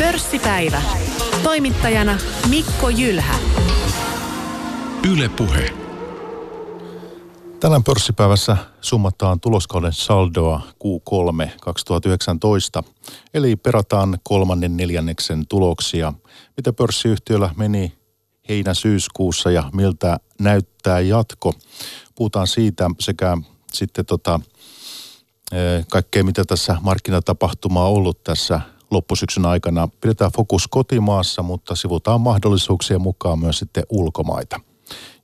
Pörssipäivä. 0.00 0.82
Toimittajana 1.42 2.18
Mikko 2.48 2.88
Jylhä. 2.88 3.34
Yle 5.12 5.28
Puhe. 5.28 5.72
Tänään 7.60 7.84
pörssipäivässä 7.84 8.56
summataan 8.80 9.40
tuloskauden 9.40 9.92
saldoa 9.92 10.62
Q3 10.66 11.50
2019, 11.60 12.82
eli 13.34 13.56
perataan 13.56 14.18
kolmannen 14.22 14.76
neljänneksen 14.76 15.46
tuloksia. 15.46 16.12
Mitä 16.56 16.72
pörssiyhtiöllä 16.72 17.54
meni 17.56 17.98
heinä-syyskuussa 18.48 19.50
ja 19.50 19.70
miltä 19.72 20.18
näyttää 20.38 21.00
jatko. 21.00 21.54
Puhutaan 22.14 22.46
siitä 22.46 22.90
sekä 23.00 23.38
sitten 23.72 24.06
tota, 24.06 24.40
eh, 25.52 25.86
kaikkea, 25.90 26.24
mitä 26.24 26.44
tässä 26.44 26.76
markkinatapahtumaa 26.82 27.88
on 27.88 27.94
ollut 27.94 28.24
tässä 28.24 28.60
loppusyksyn 28.90 29.46
aikana. 29.46 29.88
Pidetään 30.00 30.32
fokus 30.36 30.68
kotimaassa, 30.68 31.42
mutta 31.42 31.74
sivutaan 31.74 32.20
mahdollisuuksien 32.20 33.00
mukaan 33.00 33.38
myös 33.38 33.58
sitten 33.58 33.84
ulkomaita. 33.90 34.60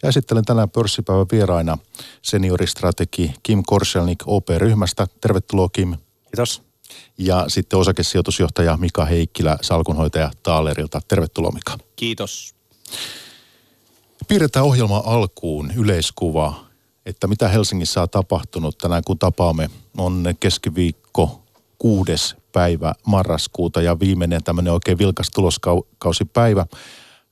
Ja 0.03 0.09
esittelen 0.09 0.45
tänään 0.45 0.71
pörssipäivän 0.71 1.27
vieraina 1.33 1.79
senioristrategi 2.23 3.35
Kim 3.43 3.63
Korselnik 3.67 4.19
OP-ryhmästä. 4.27 5.07
Tervetuloa 5.21 5.69
Kim. 5.69 5.95
Kiitos. 6.25 6.63
Ja 7.19 7.45
sitten 7.49 7.79
osakesijoitusjohtaja 7.79 8.77
Mika 8.77 9.05
Heikkilä, 9.05 9.59
salkunhoitaja 9.61 10.31
Taalerilta. 10.43 11.01
Tervetuloa 11.09 11.51
Mika. 11.51 11.79
Kiitos. 11.97 12.55
Piirretään 14.29 14.65
ohjelma 14.65 15.03
alkuun 15.07 15.73
yleiskuva, 15.77 16.65
että 17.07 17.27
mitä 17.27 17.49
Helsingissä 17.49 18.03
on 18.03 18.11
tapahtunut 18.11 18.79
tänään 18.79 19.03
kun 19.07 19.19
tapaamme. 19.19 19.71
On 19.99 20.25
keskiviikko 20.41 21.43
kuudes 21.79 22.37
päivä 22.57 22.93
marraskuuta 23.07 23.83
ja 23.83 24.01
viimeinen 24.01 24.45
tämmöinen 24.45 24.73
oikein 24.73 24.99
vilkas 24.99 25.31
tuloskausipäivä. 25.35 26.67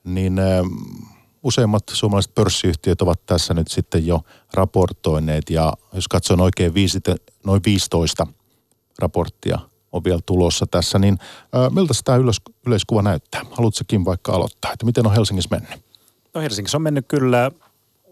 Niin 0.04 0.40
useimmat 1.42 1.82
suomalaiset 1.92 2.34
pörssiyhtiöt 2.34 3.02
ovat 3.02 3.26
tässä 3.26 3.54
nyt 3.54 3.68
sitten 3.68 4.06
jo 4.06 4.20
raportoineet 4.54 5.50
ja 5.50 5.72
jos 5.92 6.08
katson 6.08 6.40
oikein 6.40 6.74
viisite, 6.74 7.16
noin 7.44 7.60
15 7.66 8.26
raporttia 8.98 9.58
on 9.92 10.04
vielä 10.04 10.20
tulossa 10.26 10.66
tässä, 10.70 10.98
niin 10.98 11.18
miltä 11.70 11.94
tämä 12.04 12.18
yleis, 12.18 12.40
yleiskuva 12.66 13.02
näyttää? 13.02 13.42
Haluatko 13.50 13.84
vaikka 14.04 14.32
aloittaa, 14.32 14.72
että 14.72 14.86
miten 14.86 15.06
on 15.06 15.14
Helsingissä 15.14 15.48
mennyt? 15.50 15.84
No 16.34 16.40
Helsingissä 16.40 16.78
on 16.78 16.82
mennyt 16.82 17.04
kyllä 17.08 17.50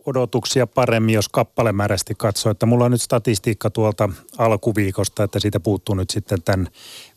odotuksia 0.06 0.66
paremmin, 0.66 1.14
jos 1.14 1.28
kappalemääräisesti 1.28 2.14
katsoo. 2.18 2.52
Että 2.52 2.66
mulla 2.66 2.84
on 2.84 2.90
nyt 2.90 3.02
statistiikka 3.02 3.70
tuolta 3.70 4.08
alkuviikosta, 4.38 5.24
että 5.24 5.40
siitä 5.40 5.60
puuttuu 5.60 5.94
nyt 5.94 6.10
sitten 6.10 6.42
tämän 6.42 6.68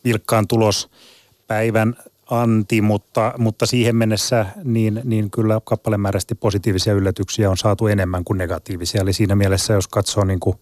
vilkkaan 0.04 0.48
tulospäivän 0.48 1.96
anti, 2.30 2.80
mutta, 2.80 3.34
mutta 3.38 3.66
siihen 3.66 3.96
mennessä 3.96 4.46
niin, 4.64 5.00
niin 5.04 5.30
kyllä 5.30 5.60
kappalemääräisesti 5.64 6.34
positiivisia 6.34 6.92
yllätyksiä 6.92 7.50
on 7.50 7.56
saatu 7.56 7.86
enemmän 7.86 8.24
kuin 8.24 8.38
negatiivisia. 8.38 9.00
Eli 9.00 9.12
siinä 9.12 9.36
mielessä, 9.36 9.72
jos 9.72 9.88
katsoo 9.88 10.24
niin 10.24 10.40
kuin 10.40 10.56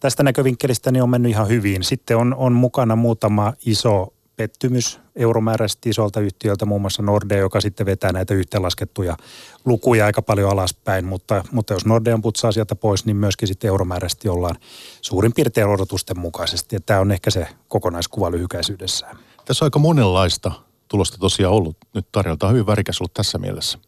tästä 0.00 0.22
näkövinkkelistä, 0.22 0.90
niin 0.90 1.02
on 1.02 1.10
mennyt 1.10 1.30
ihan 1.30 1.48
hyvin. 1.48 1.84
Sitten 1.84 2.16
on, 2.16 2.34
on 2.34 2.52
mukana 2.52 2.96
muutama 2.96 3.52
iso 3.66 4.13
pettymys 4.36 5.00
euromääräisesti 5.16 5.90
isolta 5.90 6.20
yhtiöltä, 6.20 6.66
muun 6.66 6.80
muassa 6.80 7.02
Nordea, 7.02 7.38
joka 7.38 7.60
sitten 7.60 7.86
vetää 7.86 8.12
näitä 8.12 8.34
yhteenlaskettuja 8.34 9.16
lukuja 9.64 10.06
aika 10.06 10.22
paljon 10.22 10.50
alaspäin, 10.50 11.04
mutta, 11.04 11.44
mutta 11.52 11.72
jos 11.72 11.86
Nordean 11.86 12.22
putsaa 12.22 12.52
sieltä 12.52 12.74
pois, 12.74 13.04
niin 13.04 13.16
myöskin 13.16 13.48
sitten 13.48 13.68
euromääräisesti 13.68 14.28
ollaan 14.28 14.56
suurin 15.00 15.32
piirtein 15.32 15.66
odotusten 15.66 16.18
mukaisesti. 16.18 16.76
Että 16.76 16.86
tämä 16.86 17.00
on 17.00 17.12
ehkä 17.12 17.30
se 17.30 17.48
kokonaiskuva 17.68 18.30
lyhykäisyydessään. 18.30 19.18
Tässä 19.44 19.64
on 19.64 19.66
aika 19.66 19.78
monenlaista 19.78 20.52
tulosta 20.88 21.18
tosiaan 21.18 21.54
ollut 21.54 21.76
nyt 21.94 22.06
tarjolta. 22.12 22.48
hyvin 22.48 22.66
värikäs 22.66 23.00
ollut 23.00 23.14
tässä 23.14 23.38
mielessä. 23.38 23.78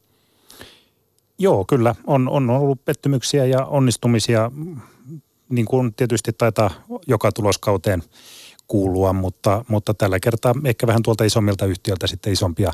Joo, 1.39 1.64
kyllä. 1.69 1.94
On, 2.06 2.28
on 2.28 2.50
ollut 2.50 2.84
pettymyksiä 2.84 3.45
ja 3.45 3.64
onnistumisia, 3.64 4.51
niin 5.48 5.67
kuin 5.67 5.95
tietysti 5.95 6.33
taitaa 6.33 6.70
joka 7.06 7.33
tuloskauteen 7.33 8.02
kuulua, 8.69 9.13
mutta, 9.13 9.65
mutta 9.69 9.95
tällä 9.95 10.21
kertaa 10.21 10.55
ehkä 10.65 10.87
vähän 10.87 11.03
tuolta 11.03 11.25
isommilta 11.25 11.67
yhtiöltä 11.67 12.07
sitten 12.07 12.33
isompia, 12.33 12.73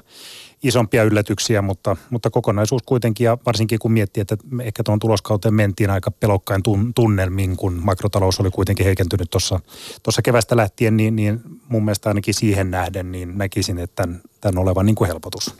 isompia 0.63 1.03
yllätyksiä, 1.03 1.63
mutta, 1.63 1.97
mutta 2.11 2.31
kokonaisuus 2.31 2.83
kuitenkin 2.87 3.25
ja 3.25 3.39
varsinkin 3.47 3.79
kun 3.79 3.93
miettii, 3.93 4.21
että 4.21 4.37
ehkä 4.63 4.83
tuon 4.85 4.99
tuloskauteen 4.99 5.55
mentiin 5.55 5.91
aika 5.91 6.11
pelokkain 6.11 6.63
tunnelmin, 6.95 7.57
kun 7.57 7.81
makrotalous 7.85 8.41
oli 8.41 8.51
kuitenkin 8.51 8.87
heikentynyt 8.87 9.31
tuossa 9.31 10.23
kevästä 10.25 10.57
lähtien, 10.57 10.97
niin, 10.97 11.17
niin 11.17 11.41
mun 11.69 11.85
mielestä 11.85 12.11
ainakin 12.11 12.35
siihen 12.35 12.71
nähden 12.71 13.13
niin 13.13 13.39
näkisin, 13.39 13.79
että 13.79 14.03
tämän, 14.03 14.21
tämän 14.41 14.59
olevan 14.63 14.87
niin 14.87 14.97
kuin 14.97 15.09
helpotus. 15.09 15.55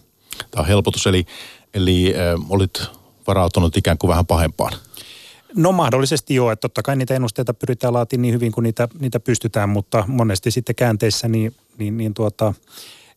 Tämä 0.51 0.63
on 0.63 0.67
helpotus, 0.67 1.07
eli, 1.07 1.27
eli 1.75 2.15
äh, 2.17 2.51
olit 2.51 2.83
varautunut 3.27 3.77
ikään 3.77 3.99
kuin 3.99 4.09
vähän 4.09 4.27
pahempaan. 4.27 4.73
No 5.57 5.73
mahdollisesti 5.73 6.35
joo, 6.35 6.51
että 6.51 6.61
totta 6.61 6.83
kai 6.83 6.97
niitä 6.97 7.15
ennusteita 7.15 7.55
pyritään 7.55 7.93
laatimaan 7.93 8.23
niin 8.23 8.35
hyvin 8.35 8.53
kuin 8.53 8.63
niitä, 8.63 8.89
niitä 8.99 9.21
pystytään, 9.21 9.69
mutta 9.69 10.05
monesti 10.07 10.51
sitten 10.51 10.75
käänteissä 10.75 11.29
niin, 11.29 11.55
niin, 11.79 11.97
niin 11.97 12.15
tuota, 12.15 12.55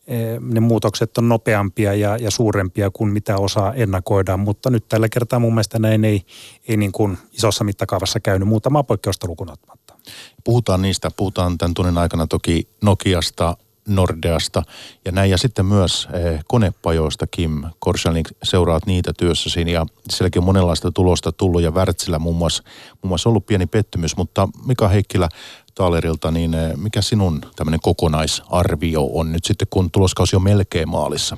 eh, 0.07 0.39
ne 0.39 0.59
muutokset 0.59 1.17
on 1.17 1.29
nopeampia 1.29 1.93
ja, 1.93 2.17
ja 2.17 2.31
suurempia 2.31 2.89
kuin 2.89 3.09
mitä 3.09 3.37
osaa 3.37 3.73
ennakoida, 3.73 4.37
mutta 4.37 4.69
nyt 4.69 4.87
tällä 4.89 5.09
kertaa 5.09 5.39
mun 5.39 5.53
mielestä 5.53 5.79
näin 5.79 6.05
ei, 6.05 6.21
ei 6.67 6.77
niin 6.77 6.91
kuin 6.91 7.17
isossa 7.31 7.63
mittakaavassa 7.63 8.19
käynyt 8.19 8.47
muutamaa 8.47 8.83
poikkeusta 8.83 9.27
lukunottamatta. 9.27 9.95
Puhutaan 10.43 10.81
niistä, 10.81 11.11
puhutaan 11.17 11.57
tämän 11.57 11.73
tunnin 11.73 11.97
aikana 11.97 12.27
toki 12.27 12.67
Nokiasta, 12.81 13.57
Nordeasta 13.87 14.63
ja 15.05 15.11
näin. 15.11 15.31
Ja 15.31 15.37
sitten 15.37 15.65
myös 15.65 16.07
eh, 16.13 16.39
konepajoista, 16.47 17.27
Kim 17.27 17.63
Korselnik, 17.79 18.29
seuraat 18.43 18.85
niitä 18.85 19.13
työssäsi 19.17 19.71
ja 19.71 19.85
sielläkin 20.09 20.39
on 20.39 20.45
monenlaista 20.45 20.91
tulosta 20.91 21.31
tullut 21.31 21.61
ja 21.61 21.71
Wärtsilä 21.71 22.19
muun 22.19 22.35
muassa, 22.35 22.63
muun 23.01 23.09
muassa 23.09 23.29
ollut 23.29 23.45
pieni 23.45 23.65
pettymys, 23.65 24.17
mutta 24.17 24.49
Mika 24.65 24.87
Heikkilä 24.87 25.29
Taalerilta, 25.75 26.31
niin 26.31 26.53
eh, 26.53 26.77
mikä 26.77 27.01
sinun 27.01 27.41
tämmöinen 27.55 27.79
kokonaisarvio 27.83 29.09
on 29.13 29.31
nyt 29.31 29.45
sitten, 29.45 29.67
kun 29.69 29.91
tuloskausi 29.91 30.35
on 30.35 30.43
melkein 30.43 30.89
maalissa? 30.89 31.37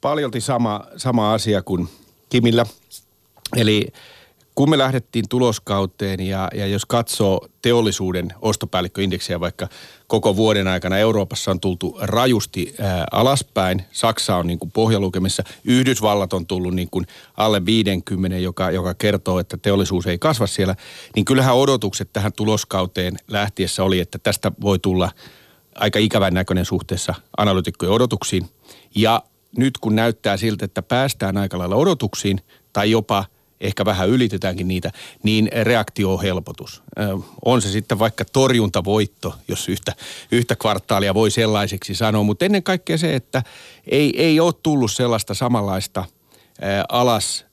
Paljolti 0.00 0.40
sama, 0.40 0.84
sama 0.96 1.34
asia 1.34 1.62
kuin 1.62 1.88
Kimillä. 2.28 2.66
Eli 3.56 3.86
kun 4.54 4.70
me 4.70 4.78
lähdettiin 4.78 5.24
tuloskauteen 5.28 6.20
ja, 6.20 6.48
ja 6.54 6.66
jos 6.66 6.86
katsoo 6.86 7.48
teollisuuden 7.62 8.28
ostopäällikköindeksiä 8.42 9.40
vaikka 9.40 9.68
koko 10.06 10.36
vuoden 10.36 10.68
aikana 10.68 10.98
Euroopassa 10.98 11.50
on 11.50 11.60
tultu 11.60 11.98
rajusti 12.00 12.74
ää, 12.80 13.04
alaspäin. 13.12 13.82
Saksa 13.92 14.36
on 14.36 14.46
niin 14.46 14.58
kuin 14.58 14.70
pohjalukemissa. 14.70 15.42
Yhdysvallat 15.64 16.32
on 16.32 16.46
tullut 16.46 16.74
niin 16.74 16.88
kuin 16.90 17.06
alle 17.36 17.64
50, 17.64 18.38
joka, 18.38 18.70
joka 18.70 18.94
kertoo, 18.94 19.38
että 19.38 19.56
teollisuus 19.56 20.06
ei 20.06 20.18
kasva 20.18 20.46
siellä. 20.46 20.76
Niin 21.16 21.24
kyllähän 21.24 21.56
odotukset 21.56 22.12
tähän 22.12 22.32
tuloskauteen 22.32 23.16
lähtiessä 23.28 23.84
oli, 23.84 24.00
että 24.00 24.18
tästä 24.18 24.52
voi 24.60 24.78
tulla 24.78 25.10
aika 25.74 25.98
ikävän 25.98 26.34
näköinen 26.34 26.64
suhteessa 26.64 27.14
analytikkojen 27.36 27.94
odotuksiin. 27.94 28.48
Ja 28.94 29.22
nyt 29.58 29.78
kun 29.78 29.94
näyttää 29.96 30.36
siltä, 30.36 30.64
että 30.64 30.82
päästään 30.82 31.36
aika 31.36 31.58
lailla 31.58 31.76
odotuksiin 31.76 32.40
tai 32.72 32.90
jopa– 32.90 33.24
ehkä 33.64 33.84
vähän 33.84 34.08
ylitetäänkin 34.08 34.68
niitä, 34.68 34.90
niin 35.22 35.50
reaktio 35.62 36.14
on 36.14 36.22
helpotus. 36.22 36.82
On 37.44 37.62
se 37.62 37.70
sitten 37.70 37.98
vaikka 37.98 38.24
torjuntavoitto, 38.24 39.34
jos 39.48 39.68
yhtä, 39.68 39.92
yhtä 40.32 40.56
kvartaalia 40.56 41.14
voi 41.14 41.30
sellaiseksi 41.30 41.94
sanoa, 41.94 42.22
mutta 42.22 42.44
ennen 42.44 42.62
kaikkea 42.62 42.98
se, 42.98 43.14
että 43.14 43.42
ei, 43.86 44.22
ei 44.22 44.40
ole 44.40 44.54
tullut 44.62 44.92
sellaista 44.92 45.34
samanlaista 45.34 46.04
alas 46.88 47.46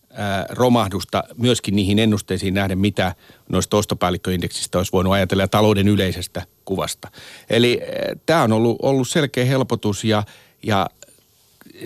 romahdusta 0.50 1.24
myöskin 1.38 1.76
niihin 1.76 2.00
ennusteisiin 2.00 2.54
nähden, 2.54 2.78
mitä 2.78 3.16
noista 3.50 3.78
ostopäällikköindeksistä 3.78 4.78
olisi 4.78 4.92
voinut 4.92 5.14
ajatella 5.14 5.44
ja 5.44 5.48
talouden 5.48 5.88
yleisestä 5.88 6.42
kuvasta. 6.66 7.12
Eli 7.50 7.82
tämä 8.26 8.44
on 8.44 8.52
ollut, 8.52 8.78
ollut 8.82 9.08
selkeä 9.08 9.46
helpotus 9.46 10.04
ja, 10.04 10.24
ja 10.64 10.90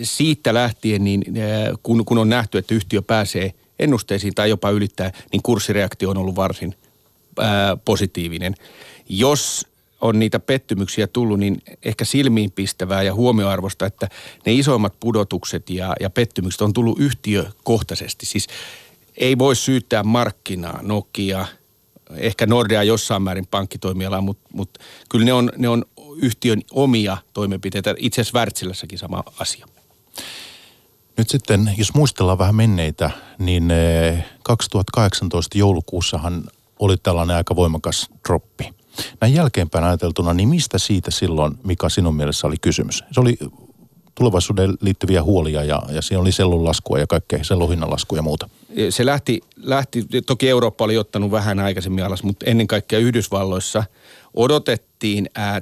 siitä 0.03 0.53
lähtien, 0.53 1.03
niin 1.03 1.23
kun, 1.83 2.05
kun 2.05 2.17
on 2.17 2.29
nähty, 2.29 2.57
että 2.57 2.75
yhtiö 2.75 3.01
pääsee– 3.01 3.53
ennusteisiin 3.79 4.35
tai 4.35 4.49
jopa 4.49 4.69
ylittää, 4.69 5.11
niin 5.31 5.41
kurssireaktio 5.43 6.09
on 6.09 6.17
ollut 6.17 6.35
varsin 6.35 6.75
ää, 7.39 7.77
positiivinen. 7.77 8.55
Jos 9.09 9.67
on 10.01 10.19
niitä 10.19 10.39
pettymyksiä 10.39 11.07
tullut, 11.07 11.39
niin 11.39 11.61
ehkä 11.83 12.05
silmiinpistävää 12.05 13.03
ja 13.03 13.13
huomioarvosta, 13.13 13.85
että 13.85 14.09
ne 14.45 14.53
isoimmat 14.53 14.99
pudotukset 14.99 15.69
ja, 15.69 15.95
ja 15.99 16.09
pettymykset 16.09 16.61
on 16.61 16.73
tullut 16.73 16.99
yhtiökohtaisesti. 16.99 18.25
Siis 18.25 18.47
ei 19.17 19.37
voi 19.37 19.55
syyttää 19.55 20.03
markkinaa, 20.03 20.79
Nokia, 20.81 21.45
ehkä 22.15 22.45
Nordea 22.45 22.83
jossain 22.83 23.21
määrin 23.21 23.47
pankkitoimialaa, 23.47 24.21
mutta, 24.21 24.49
mutta 24.53 24.79
kyllä 25.09 25.25
ne 25.25 25.33
on, 25.33 25.51
ne 25.57 25.69
on 25.69 25.85
yhtiön 26.21 26.61
omia 26.71 27.17
toimenpiteitä. 27.33 27.95
Itse 27.97 28.21
asiassa 28.21 28.39
Wärtsilässäkin 28.39 28.99
sama 28.99 29.23
asia. 29.39 29.65
Nyt 31.17 31.29
sitten, 31.29 31.71
jos 31.77 31.93
muistellaan 31.93 32.37
vähän 32.37 32.55
menneitä, 32.55 33.11
niin 33.39 33.73
2018 34.43 35.55
eh, 35.55 35.59
joulukuussahan 35.59 36.43
oli 36.79 36.97
tällainen 36.97 37.35
aika 37.35 37.55
voimakas 37.55 38.09
droppi. 38.27 38.73
Näin 39.21 39.33
jälkeenpäin 39.33 39.83
ajateltuna, 39.83 40.33
niin 40.33 40.49
mistä 40.49 40.77
siitä 40.77 41.11
silloin, 41.11 41.57
mikä 41.63 41.89
sinun 41.89 42.15
mielessä 42.15 42.47
oli 42.47 42.55
kysymys? 42.61 43.03
Se 43.11 43.19
oli 43.19 43.37
tulevaisuuden 44.15 44.73
liittyviä 44.81 45.23
huolia 45.23 45.63
ja, 45.63 45.81
ja 45.89 46.01
siinä 46.01 46.21
oli 46.21 46.31
sellun 46.31 46.65
laskua 46.65 46.99
ja 46.99 47.07
kaikkea, 47.07 47.43
sellun 47.43 47.91
laskua 47.91 48.17
ja 48.17 48.21
muuta. 48.21 48.49
Se 48.89 49.05
lähti, 49.05 49.41
lähti, 49.57 50.05
toki 50.25 50.49
Eurooppa 50.49 50.85
oli 50.85 50.97
ottanut 50.97 51.31
vähän 51.31 51.59
aikaisemmin 51.59 52.05
alas, 52.05 52.23
mutta 52.23 52.45
ennen 52.45 52.67
kaikkea 52.67 52.99
Yhdysvalloissa 52.99 53.83
odotettiin 54.33 55.29
ää, 55.35 55.61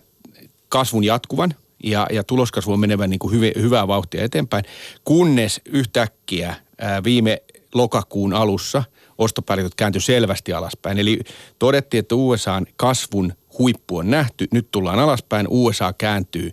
kasvun 0.70 1.04
jatkuvan 1.04 1.54
ja, 1.84 2.08
ja 2.12 2.24
tuloskasvu 2.24 2.74
on 2.74 2.80
menevän 2.80 3.10
niin 3.10 3.20
kuin 3.20 3.34
hyvi, 3.34 3.52
hyvää 3.56 3.88
vauhtia 3.88 4.24
eteenpäin, 4.24 4.66
kunnes 5.06 5.62
yhtäkkiä 5.66 6.56
ää, 6.82 7.04
viime 7.04 7.42
lokakuun 7.74 8.34
alussa 8.34 8.84
ostopäälliköt 9.18 9.76
kääntyi 9.76 10.02
selvästi 10.02 10.54
alaspäin. 10.54 11.00
Eli 11.00 11.20
todettiin, 11.60 12.00
että 12.00 12.16
USAn 12.16 12.66
kasvun 12.76 13.34
huippu 13.60 13.98
on 13.98 14.12
nähty, 14.12 14.48
nyt 14.52 14.68
tullaan 14.72 15.00
alaspäin, 15.00 15.48
USA 15.50 15.94
kääntyy 15.94 16.52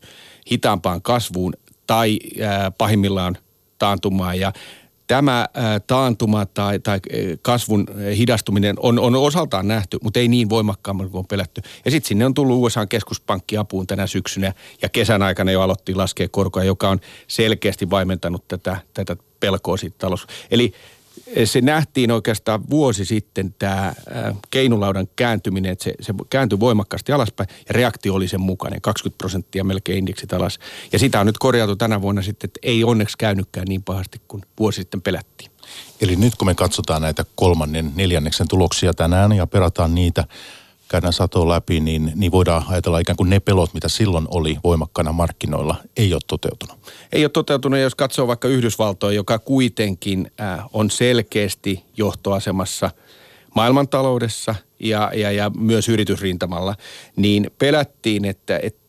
hitaampaan 0.52 1.02
kasvuun 1.02 1.52
tai 1.86 2.18
äh, 2.42 2.72
pahimmillaan 2.78 3.36
taantumaan. 3.78 4.40
Ja 4.40 4.52
tämä 5.10 5.40
äh, 5.40 5.80
taantuma 5.86 6.46
tai, 6.46 6.78
tai 6.78 7.00
kasvun 7.42 7.86
hidastuminen 8.16 8.76
on, 8.78 8.98
on 8.98 9.14
osaltaan 9.14 9.68
nähty, 9.68 9.98
mutta 10.02 10.20
ei 10.20 10.28
niin 10.28 10.48
voimakkaammin 10.48 11.10
kuin 11.10 11.18
on 11.18 11.26
pelätty. 11.26 11.62
Ja 11.84 11.90
sitten 11.90 12.08
sinne 12.08 12.26
on 12.26 12.34
tullut 12.34 12.58
USA 12.58 12.86
keskuspankki 12.86 13.56
apuun 13.56 13.86
tänä 13.86 14.06
syksynä 14.06 14.52
ja 14.82 14.88
kesän 14.88 15.22
aikana 15.22 15.52
jo 15.52 15.62
aloitti 15.62 15.94
laskea 15.94 16.28
korkoa, 16.30 16.64
joka 16.64 16.88
on 16.88 17.00
selkeästi 17.26 17.90
vaimentanut 17.90 18.48
tätä, 18.48 18.76
tätä 18.94 19.16
pelkoa 19.40 19.76
siitä 19.76 19.96
talous. 19.98 20.26
Eli 20.50 20.72
se 21.44 21.60
nähtiin 21.60 22.10
oikeastaan 22.10 22.70
vuosi 22.70 23.04
sitten 23.04 23.54
tämä 23.58 23.92
keinulaudan 24.50 25.08
kääntyminen, 25.16 25.72
että 25.72 25.84
se, 25.84 25.94
se 26.00 26.14
kääntyi 26.30 26.60
voimakkaasti 26.60 27.12
alaspäin 27.12 27.48
ja 27.68 27.72
reaktio 27.72 28.14
oli 28.14 28.28
sen 28.28 28.40
mukainen, 28.40 28.80
20 28.80 29.18
prosenttia 29.18 29.64
melkein 29.64 29.98
indeksit 29.98 30.32
alas. 30.32 30.58
Ja 30.92 30.98
sitä 30.98 31.20
on 31.20 31.26
nyt 31.26 31.38
korjattu 31.38 31.76
tänä 31.76 32.02
vuonna 32.02 32.22
sitten, 32.22 32.48
että 32.48 32.60
ei 32.62 32.84
onneksi 32.84 33.18
käynytkään 33.18 33.66
niin 33.68 33.82
pahasti 33.82 34.20
kuin 34.28 34.42
vuosi 34.58 34.76
sitten 34.76 35.02
pelättiin. 35.02 35.50
Eli 36.00 36.16
nyt 36.16 36.34
kun 36.34 36.46
me 36.46 36.54
katsotaan 36.54 37.02
näitä 37.02 37.24
kolmannen, 37.34 37.92
neljänneksen 37.94 38.48
tuloksia 38.48 38.94
tänään 38.94 39.32
ja 39.32 39.46
perataan 39.46 39.94
niitä, 39.94 40.24
käydään 40.90 41.12
satoa 41.12 41.48
läpi, 41.48 41.80
niin, 41.80 42.12
niin 42.14 42.32
voidaan 42.32 42.64
ajatella 42.68 42.98
ikään 42.98 43.16
kuin 43.16 43.30
ne 43.30 43.40
pelot, 43.40 43.74
mitä 43.74 43.88
silloin 43.88 44.26
oli 44.30 44.56
voimakkaana 44.64 45.12
markkinoilla, 45.12 45.76
ei 45.96 46.12
ole 46.12 46.20
toteutunut. 46.26 46.78
Ei 47.12 47.24
ole 47.24 47.30
toteutunut, 47.30 47.78
jos 47.78 47.94
katsoo 47.94 48.26
vaikka 48.26 48.48
Yhdysvaltoja, 48.48 49.16
joka 49.16 49.38
kuitenkin 49.38 50.30
äh, 50.40 50.64
on 50.72 50.90
selkeästi 50.90 51.84
johtoasemassa 51.96 52.90
maailmantaloudessa 53.54 54.54
ja, 54.80 55.10
ja, 55.14 55.32
ja 55.32 55.50
myös 55.50 55.88
yritysrintamalla, 55.88 56.74
niin 57.16 57.50
pelättiin, 57.58 58.24
että, 58.24 58.60
että 58.62 58.79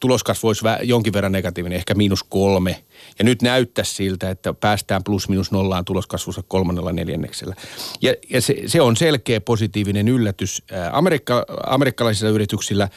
tuloskasvu 0.00 0.48
olisi 0.48 0.64
jonkin 0.82 1.12
verran 1.12 1.32
negatiivinen, 1.32 1.76
ehkä 1.76 1.94
miinus 1.94 2.22
kolme. 2.22 2.84
Ja 3.18 3.24
nyt 3.24 3.42
näyttää 3.42 3.84
siltä, 3.84 4.30
että 4.30 4.54
päästään 4.54 5.04
plus 5.04 5.28
minus 5.28 5.50
nollaan 5.50 5.84
tuloskasvussa 5.84 6.42
kolmannella 6.48 6.92
neljänneksellä. 6.92 7.54
Ja, 8.02 8.14
ja 8.30 8.40
se, 8.40 8.54
se 8.66 8.80
on 8.80 8.96
selkeä 8.96 9.40
positiivinen 9.40 10.08
yllätys 10.08 10.62
Amerikka, 10.92 11.44
amerikkalaisilla 11.66 12.30
yrityksillä. 12.30 12.88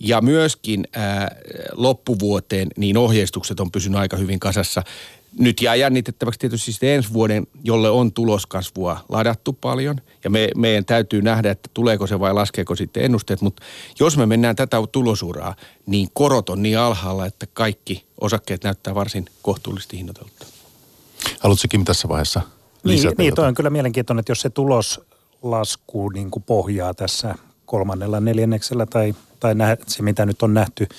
Ja 0.00 0.20
myöskin 0.20 0.88
ää, 0.92 1.36
loppuvuoteen 1.72 2.68
niin 2.76 2.96
ohjeistukset 2.96 3.60
on 3.60 3.70
pysynyt 3.70 4.00
aika 4.00 4.16
hyvin 4.16 4.40
kasassa 4.40 4.82
nyt 5.38 5.62
jää 5.62 5.74
jännitettäväksi 5.74 6.40
tietysti 6.40 6.72
sitten 6.72 6.88
ensi 6.88 7.12
vuoden, 7.12 7.46
jolle 7.64 7.90
on 7.90 8.12
tuloskasvua 8.12 9.04
ladattu 9.08 9.52
paljon. 9.52 10.00
Ja 10.24 10.30
me, 10.30 10.48
meidän 10.56 10.84
täytyy 10.84 11.22
nähdä, 11.22 11.50
että 11.50 11.70
tuleeko 11.74 12.06
se 12.06 12.20
vai 12.20 12.34
laskeeko 12.34 12.76
sitten 12.76 13.04
ennusteet. 13.04 13.40
Mutta 13.40 13.62
jos 14.00 14.16
me 14.16 14.26
mennään 14.26 14.56
tätä 14.56 14.76
tulosuraa, 14.92 15.54
niin 15.86 16.08
korot 16.12 16.48
on 16.48 16.62
niin 16.62 16.78
alhaalla, 16.78 17.26
että 17.26 17.46
kaikki 17.52 18.04
osakkeet 18.20 18.64
näyttää 18.64 18.94
varsin 18.94 19.26
kohtuullisesti 19.42 19.96
hinnoitelta. 19.96 20.46
Haluatko 21.40 21.66
Kim 21.70 21.84
tässä 21.84 22.08
vaiheessa 22.08 22.40
lisätä 22.84 23.08
Niin, 23.08 23.16
niin 23.18 23.34
toi 23.34 23.48
on 23.48 23.54
kyllä 23.54 23.70
mielenkiintoinen, 23.70 24.20
että 24.20 24.32
jos 24.32 24.40
se 24.40 24.50
tuloslasku 24.50 26.08
niin 26.08 26.30
kuin 26.30 26.42
pohjaa 26.42 26.94
tässä 26.94 27.34
kolmannella 27.66 28.20
neljänneksellä 28.20 28.86
tai, 28.86 29.14
tai 29.40 29.54
nä, 29.54 29.76
se, 29.86 30.02
mitä 30.02 30.26
nyt 30.26 30.42
on 30.42 30.54
nähty– 30.54 30.86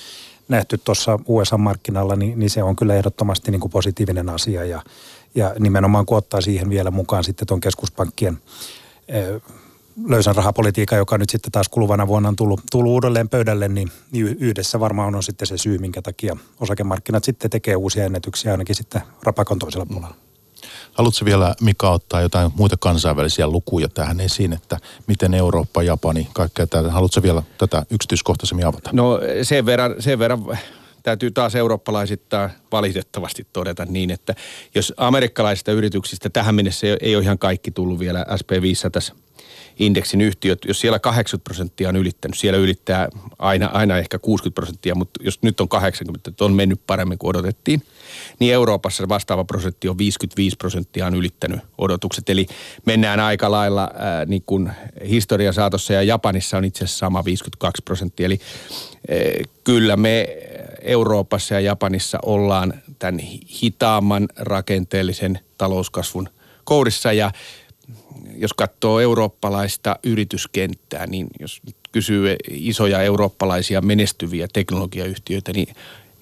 nähty 0.49 0.77
tuossa 0.77 1.19
USA-markkinalla, 1.27 2.15
niin, 2.15 2.39
niin 2.39 2.49
se 2.49 2.63
on 2.63 2.75
kyllä 2.75 2.95
ehdottomasti 2.95 3.51
niin 3.51 3.61
kuin 3.61 3.71
positiivinen 3.71 4.29
asia. 4.29 4.65
Ja, 4.65 4.81
ja 5.35 5.53
nimenomaan 5.59 6.05
kun 6.05 6.17
ottaa 6.17 6.41
siihen 6.41 6.69
vielä 6.69 6.91
mukaan 6.91 7.23
sitten 7.23 7.47
tuon 7.47 7.61
keskuspankkien 7.61 8.37
löysän 10.07 10.35
rahapolitiikan, 10.35 10.97
joka 10.97 11.17
nyt 11.17 11.29
sitten 11.29 11.51
taas 11.51 11.69
kuluvana 11.69 12.07
vuonna 12.07 12.29
on 12.29 12.35
tullut, 12.35 12.61
tullut 12.71 12.91
uudelleen 12.91 13.29
pöydälle, 13.29 13.67
niin, 13.67 13.91
niin 14.11 14.37
yhdessä 14.39 14.79
varmaan 14.79 15.15
on 15.15 15.23
sitten 15.23 15.47
se 15.47 15.57
syy, 15.57 15.77
minkä 15.77 16.01
takia 16.01 16.37
osakemarkkinat 16.59 17.23
sitten 17.23 17.51
tekee 17.51 17.75
uusia 17.75 18.05
ennätyksiä 18.05 18.51
ainakin 18.51 18.75
sitten 18.75 19.01
rapakon 19.23 19.59
toisella 19.59 19.85
puolella. 19.85 20.28
Haluatko 20.93 21.25
vielä, 21.25 21.55
Mika, 21.61 21.89
ottaa 21.89 22.21
jotain 22.21 22.51
muita 22.55 22.77
kansainvälisiä 22.79 23.47
lukuja 23.47 23.89
tähän 23.89 24.19
esiin, 24.19 24.53
että 24.53 24.77
miten 25.07 25.33
Eurooppa, 25.33 25.83
Japani, 25.83 26.27
kaikkea 26.33 26.67
tätä. 26.67 26.91
Haluatko 26.91 27.23
vielä 27.23 27.43
tätä 27.57 27.85
yksityiskohtaisemmin 27.89 28.65
avata? 28.65 28.89
No 28.93 29.19
sen 29.43 29.65
verran, 29.65 29.95
sen 29.99 30.19
verran 30.19 30.45
täytyy 31.03 31.31
taas 31.31 31.55
eurooppalaisittain 31.55 32.49
valitettavasti 32.71 33.47
todeta 33.53 33.85
niin, 33.85 34.11
että 34.11 34.35
jos 34.75 34.93
amerikkalaisista 34.97 35.71
yrityksistä 35.71 36.29
tähän 36.29 36.55
mennessä 36.55 36.87
ei 37.01 37.15
ole 37.15 37.23
ihan 37.23 37.39
kaikki 37.39 37.71
tullut 37.71 37.99
vielä 37.99 38.25
SP500 38.29 39.15
indeksin 39.79 40.21
yhtiöt, 40.21 40.59
jos 40.67 40.79
siellä 40.79 40.99
80 40.99 41.43
prosenttia 41.43 41.89
on 41.89 41.95
ylittänyt, 41.95 42.37
siellä 42.37 42.59
ylittää 42.59 43.09
aina, 43.39 43.67
aina 43.67 43.97
ehkä 43.97 44.19
60 44.19 44.55
prosenttia, 44.55 44.95
mutta 44.95 45.23
jos 45.23 45.41
nyt 45.41 45.59
on 45.59 45.69
80, 45.69 46.29
että 46.29 46.45
on 46.45 46.53
mennyt 46.53 46.81
paremmin 46.87 47.17
kuin 47.17 47.29
odotettiin, 47.29 47.83
niin 48.39 48.53
Euroopassa 48.53 49.09
vastaava 49.09 49.43
prosentti 49.43 49.89
on 49.89 49.97
55 49.97 50.57
prosenttia 50.57 51.05
on 51.05 51.15
ylittänyt 51.15 51.59
odotukset. 51.77 52.29
Eli 52.29 52.47
mennään 52.85 53.19
aika 53.19 53.51
lailla 53.51 53.91
ää, 53.97 54.25
niin 54.25 54.43
kuin 54.45 54.71
historian 55.09 55.53
saatossa 55.53 55.93
ja 55.93 56.03
Japanissa 56.03 56.57
on 56.57 56.65
itse 56.65 56.83
asiassa 56.83 56.99
sama 56.99 57.25
52 57.25 57.81
prosenttia. 57.85 58.25
Eli 58.25 58.39
ää, 59.09 59.17
kyllä 59.63 59.97
me 59.97 60.27
Euroopassa 60.81 61.53
ja 61.53 61.59
Japanissa 61.59 62.19
ollaan 62.25 62.73
tämän 62.99 63.19
hitaamman 63.61 64.27
rakenteellisen 64.35 65.39
talouskasvun 65.57 66.29
kourissa 66.63 67.13
ja 67.13 67.31
jos 68.41 68.53
katsoo 68.53 68.99
eurooppalaista 68.99 69.99
yrityskenttää, 70.03 71.07
niin 71.07 71.27
jos 71.39 71.61
kysyy 71.91 72.35
isoja 72.49 73.01
eurooppalaisia 73.01 73.81
menestyviä 73.81 74.47
teknologiayhtiöitä, 74.53 75.53
niin 75.53 75.75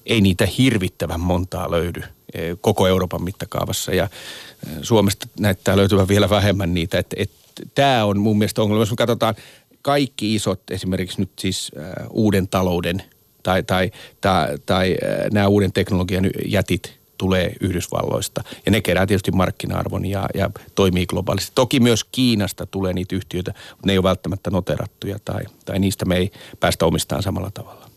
ei 0.06 0.22
niitä 0.22 0.46
hirvittävän 0.57 1.19
montaa 1.19 1.71
löydy 1.71 2.02
eh, 2.33 2.57
koko 2.62 2.88
Euroopan 2.88 3.24
mittakaavassa 3.24 3.94
ja 3.94 4.04
eh, 4.04 4.74
Suomesta 4.81 5.28
näyttää 5.40 5.78
löytyvän 5.78 6.07
vielä 6.07 6.30
vähemmän 6.30 6.74
niitä. 6.74 7.00
Että, 7.00 7.16
että 7.19 7.64
tämä 7.76 8.06
on 8.06 8.19
mun 8.19 8.38
mielestä 8.38 8.62
ongelma. 8.62 8.81
Jos 8.81 8.90
me 8.90 8.95
katsotaan 8.95 9.36
kaikki 9.81 10.36
isot 10.36 10.62
esimerkiksi 10.71 11.21
nyt 11.21 11.31
siis 11.40 11.71
äh, 11.78 12.07
uuden 12.09 12.47
talouden 12.47 13.04
tai, 13.44 13.64
tai, 13.64 13.92
tai, 14.21 14.57
tai 14.66 14.97
nämä 15.31 15.47
uuden 15.47 15.74
teknologian 15.74 16.30
jätit 16.45 16.96
tulee 17.18 17.54
Yhdysvalloista. 17.62 18.44
Ja 18.66 18.71
ne 18.71 18.81
kerää 18.81 19.06
tietysti 19.06 19.31
markkina-arvon 19.31 20.06
ja, 20.06 20.30
ja 20.33 20.50
toimii 20.76 21.06
globaalisti. 21.06 21.52
Toki 21.56 21.80
myös 21.80 22.04
Kiinasta 22.04 22.66
tulee 22.66 22.94
niitä 22.94 23.16
yhtiöitä, 23.16 23.54
mutta 23.69 23.86
ne 23.86 23.92
ei 23.92 23.97
ole 23.97 24.04
välttämättä 24.04 24.50
noterattuja 24.50 25.19
tai, 25.26 25.42
tai 25.66 25.80
niistä 25.80 26.06
me 26.06 26.18
ei 26.18 26.31
päästä 26.59 26.86
omistamaan 26.86 27.24
samalla 27.24 27.52
tavalla. 27.52 27.88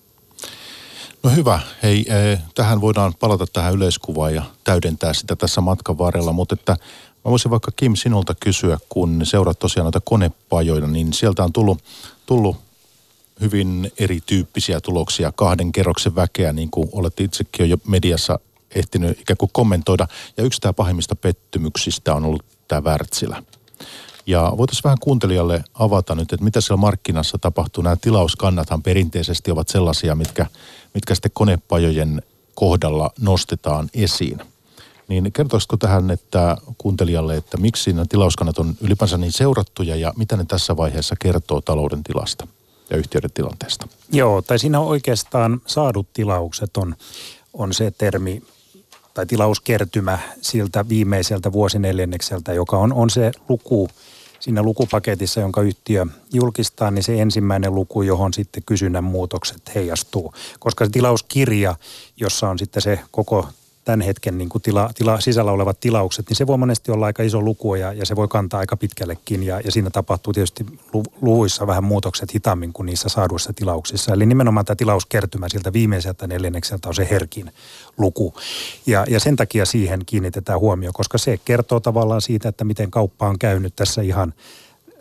No 1.23 1.31
hyvä. 1.31 1.61
Hei, 1.83 2.05
eh, 2.09 2.41
tähän 2.55 2.81
voidaan 2.81 3.15
palata 3.21 3.47
tähän 3.53 3.75
yleiskuvaan 3.75 4.35
ja 4.35 4.43
täydentää 4.65 5.12
sitä 5.12 5.37
tässä 5.37 5.61
matkan 5.61 5.99
varrella, 5.99 6.33
mutta 6.33 6.55
että 6.55 6.77
mä 7.25 7.31
voisin 7.31 7.50
vaikka 7.50 7.71
Kim 7.77 7.95
sinulta 7.95 8.35
kysyä, 8.41 8.79
kun 8.89 9.21
seuraat 9.27 9.59
tosiaan 9.59 9.85
noita 9.85 10.00
konepajoja, 10.05 10.87
niin 10.87 11.12
sieltä 11.12 11.45
on 11.45 11.53
tullut, 11.53 11.85
tullut 12.27 12.57
hyvin 13.41 13.93
erityyppisiä 13.99 14.81
tuloksia, 14.81 15.33
kahden 15.33 15.73
kerroksen 15.73 16.15
väkeä, 16.15 16.53
niin 16.53 16.71
kuin 16.71 16.89
olette 16.93 17.25
itsekin 17.25 17.71
jo 17.71 17.77
mediassa 17.87 18.39
ehtinyt 18.75 19.21
ikään 19.21 19.37
kuin 19.37 19.50
kommentoida. 19.53 20.09
Ja 20.37 20.45
yksi 20.45 20.61
tämä 20.61 20.73
pahimmista 20.73 21.17
pettymyksistä 21.17 22.15
on 22.15 22.25
ollut 22.25 22.45
tämä 22.69 22.81
Wärtsilä. 22.81 23.43
Ja 24.27 24.53
voitaisiin 24.57 24.85
vähän 24.85 24.99
kuuntelijalle 25.00 25.65
avata 25.75 26.15
nyt, 26.15 26.33
että 26.33 26.45
mitä 26.45 26.61
siellä 26.61 26.81
markkinassa 26.81 27.39
tapahtuu. 27.39 27.83
Nämä 27.83 27.97
tilauskannathan 27.97 28.83
perinteisesti 28.83 29.50
ovat 29.50 29.69
sellaisia, 29.69 30.15
mitkä, 30.15 30.47
mitkä 30.95 31.15
sitten 31.15 31.31
konepajojen 31.35 32.23
kohdalla 32.55 33.11
nostetaan 33.21 33.91
esiin. 33.95 34.41
Niin 35.09 35.33
kertoisiko 35.33 35.77
tähän 35.77 36.11
että 36.11 36.57
kuuntelijalle, 36.79 37.37
että 37.37 37.57
miksi 37.57 37.93
nämä 37.93 38.05
tilauskannat 38.09 38.59
on 38.59 38.75
ylipäänsä 38.81 39.19
niin 39.19 39.33
seurattuja 39.33 39.97
ja 39.97 40.12
mitä 40.17 40.37
ne 40.37 40.45
tässä 40.45 40.77
vaiheessa 40.77 41.15
kertoo 41.19 41.61
talouden 41.61 42.03
tilasta 42.03 42.47
ja 42.91 42.97
yhtiöiden 42.97 43.31
tilanteesta? 43.35 43.89
Joo, 44.12 44.43
tai 44.43 44.59
siinä 44.59 44.81
oikeastaan 44.81 45.61
saadut 45.67 46.12
tilaukset 46.12 46.77
on, 46.77 46.97
on 47.53 47.75
se 47.75 47.91
termi, 47.91 48.43
tai 49.14 49.26
tilauskertymä 49.26 50.19
siltä 50.40 50.88
viimeiseltä 50.88 51.52
vuosineljännekseltä, 51.52 52.52
joka 52.52 52.79
on, 52.79 52.93
on 52.93 53.11
se 53.11 53.31
luku, 53.49 53.88
siinä 54.40 54.62
lukupaketissa, 54.62 55.40
jonka 55.40 55.62
yhtiö 55.62 56.07
julkistaa, 56.33 56.90
niin 56.90 57.02
se 57.02 57.23
ensimmäinen 57.23 57.75
luku, 57.75 58.02
johon 58.02 58.35
sitten 58.35 58.62
kysynnän 58.67 59.05
muutokset 59.05 59.75
heijastuu. 59.75 60.35
Koska 60.59 60.85
se 60.85 60.90
tilauskirja, 60.90 61.76
jossa 62.17 62.49
on 62.49 62.59
sitten 62.59 62.83
se 62.83 63.00
koko 63.11 63.49
tämän 63.85 64.01
hetken 64.01 64.39
niin 64.39 64.49
kuin 64.49 64.63
tila, 64.63 64.91
tila, 64.95 65.21
sisällä 65.21 65.53
olevat 65.53 65.81
tilaukset, 65.81 66.29
niin 66.29 66.37
se 66.37 66.47
voi 66.47 66.59
monesti 66.59 66.93
olla 66.93 67.07
aika 67.07 67.23
iso 67.23 67.41
luku 67.41 67.75
ja, 67.75 67.93
ja 67.93 68.07
se 68.07 68.17
voi 68.17 68.29
kantaa 68.29 68.61
aika 68.61 68.77
pitkällekin 68.77 69.43
ja, 69.43 69.61
ja 69.61 69.73
siinä 69.73 69.91
tapahtuu 69.91 70.33
tietysti 70.33 70.67
luvuissa 71.21 71.67
vähän 71.67 71.85
muutokset 71.85 72.35
hitaammin 72.35 72.73
kuin 72.73 72.87
niissä 72.87 73.09
saaduissa 73.09 73.53
tilauksissa. 73.53 74.13
Eli 74.13 74.27
nimenomaan 74.27 74.67
tämä 74.67 74.77
tilauskertymä 74.77 75.49
siltä 75.49 75.73
viimeiseltä 75.73 76.27
neljännekseltä 76.27 76.89
on 76.89 76.95
se 76.95 77.09
herkin 77.11 77.53
luku 77.99 78.35
ja, 78.87 79.05
ja 79.09 79.21
sen 79.21 79.37
takia 79.37 79.65
siihen 79.65 80.01
kiinnitetään 80.07 80.61
huomio, 80.61 80.91
koska 80.95 81.19
se 81.19 81.39
kertoo 81.45 81.81
tavallaan 81.81 82.21
siitä, 82.21 82.49
että 82.49 82.65
miten 82.65 82.91
kauppa 82.91 83.29
on 83.29 83.39
käynyt 83.39 83.77
tässä 83.77 84.03
ihan 84.03 84.35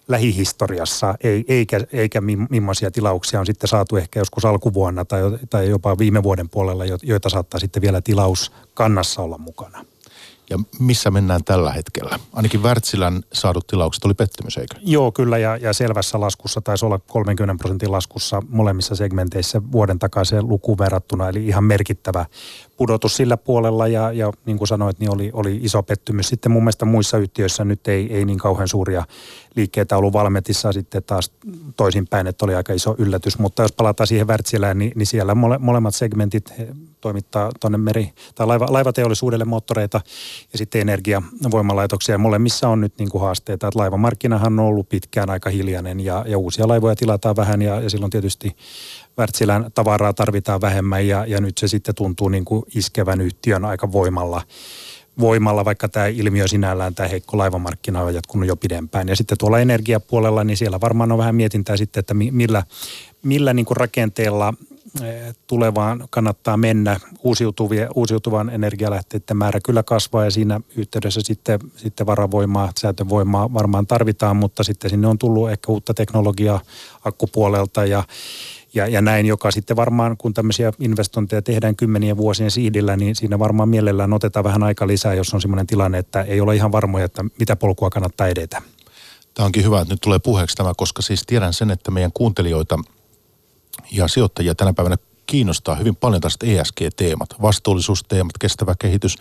lähihistoriassa, 0.10 1.16
ei, 1.24 1.46
eikä, 1.48 1.80
eikä 1.94 2.22
millaisia 2.50 2.92
tilauksia 2.92 3.40
on 3.40 3.46
sitten 3.46 3.68
saatu 3.68 3.98
ehkä 3.98 4.20
joskus 4.20 4.46
alkuvuonna 4.46 5.06
tai, 5.06 5.22
tai 5.50 5.70
jopa 5.70 5.98
viime 5.98 6.24
vuoden 6.24 6.50
puolella, 6.50 6.84
joita 7.04 7.30
saattaa 7.30 7.60
sitten 7.60 7.82
vielä 7.82 8.02
tilaus 8.02 8.52
kannassa 8.74 9.22
olla 9.22 9.38
mukana. 9.38 9.86
Ja 10.50 10.60
missä 10.80 11.12
mennään 11.12 11.44
tällä 11.44 11.72
hetkellä? 11.72 12.20
Ainakin 12.34 12.64
Wärtsilän 12.64 13.24
saadut 13.34 13.68
tilaukset 13.68 14.06
oli 14.06 14.14
pettymys, 14.14 14.58
eikö? 14.58 14.76
Joo, 14.82 15.12
kyllä 15.12 15.38
ja, 15.38 15.58
ja 15.58 15.74
selvässä 15.74 16.20
laskussa 16.20 16.62
taisi 16.62 16.86
olla 16.86 17.00
30 17.00 17.56
prosentin 17.58 17.92
laskussa 17.92 18.42
molemmissa 18.50 18.96
segmenteissä 18.96 19.62
vuoden 19.72 20.00
takaisin 20.00 20.48
luku 20.48 20.78
verrattuna, 20.78 21.30
eli 21.30 21.48
ihan 21.48 21.64
merkittävä 21.64 22.26
pudotus 22.78 23.16
sillä 23.16 23.38
puolella 23.38 23.88
ja, 23.88 24.12
ja 24.12 24.32
niin 24.46 24.58
kuin 24.58 24.68
sanoit, 24.68 25.00
niin 25.00 25.12
oli, 25.12 25.30
oli 25.34 25.60
iso 25.62 25.84
pettymys. 25.84 26.30
Sitten 26.30 26.52
mun 26.52 26.64
mielestä 26.64 26.86
muissa 26.86 27.18
yhtiöissä 27.18 27.66
nyt 27.66 27.88
ei, 27.88 28.14
ei 28.14 28.26
niin 28.26 28.40
kauhean 28.40 28.68
suuria 28.68 29.06
liikkeitä 29.56 29.98
ollut 29.98 30.14
Valmetissa 30.14 30.72
sitten 30.72 31.04
taas 31.04 31.32
toisinpäin, 31.76 32.28
että 32.28 32.46
oli 32.46 32.56
aika 32.56 32.74
iso 32.74 32.96
yllätys. 32.98 33.40
Mutta 33.40 33.62
jos 33.62 33.72
palataan 33.72 34.08
siihen 34.08 34.28
Wärtsilään, 34.28 34.78
niin, 34.78 34.92
niin 34.96 35.08
siellä 35.08 35.36
mole, 35.36 35.58
molemmat 35.58 35.96
segmentit 35.96 36.54
toimittaa 37.02 37.52
tuonne 37.60 37.78
meri- 37.78 38.14
tai 38.36 38.48
laiva, 38.48 38.68
laivateollisuudelle 38.70 39.46
moottoreita 39.46 40.02
ja 40.52 40.58
sitten 40.58 40.82
energiavoimalaitoksia. 40.82 42.18
Molemmissa 42.18 42.70
on 42.70 42.82
nyt 42.82 42.94
niin 43.00 43.10
kuin 43.10 43.22
haasteita, 43.22 43.68
että 43.68 43.80
laivamarkkinahan 43.80 44.60
on 44.60 44.66
ollut 44.66 44.90
pitkään 44.90 45.30
aika 45.30 45.50
hiljainen 45.50 46.00
ja, 46.00 46.26
ja 46.28 46.38
uusia 46.38 46.68
laivoja 46.68 46.96
tilataan 46.96 47.36
vähän 47.36 47.62
ja, 47.62 47.82
ja 47.82 47.90
silloin 47.90 48.10
tietysti 48.10 48.56
Wärtsilän 49.18 49.72
tavaraa 49.76 50.14
tarvitaan 50.14 50.62
vähemmän 50.62 51.08
ja, 51.08 51.26
ja 51.26 51.42
nyt 51.42 51.58
se 51.58 51.68
sitten 51.68 51.96
tuntuu 51.96 52.30
niin 52.30 52.46
kuin 52.46 52.64
iskevän 52.76 53.22
yhtiön 53.22 53.66
aika 53.66 53.92
voimalla 53.92 54.42
voimalla, 55.20 55.66
vaikka 55.66 55.90
tämä 55.90 56.08
ilmiö 56.08 56.48
sinällään, 56.48 56.96
tämä 56.96 57.10
heikko 57.10 57.38
laivamarkkina 57.38 58.02
on 58.02 58.14
jatkunut 58.14 58.48
jo 58.48 58.56
pidempään. 58.56 59.08
Ja 59.08 59.16
sitten 59.16 59.38
tuolla 59.38 59.60
energiapuolella, 59.60 60.44
niin 60.44 60.58
siellä 60.58 60.82
varmaan 60.82 61.12
on 61.12 61.18
vähän 61.18 61.36
mietintää 61.36 61.78
sitten, 61.78 62.00
että 62.00 62.14
millä, 62.14 62.64
millä 63.24 63.54
niin 63.54 63.66
kuin 63.66 63.78
rakenteella 63.78 64.54
tulevaan 65.48 66.08
kannattaa 66.10 66.58
mennä. 66.58 67.00
Uusiutuvia, 67.24 67.90
uusiutuvan 67.96 68.50
energialähteiden 68.50 69.38
määrä 69.38 69.60
kyllä 69.66 69.84
kasvaa 69.84 70.26
ja 70.26 70.32
siinä 70.32 70.62
yhteydessä 70.76 71.22
sitten, 71.24 71.60
sitten 71.76 72.06
varavoimaa, 72.06 72.72
säätövoimaa 72.80 73.54
varmaan 73.54 73.88
tarvitaan, 73.88 74.36
mutta 74.36 74.64
sitten 74.64 74.90
sinne 74.90 75.08
on 75.08 75.18
tullut 75.18 75.52
ehkä 75.52 75.72
uutta 75.72 75.94
teknologiaa 75.94 76.62
akkupuolelta 77.06 77.86
ja 77.86 78.04
ja, 78.74 78.88
ja 78.88 79.02
näin, 79.02 79.26
joka 79.26 79.52
sitten 79.52 79.76
varmaan, 79.76 80.18
kun 80.18 80.34
tämmöisiä 80.34 80.74
investointeja 80.80 81.42
tehdään 81.42 81.76
kymmenien 81.76 82.18
vuosien 82.18 82.52
sihdillä, 82.52 82.98
niin 82.98 83.16
siinä 83.16 83.40
varmaan 83.40 83.70
mielellään 83.70 84.14
otetaan 84.14 84.44
vähän 84.44 84.64
aika 84.64 84.88
lisää, 84.88 85.14
jos 85.14 85.34
on 85.34 85.42
sellainen 85.42 85.68
tilanne, 85.68 85.98
että 85.98 86.22
ei 86.22 86.42
ole 86.42 86.56
ihan 86.56 86.72
varmoja, 86.72 87.06
että 87.06 87.26
mitä 87.40 87.56
polkua 87.56 87.90
kannattaa 87.90 88.28
edetä. 88.28 88.62
Tämä 89.34 89.46
onkin 89.46 89.64
hyvä, 89.64 89.82
että 89.82 89.94
nyt 89.94 90.02
tulee 90.02 90.20
puheeksi 90.20 90.58
tämä, 90.58 90.74
koska 90.78 91.02
siis 91.02 91.24
tiedän 91.26 91.54
sen, 91.54 91.72
että 91.72 91.92
meidän 91.92 92.12
kuuntelijoita 92.14 92.80
ja 93.92 94.08
sijoittajia 94.08 94.56
tänä 94.56 94.74
päivänä 94.74 94.98
kiinnostaa 95.26 95.76
hyvin 95.76 95.96
paljon 95.96 96.22
tästä 96.22 96.46
ESG-teemat, 96.46 97.30
vastuullisuusteemat, 97.42 98.38
kestävä 98.40 98.76
kehitys. 98.80 99.16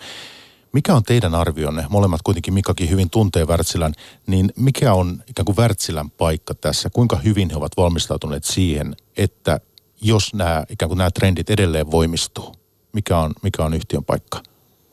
Mikä 0.71 0.95
on 0.95 1.03
teidän 1.03 1.35
arvionne? 1.35 1.85
Molemmat 1.89 2.21
kuitenkin 2.21 2.53
Mikakin 2.53 2.89
hyvin 2.89 3.09
tuntee 3.09 3.45
Wärtsilän, 3.45 3.93
niin 4.27 4.51
mikä 4.55 4.93
on 4.93 5.23
ikään 5.27 5.45
kuin 5.45 5.57
Wärtsilän 5.57 6.09
paikka 6.09 6.53
tässä? 6.53 6.89
Kuinka 6.89 7.15
hyvin 7.15 7.49
he 7.49 7.55
ovat 7.55 7.77
valmistautuneet 7.77 8.43
siihen, 8.43 8.95
että 9.17 9.59
jos 10.01 10.33
nämä 10.33 10.65
ikään 10.69 10.89
kuin 10.89 10.97
nämä 10.97 11.11
trendit 11.11 11.49
edelleen 11.49 11.91
voimistuu, 11.91 12.55
mikä 12.93 13.17
on, 13.17 13.33
mikä 13.43 13.63
on 13.63 13.73
yhtiön 13.73 14.05
paikka? 14.05 14.43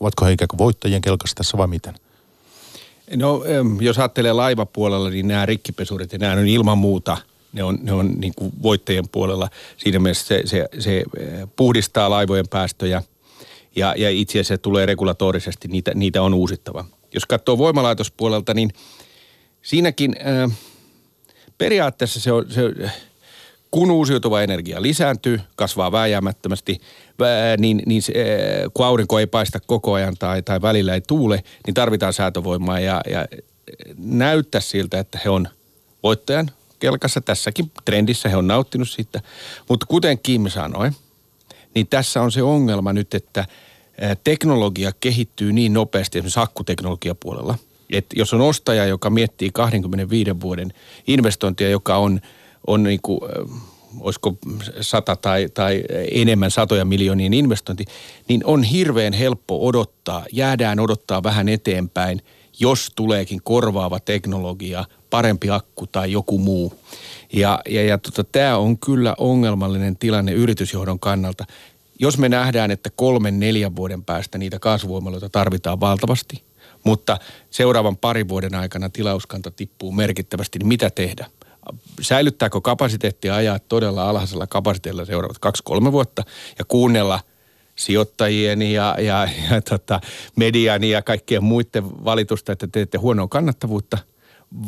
Ovatko 0.00 0.24
he 0.24 0.32
ikään 0.32 0.48
kuin 0.48 0.58
voittajien 0.58 1.02
kelkassa 1.02 1.34
tässä 1.34 1.58
vai 1.58 1.66
miten? 1.66 1.94
No 3.16 3.42
jos 3.80 3.98
ajattelee 3.98 4.32
laivapuolella, 4.32 5.10
niin 5.10 5.28
nämä 5.28 5.46
rikkipesurit 5.46 6.12
ja 6.12 6.18
nämä 6.18 6.32
on 6.32 6.46
ilman 6.46 6.78
muuta, 6.78 7.16
ne 7.52 7.62
on, 7.62 7.78
ne 7.82 7.92
on 7.92 8.12
niin 8.18 8.32
kuin 8.36 8.52
voittajien 8.62 9.08
puolella. 9.08 9.48
Siinä 9.76 9.98
mielessä 9.98 10.26
se, 10.26 10.42
se, 10.44 10.66
se 10.78 10.96
eh, 10.96 11.48
puhdistaa 11.56 12.10
laivojen 12.10 12.48
päästöjä– 12.48 13.02
ja, 13.76 13.94
ja 13.96 14.10
itse 14.10 14.32
asiassa 14.32 14.58
tulee 14.58 14.86
regulatorisesti, 14.86 15.68
niitä, 15.68 15.92
niitä 15.94 16.22
on 16.22 16.34
uusittava. 16.34 16.84
Jos 17.14 17.26
katsoo 17.26 17.58
voimalaitospuolelta, 17.58 18.54
niin 18.54 18.70
siinäkin 19.62 20.16
äh, 20.26 20.58
periaatteessa 21.58 22.20
se 22.20 22.32
on, 22.32 22.44
se, 22.48 22.62
kun 23.70 23.90
uusiutuva 23.90 24.42
energia 24.42 24.82
lisääntyy, 24.82 25.40
kasvaa 25.56 25.92
vääjäämättömästi, 25.92 26.80
vää, 27.18 27.56
niin, 27.56 27.82
niin 27.86 28.02
se, 28.02 28.12
äh, 28.12 28.70
kun 28.74 28.86
aurinko 28.86 29.18
ei 29.18 29.26
paista 29.26 29.60
koko 29.60 29.92
ajan 29.92 30.16
tai, 30.18 30.42
tai 30.42 30.62
välillä 30.62 30.94
ei 30.94 31.00
tuule, 31.00 31.44
niin 31.66 31.74
tarvitaan 31.74 32.12
säätövoimaa 32.12 32.80
ja, 32.80 33.00
ja 33.10 33.26
näyttää 33.98 34.60
siltä, 34.60 34.98
että 34.98 35.18
he 35.24 35.30
on 35.30 35.48
voittajan 36.02 36.50
kelkassa 36.78 37.20
tässäkin 37.20 37.72
trendissä, 37.84 38.28
he 38.28 38.36
on 38.36 38.46
nauttinut 38.46 38.88
siitä. 38.88 39.20
Mutta 39.68 39.86
kuten 39.86 40.18
Kim 40.18 40.48
sanoi, 40.48 40.90
niin 41.74 41.86
tässä 41.86 42.22
on 42.22 42.32
se 42.32 42.42
ongelma 42.42 42.92
nyt, 42.92 43.14
että– 43.14 43.44
teknologia 44.24 44.92
kehittyy 45.00 45.52
niin 45.52 45.72
nopeasti 45.72 46.18
esimerkiksi 46.18 46.40
akkuteknologiapuolella, 46.40 47.58
että 47.90 48.16
jos 48.18 48.34
on 48.34 48.40
ostaja, 48.40 48.86
joka 48.86 49.10
miettii 49.10 49.50
25 49.52 50.40
vuoden 50.40 50.72
investointia, 51.06 51.68
joka 51.68 51.96
on, 51.96 52.20
on 52.66 52.82
niin 52.82 53.00
kuin, 53.02 53.20
olisiko 54.00 54.36
sata 54.80 55.16
tai, 55.16 55.48
tai 55.54 55.84
enemmän 56.10 56.50
satoja 56.50 56.84
miljoonien 56.84 57.34
investointi, 57.34 57.84
niin 58.28 58.40
on 58.44 58.62
hirveän 58.62 59.12
helppo 59.12 59.66
odottaa, 59.66 60.26
jäädään 60.32 60.80
odottaa 60.80 61.22
vähän 61.22 61.48
eteenpäin, 61.48 62.22
jos 62.60 62.92
tuleekin 62.96 63.40
korvaava 63.42 64.00
teknologia, 64.00 64.84
parempi 65.10 65.50
akku 65.50 65.86
tai 65.86 66.12
joku 66.12 66.38
muu. 66.38 66.72
Ja, 67.32 67.60
ja, 67.68 67.82
ja 67.82 67.98
tota, 67.98 68.24
tämä 68.24 68.56
on 68.56 68.78
kyllä 68.78 69.14
ongelmallinen 69.18 69.96
tilanne 69.96 70.32
yritysjohdon 70.32 71.00
kannalta 71.00 71.44
jos 71.98 72.18
me 72.18 72.28
nähdään, 72.28 72.70
että 72.70 72.90
kolmen, 72.96 73.40
neljän 73.40 73.76
vuoden 73.76 74.04
päästä 74.04 74.38
niitä 74.38 74.58
kasvuvoimaloita 74.58 75.28
tarvitaan 75.28 75.80
valtavasti, 75.80 76.42
mutta 76.84 77.18
seuraavan 77.50 77.96
parin 77.96 78.28
vuoden 78.28 78.54
aikana 78.54 78.88
tilauskanta 78.88 79.50
tippuu 79.50 79.92
merkittävästi, 79.92 80.58
niin 80.58 80.68
mitä 80.68 80.90
tehdä? 80.90 81.26
Säilyttääkö 82.00 82.60
kapasiteettia 82.60 83.34
ajaa 83.34 83.58
todella 83.58 84.08
alhaisella 84.10 84.46
kapasiteetilla 84.46 85.04
seuraavat 85.04 85.38
kaksi-kolme 85.38 85.92
vuotta 85.92 86.22
ja 86.58 86.64
kuunnella 86.64 87.20
sijoittajien 87.76 88.62
ja, 88.62 88.96
ja, 88.98 89.28
ja 89.50 89.62
tota, 89.62 90.00
median 90.36 90.84
ja 90.84 91.02
kaikkien 91.02 91.44
muiden 91.44 92.04
valitusta, 92.04 92.52
että 92.52 92.66
teette 92.66 92.98
huonoa 92.98 93.28
kannattavuutta– 93.28 93.98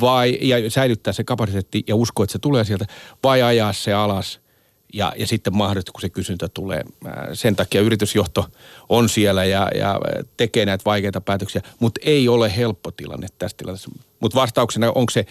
vai, 0.00 0.38
ja 0.40 0.70
säilyttää 0.70 1.12
se 1.12 1.25
kapasiteetti 1.25 1.85
ja 1.87 1.97
usko, 1.97 2.23
että 2.23 2.32
se 2.32 2.38
tulee 2.38 2.64
sieltä, 2.64 2.87
vai 3.23 3.42
ajaa 3.42 3.73
se 3.73 3.92
alas– 3.92 4.40
ja, 4.92 5.12
ja 5.16 5.26
sitten 5.26 5.56
mahdollisesti, 5.56 5.92
kun 5.92 6.00
se 6.00 6.08
kysyntä 6.08 6.49
tulee. 6.49 6.85
Sen 7.32 7.56
takia 7.56 7.80
yritysjohto 7.80 8.47
on 8.88 9.08
siellä 9.08 9.44
ja, 9.44 9.68
ja 9.75 10.00
tekee 10.37 10.66
näitä 10.66 10.85
vaikeita 10.85 11.20
päätöksiä, 11.20 11.62
mutta 11.78 12.00
ei 12.04 12.28
ole 12.28 12.56
helppo 12.56 12.90
tilanne 12.90 13.26
tässä 13.38 13.56
tilanteessa. 13.56 13.90
Mutta 14.20 14.40
vastauksena 14.40 14.92
onko 14.94 15.11
se 15.11 15.26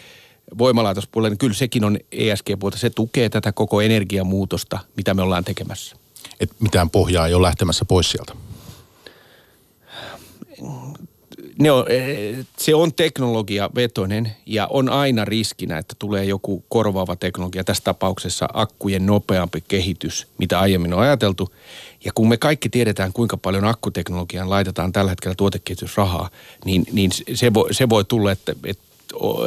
voimalaitospuolella, 0.57 1.29
niin 1.29 1.37
kyllä 1.37 1.53
sekin 1.53 1.83
on 1.83 1.97
ESG-puolta. 2.11 2.77
Se 2.77 2.89
tukee 2.89 3.29
tätä 3.29 3.51
koko 3.51 3.81
energiamuutosta, 3.81 4.79
mitä 4.97 5.13
me 5.13 5.21
ollaan 5.21 5.43
tekemässä. 5.43 5.95
Et 6.39 6.51
mitään 6.59 6.89
pohjaa 6.89 7.27
ei 7.27 7.33
ole 7.33 7.47
lähtemässä 7.47 7.85
pois 7.85 8.11
sieltä 8.11 8.33
ne 11.59 11.71
on, 11.71 11.91
eh, 11.91 12.45
se 12.57 12.75
on 12.75 12.93
teknologiavetoinen 12.93 14.31
ja 14.45 14.67
on 14.67 14.89
aina 14.89 15.25
riskinä, 15.25 15.77
että 15.77 15.95
tulee 15.99 16.25
joku 16.25 16.63
korvaava 16.69 17.15
teknologia, 17.15 17.63
tässä 17.63 17.83
tapauksessa 17.83 18.49
akkujen 18.53 19.05
nopeampi 19.05 19.63
kehitys, 19.67 20.27
mitä 20.37 20.59
aiemmin 20.59 20.93
on 20.93 20.99
ajateltu. 20.99 21.49
Ja 22.05 22.11
kun 22.15 22.29
me 22.29 22.37
kaikki 22.37 22.69
tiedetään, 22.69 23.13
kuinka 23.13 23.37
paljon 23.37 23.65
akkuteknologiaan 23.65 24.49
laitetaan 24.49 24.93
tällä 24.93 25.11
hetkellä 25.11 25.35
tuotekehitysrahaa, 25.35 26.29
niin, 26.65 26.85
niin 26.91 27.11
se, 27.33 27.53
voi, 27.53 27.73
se 27.73 27.89
voi 27.89 28.05
tulla, 28.05 28.31
että, 28.31 28.55
että 28.65 28.83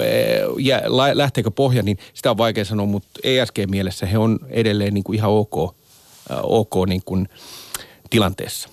eh, 0.02 0.42
ja 0.58 0.80
lähteekö 1.14 1.50
pohja, 1.50 1.82
niin 1.82 1.98
sitä 2.14 2.30
on 2.30 2.38
vaikea 2.38 2.64
sanoa, 2.64 2.86
mutta 2.86 3.20
ESG-mielessä 3.22 4.06
he 4.06 4.18
on 4.18 4.38
edelleen 4.48 4.94
niin 4.94 5.04
kuin 5.04 5.16
ihan 5.16 5.30
ok, 5.30 5.54
eh, 6.30 6.36
ok 6.42 6.74
niin 6.86 7.02
kuin 7.04 7.28
tilanteessa. 8.10 8.68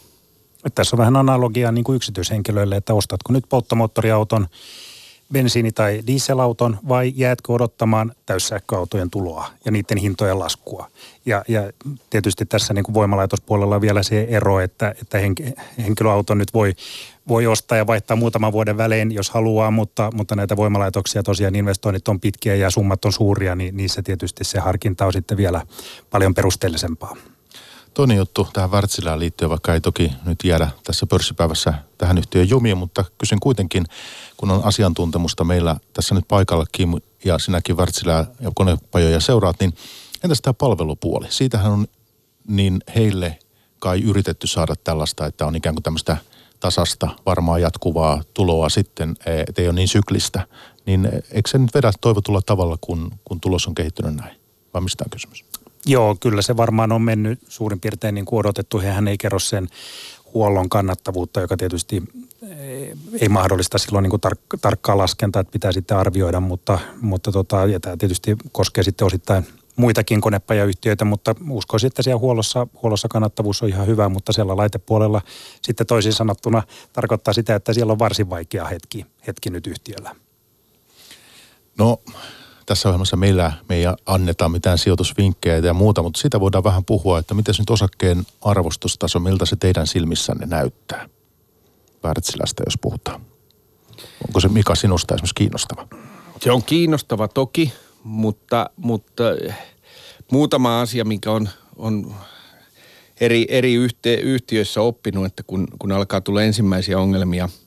Tässä 0.75 0.95
on 0.95 0.97
vähän 0.97 1.15
analogiaa 1.15 1.71
niin 1.71 1.83
kuin 1.83 1.95
yksityishenkilöille, 1.95 2.75
että 2.75 2.93
ostatko 2.93 3.33
nyt 3.33 3.45
polttomoottoriauton, 3.49 4.47
bensiini- 5.33 5.71
tai 5.71 6.03
dieselauton 6.07 6.77
vai 6.87 7.13
jäätkö 7.15 7.53
odottamaan 7.53 8.11
täyssähköautojen 8.25 9.09
tuloa 9.09 9.49
ja 9.65 9.71
niiden 9.71 9.97
hintojen 9.97 10.39
laskua. 10.39 10.89
Ja, 11.25 11.43
ja 11.47 11.71
tietysti 12.09 12.45
tässä 12.45 12.73
niin 12.73 12.83
kuin 12.83 12.93
voimalaitospuolella 12.93 13.75
on 13.75 13.81
vielä 13.81 14.03
se 14.03 14.27
ero, 14.29 14.59
että, 14.59 14.95
että 15.01 15.17
henkilöauto 15.77 16.35
nyt 16.35 16.53
voi, 16.53 16.73
voi 17.27 17.47
ostaa 17.47 17.77
ja 17.77 17.87
vaihtaa 17.87 18.17
muutaman 18.17 18.51
vuoden 18.51 18.77
välein, 18.77 19.11
jos 19.11 19.29
haluaa, 19.29 19.71
mutta, 19.71 20.09
mutta 20.13 20.35
näitä 20.35 20.57
voimalaitoksia 20.57 21.23
tosiaan 21.23 21.55
investoinnit 21.55 22.07
on 22.07 22.19
pitkiä 22.19 22.55
ja 22.55 22.69
summat 22.69 23.05
on 23.05 23.13
suuria, 23.13 23.55
niin 23.55 23.77
niissä 23.77 24.01
tietysti 24.01 24.43
se 24.43 24.59
harkinta 24.59 25.05
on 25.05 25.13
sitten 25.13 25.37
vielä 25.37 25.61
paljon 26.09 26.33
perusteellisempaa. 26.33 27.15
Toinen 27.97 28.17
juttu 28.17 28.47
tähän 28.53 28.71
Wärtsilään 28.71 29.19
liittyen, 29.19 29.49
vaikka 29.49 29.73
ei 29.73 29.81
toki 29.81 30.11
nyt 30.25 30.39
jäädä 30.43 30.69
tässä 30.83 31.05
pörssipäivässä 31.05 31.73
tähän 31.97 32.17
yhtiön 32.17 32.49
jumiin, 32.49 32.77
mutta 32.77 33.05
kysyn 33.17 33.39
kuitenkin, 33.39 33.85
kun 34.37 34.51
on 34.51 34.63
asiantuntemusta 34.63 35.43
meillä 35.43 35.75
tässä 35.93 36.15
nyt 36.15 36.27
paikallakin 36.27 37.01
ja 37.25 37.39
sinäkin 37.39 37.77
Wärtsilää 37.77 38.25
ja 38.39 38.51
konepajoja 38.55 39.19
seuraat, 39.19 39.59
niin 39.59 39.73
entäs 40.23 40.41
tämä 40.41 40.53
palvelupuoli? 40.53 41.25
Siitähän 41.29 41.71
on 41.71 41.87
niin 42.47 42.79
heille 42.95 43.39
kai 43.79 44.01
yritetty 44.01 44.47
saada 44.47 44.75
tällaista, 44.83 45.25
että 45.25 45.45
on 45.45 45.55
ikään 45.55 45.75
kuin 45.75 45.83
tämmöistä 45.83 46.17
tasasta, 46.59 47.09
varmaa 47.25 47.59
jatkuvaa 47.59 48.21
tuloa 48.33 48.69
sitten, 48.69 49.15
ettei 49.25 49.67
ole 49.67 49.75
niin 49.75 49.87
syklistä. 49.87 50.47
Niin 50.85 51.09
eikö 51.31 51.49
se 51.49 51.57
nyt 51.57 51.73
vedä 51.73 51.91
toivotulla 52.01 52.41
tavalla, 52.41 52.77
kun, 52.81 53.11
kun 53.25 53.39
tulos 53.39 53.67
on 53.67 53.75
kehittynyt 53.75 54.15
näin? 54.15 54.37
Vai 54.73 54.81
mistä 54.81 55.03
on 55.03 55.09
kysymys? 55.09 55.46
Joo, 55.87 56.17
kyllä 56.19 56.41
se 56.41 56.57
varmaan 56.57 56.91
on 56.91 57.01
mennyt 57.01 57.39
suurin 57.47 57.79
piirtein 57.79 58.15
niin 58.15 58.25
kuin 58.25 58.39
odotettu. 58.39 58.79
Hehän 58.79 59.07
ei 59.07 59.17
kerro 59.17 59.39
sen 59.39 59.67
huollon 60.33 60.69
kannattavuutta, 60.69 61.41
joka 61.41 61.57
tietysti 61.57 62.03
ei 63.21 63.29
mahdollista 63.29 63.77
silloin 63.77 64.03
niin 64.03 64.09
kuin 64.09 64.21
tar- 64.27 64.59
tarkkaa 64.61 64.97
laskentaa, 64.97 65.39
että 65.39 65.51
pitää 65.51 65.71
sitten 65.71 65.97
arvioida, 65.97 66.39
mutta, 66.39 66.79
mutta 67.01 67.31
tota, 67.31 67.65
ja 67.65 67.79
tämä 67.79 67.97
tietysti 67.97 68.35
koskee 68.51 68.83
sitten 68.83 69.07
osittain 69.07 69.47
muitakin 69.75 70.21
konepajayhtiöitä, 70.21 71.05
mutta 71.05 71.35
uskoisin, 71.49 71.87
että 71.87 72.03
siellä 72.03 72.19
huollossa, 72.19 72.67
huollossa 72.81 73.07
kannattavuus 73.07 73.63
on 73.63 73.69
ihan 73.69 73.87
hyvä, 73.87 74.09
mutta 74.09 74.33
siellä 74.33 74.57
laitepuolella 74.57 75.21
sitten 75.61 75.87
toisin 75.87 76.13
sanottuna 76.13 76.63
tarkoittaa 76.93 77.33
sitä, 77.33 77.55
että 77.55 77.73
siellä 77.73 77.91
on 77.91 77.99
varsin 77.99 78.29
vaikea 78.29 78.65
hetki, 78.65 79.05
hetki 79.27 79.49
nyt 79.49 79.67
yhtiöllä. 79.67 80.15
No 81.77 82.01
tässä 82.67 82.89
ohjelmassa 82.89 83.17
meillä 83.17 83.51
me 83.69 83.75
ei 83.75 83.83
anneta 84.05 84.49
mitään 84.49 84.77
sijoitusvinkkejä 84.77 85.57
ja 85.57 85.73
muuta, 85.73 86.03
mutta 86.03 86.21
sitä 86.21 86.39
voidaan 86.39 86.63
vähän 86.63 86.85
puhua, 86.85 87.19
että 87.19 87.33
miten 87.33 87.55
nyt 87.59 87.69
osakkeen 87.69 88.23
arvostustaso, 88.41 89.19
miltä 89.19 89.45
se 89.45 89.55
teidän 89.55 89.87
silmissänne 89.87 90.45
näyttää? 90.45 91.09
Wärtsilästä, 92.03 92.63
jos 92.65 92.77
puhutaan. 92.81 93.21
Onko 94.27 94.39
se 94.39 94.47
Mika 94.47 94.75
sinusta 94.75 95.15
esimerkiksi 95.15 95.35
kiinnostava? 95.35 95.87
Se 96.41 96.51
on 96.51 96.63
kiinnostava 96.63 97.27
toki, 97.27 97.73
mutta, 98.03 98.69
mutta 98.77 99.23
muutama 100.31 100.81
asia, 100.81 101.05
mikä 101.05 101.31
on, 101.31 101.49
on 101.75 102.15
eri, 103.21 103.45
eri 103.49 103.73
yhtiöissä 104.21 104.81
oppinut, 104.81 105.25
että 105.25 105.43
kun, 105.47 105.67
kun 105.79 105.91
alkaa 105.91 106.21
tulla 106.21 106.43
ensimmäisiä 106.43 106.99
ongelmia– 106.99 107.49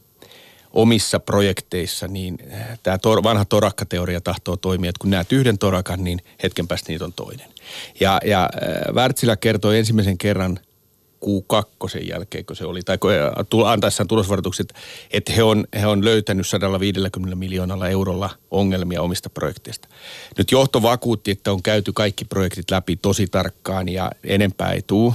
omissa 0.73 1.21
projekteissa, 1.21 2.09
niin 2.09 2.39
eh, 2.41 2.79
tämä 2.83 2.99
tor, 2.99 3.23
vanha 3.23 3.45
torakkateoria 3.45 4.21
tahtoo 4.21 4.57
toimia, 4.57 4.91
että 4.91 5.01
kun 5.01 5.11
näet 5.11 5.33
yhden 5.33 5.59
torakan, 5.59 6.05
niin 6.05 6.21
hetken 6.43 6.69
päästä 6.69 6.93
niitä 6.93 7.05
on 7.05 7.13
toinen. 7.13 7.47
Ja, 8.01 8.21
ja 8.25 8.43
äh, 8.43 8.95
Wärtsilä 8.95 9.37
kertoi 9.37 9.79
ensimmäisen 9.79 10.19
kerran 10.19 10.61
Q2 11.25 12.09
jälkeen, 12.09 12.45
kun 12.45 12.57
se 12.57 12.65
oli, 12.65 12.83
tai 12.83 12.99
eh, 13.15 13.67
antaessaan 13.67 14.09
tulosvaroitukset, 14.09 14.75
että 15.11 15.33
he 15.33 15.43
on, 15.43 15.65
he 15.81 15.87
on 15.87 16.05
löytänyt 16.05 16.47
150 16.47 17.37
miljoonalla 17.37 17.89
eurolla 17.89 18.31
ongelmia 18.51 19.03
omista 19.03 19.31
projekteista. 19.31 19.89
Nyt 20.39 20.53
johto 20.53 20.83
vakuutti, 20.83 21.31
että 21.31 21.53
on 21.53 21.63
käyty 21.63 21.93
kaikki 21.93 22.25
projektit 22.25 22.71
läpi 22.71 22.97
tosi 22.97 23.27
tarkkaan 23.27 23.89
ja 23.89 24.13
enempää 24.25 24.73
ei 24.73 24.83
tule. 24.83 25.13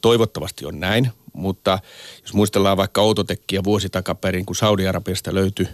Toivottavasti 0.00 0.66
on 0.66 0.80
näin, 0.80 1.12
mutta 1.38 1.78
jos 2.22 2.34
muistellaan 2.34 2.76
vaikka 2.76 3.00
autotekkiä 3.00 3.64
vuosi 3.64 3.88
takaperin, 3.88 4.46
kun 4.46 4.56
Saudi-Arabiasta 4.56 5.34
löytyi 5.34 5.68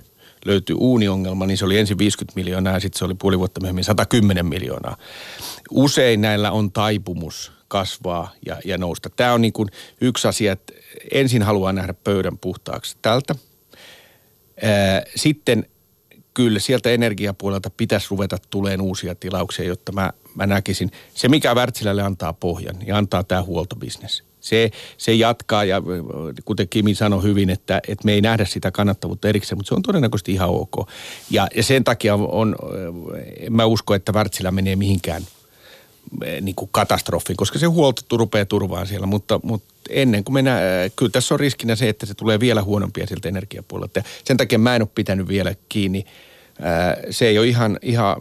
löytyi 0.45 0.77
uuniongelma, 0.79 1.47
niin 1.47 1.59
se 1.59 1.65
oli 1.65 1.79
ensin 1.79 1.99
50 1.99 2.41
miljoonaa 2.41 2.73
ja 2.73 2.81
sitten 2.81 2.99
se 2.99 3.05
oli 3.05 3.15
puoli 3.15 3.39
vuotta 3.39 3.61
myöhemmin 3.61 3.85
110 3.85 4.47
miljoonaa. 4.47 4.97
Usein 5.71 6.21
näillä 6.21 6.51
on 6.51 6.73
taipumus 6.73 7.53
kasvaa 7.69 8.33
ja, 8.47 8.57
ja 8.65 8.79
nousta. 8.79 9.11
Tämä 9.11 9.33
on 9.33 9.43
niin 9.43 9.53
kuin 9.53 9.69
yksi 10.01 10.29
asia, 10.29 10.53
että 10.53 10.73
ensin 11.13 11.43
haluaa 11.43 11.73
nähdä 11.73 11.95
pöydän 11.95 12.39
puhtaaksi 12.39 12.97
tältä. 13.03 13.35
Sitten 15.17 15.67
kyllä 16.35 16.59
sieltä 16.59 16.91
energiapuolelta 16.91 17.71
pitäisi 17.71 18.07
ruveta 18.11 18.37
tuleen 18.51 18.81
uusia 18.81 19.15
tilauksia, 19.15 19.65
jotta 19.65 19.93
mä, 19.93 20.13
mä 20.35 20.47
näkisin. 20.47 20.91
Se, 21.15 21.29
mikä 21.29 21.55
Wärtsilälle 21.55 22.03
antaa 22.03 22.33
pohjan, 22.33 22.79
niin 22.79 22.95
antaa 22.95 23.25
tämä 23.25 23.43
huoltobisnes– 23.43 24.23
se, 24.45 24.71
se 24.99 25.15
jatkaa 25.15 25.65
ja 25.65 25.83
kuten 26.45 26.69
Kimi 26.69 26.95
sanoi 26.95 27.23
hyvin, 27.23 27.51
että, 27.51 27.81
että 27.89 28.05
me 28.05 28.13
ei 28.13 28.21
nähdä 28.21 28.45
sitä 28.45 28.71
kannattavuutta 28.71 29.29
erikseen, 29.29 29.59
mutta 29.59 29.69
se 29.69 29.75
on 29.75 29.83
todennäköisesti 29.83 30.33
ihan 30.33 30.49
ok. 30.49 30.89
Ja, 31.31 31.49
ja 31.57 31.63
sen 31.63 31.85
takia 31.85 32.15
on, 32.15 32.57
en 33.41 33.53
mä 33.53 33.65
usko, 33.65 33.95
että 33.95 34.13
Wärtsilä 34.13 34.51
menee 34.51 34.77
mihinkään 34.77 35.23
niin 36.41 36.55
kuin 36.55 36.69
katastrofiin, 36.73 37.37
koska 37.37 37.59
se 37.59 37.67
huolto 37.67 38.17
rupeaa 38.17 38.45
turvaan 38.45 38.87
siellä, 38.87 39.07
mutta, 39.07 39.41
mutta 39.43 39.75
ennen 39.91 40.25
kuin 40.25 40.35
mennään, 40.35 40.63
kyllä 40.97 41.11
tässä 41.11 41.35
on 41.35 41.41
riskinä 41.41 41.77
se, 41.77 41.89
että 41.89 42.07
se 42.07 42.15
tulee 42.15 42.41
vielä 42.41 42.63
huonompia 42.63 43.07
sieltä 43.07 43.29
energiapuolelta. 43.29 44.03
Sen 44.25 44.37
takia 44.37 44.59
mä 44.59 44.77
en 44.77 44.83
ole 44.83 44.89
pitänyt 44.95 45.29
vielä 45.29 45.55
kiinni 45.69 46.05
se 47.11 47.27
ei 47.27 47.39
ole 47.39 47.47
ihan, 47.47 47.79
ihan 47.83 48.17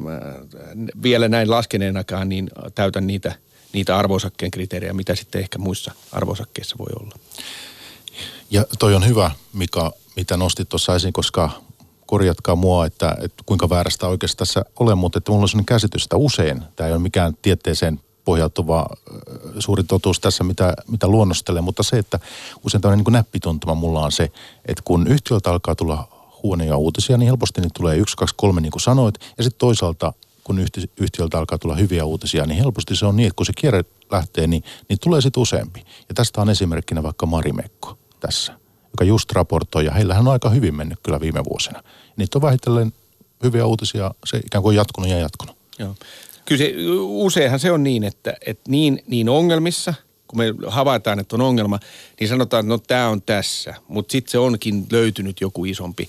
vielä 1.04 1.28
näin 1.28 1.50
laskeneenakaan, 1.50 2.30
niin 2.30 2.50
täytä 2.76 3.02
niitä 3.02 3.36
niitä 3.74 3.98
arvosakkeen 3.98 4.52
kriteerejä, 4.52 4.94
mitä 4.94 5.16
sitten 5.16 5.42
ehkä 5.42 5.60
muissa 5.60 5.92
arvosakkeissa 6.12 6.76
voi 6.80 6.88
olla. 7.00 7.16
Ja 8.52 8.66
toi 8.80 8.96
on 8.96 9.08
hyvä, 9.08 9.32
Mika, 9.54 9.92
mitä 10.16 10.38
nostit 10.38 10.70
tuossa 10.70 10.96
esiin, 10.96 11.14
koska 11.14 11.50
korjatkaa 12.06 12.56
mua, 12.56 12.86
että, 12.86 13.18
että 13.22 13.44
kuinka 13.46 13.70
väärästä 13.70 14.08
oikeasti 14.08 14.38
tässä 14.38 14.66
ole, 14.80 14.96
mutta 14.96 15.18
että 15.18 15.32
mulla 15.32 15.42
on 15.44 15.50
sellainen 15.50 15.66
käsitys, 15.66 16.04
että 16.04 16.18
usein 16.18 16.62
tämä 16.76 16.88
ei 16.88 16.94
ole 16.94 17.02
mikään 17.02 17.38
tieteeseen 17.42 18.00
pohjautuva 18.26 18.86
suuri 19.60 19.84
totuus 19.84 20.20
tässä, 20.20 20.44
mitä, 20.44 20.74
mitä 20.88 21.08
luonnostelee, 21.08 21.62
mutta 21.62 21.84
se, 21.84 21.98
että 21.98 22.20
usein 22.66 22.82
tämmöinen 22.82 23.04
niin 23.06 23.14
näppituntuma 23.14 23.76
mulla 23.76 24.02
on 24.02 24.12
se, 24.12 24.24
että 24.66 24.82
kun 24.84 25.08
yhtiöltä 25.08 25.52
alkaa 25.52 25.76
tulla 25.76 26.08
huonoja 26.44 26.78
uutisia, 26.78 27.18
niin 27.18 27.28
helposti 27.28 27.62
niitä 27.62 27.74
tulee 27.78 27.98
yksi, 27.98 28.18
kaksi, 28.18 28.36
kolme, 28.38 28.62
niin 28.62 28.72
kuin 28.72 28.82
sanoit, 28.82 29.16
ja 29.38 29.44
sitten 29.44 29.60
toisaalta 29.60 30.14
kun 30.44 30.66
yhtiöltä 31.00 31.38
alkaa 31.38 31.58
tulla 31.58 31.76
hyviä 31.76 32.06
uutisia, 32.06 32.46
niin 32.46 32.58
helposti 32.58 32.96
se 32.96 33.06
on 33.06 33.16
niin, 33.16 33.28
että 33.28 33.36
kun 33.36 33.46
se 33.46 33.54
kierre 33.58 33.86
lähtee, 34.12 34.48
niin, 34.48 34.64
niin 34.90 35.00
tulee 35.00 35.22
sitten 35.22 35.42
useampi. 35.42 35.80
Ja 36.10 36.16
tästä 36.16 36.42
on 36.42 36.50
esimerkkinä 36.50 37.04
vaikka 37.04 37.26
Marimekko 37.26 37.98
tässä, 38.20 38.54
joka 38.84 39.04
just 39.04 39.32
raportoi, 39.32 39.86
ja 39.86 39.92
heillähän 39.92 40.28
on 40.28 40.34
aika 40.34 40.50
hyvin 40.50 40.76
mennyt 40.76 41.00
kyllä 41.04 41.20
viime 41.20 41.44
vuosina. 41.50 41.84
Niitä 42.18 42.38
on 42.38 42.42
vähitellen 42.42 42.94
hyviä 43.44 43.66
uutisia, 43.66 44.12
se 44.26 44.38
ikään 44.46 44.62
kuin 44.62 44.76
jatkunut 44.76 45.10
ja 45.10 45.20
jatkunut. 45.20 45.58
Joo. 45.80 45.96
Kyllä 46.46 46.60
se, 46.60 46.74
useinhan 47.00 47.60
se 47.60 47.72
on 47.72 47.84
niin, 47.84 48.04
että, 48.04 48.34
että 48.46 48.72
niin, 48.72 49.04
niin 49.08 49.30
ongelmissa– 49.30 49.94
kun 50.34 50.44
me 50.44 50.54
havaitaan, 50.68 51.20
että 51.20 51.36
on 51.36 51.42
ongelma, 51.42 51.80
niin 52.20 52.28
sanotaan, 52.28 52.66
että 52.66 52.70
no 52.70 52.78
tämä 52.78 53.10
on 53.10 53.22
tässä, 53.22 53.76
mutta 53.88 54.12
sitten 54.12 54.32
se 54.32 54.38
onkin 54.38 54.86
löytynyt 54.92 55.42
joku 55.42 55.66
isompi. 55.66 56.08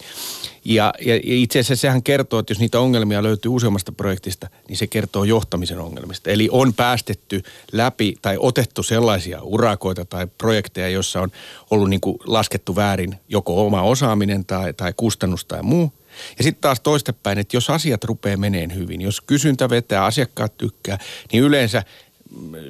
Ja, 0.65 0.95
ja, 1.01 1.15
ja 1.15 1.21
itse 1.25 1.59
asiassa 1.59 1.81
sehän 1.81 2.03
kertoo, 2.03 2.39
että 2.39 2.51
jos 2.51 2.59
niitä 2.59 2.81
ongelmia 2.81 3.23
löytyy 3.23 3.51
useammasta 3.51 3.93
projektista, 3.93 4.49
niin 4.69 4.77
se 4.77 4.87
kertoo 4.87 5.25
johtamisen 5.25 5.79
ongelmista. 5.79 6.31
Eli 6.31 6.49
on 6.53 6.75
päästetty 6.75 7.43
läpi 7.73 8.17
tai 8.23 8.37
otettu 8.41 8.83
sellaisia 8.83 9.43
urakoita 9.43 10.05
tai 10.05 10.27
projekteja, 10.39 10.89
joissa 10.89 11.21
on 11.21 11.31
ollut 11.71 11.91
niin 11.91 12.01
kuin 12.01 12.19
laskettu 12.27 12.77
väärin 12.77 13.17
joko 13.29 13.67
oma 13.67 13.83
osaaminen 13.83 14.45
tai, 14.45 14.75
tai 14.75 14.93
kustannus 14.97 15.45
tai 15.45 15.63
muu. 15.63 15.93
Ja 16.39 16.45
sitten 16.45 16.61
taas 16.61 16.81
toistepäin, 16.81 17.39
että 17.39 17.57
jos 17.57 17.71
asiat 17.71 18.05
rupeaa 18.05 18.37
meneen 18.37 18.75
hyvin, 18.75 19.01
jos 19.01 19.21
kysyntä 19.21 19.71
vetää, 19.71 20.05
asiakkaat 20.05 20.59
tykkää, 20.59 20.99
niin 21.33 21.43
yleensä 21.43 21.83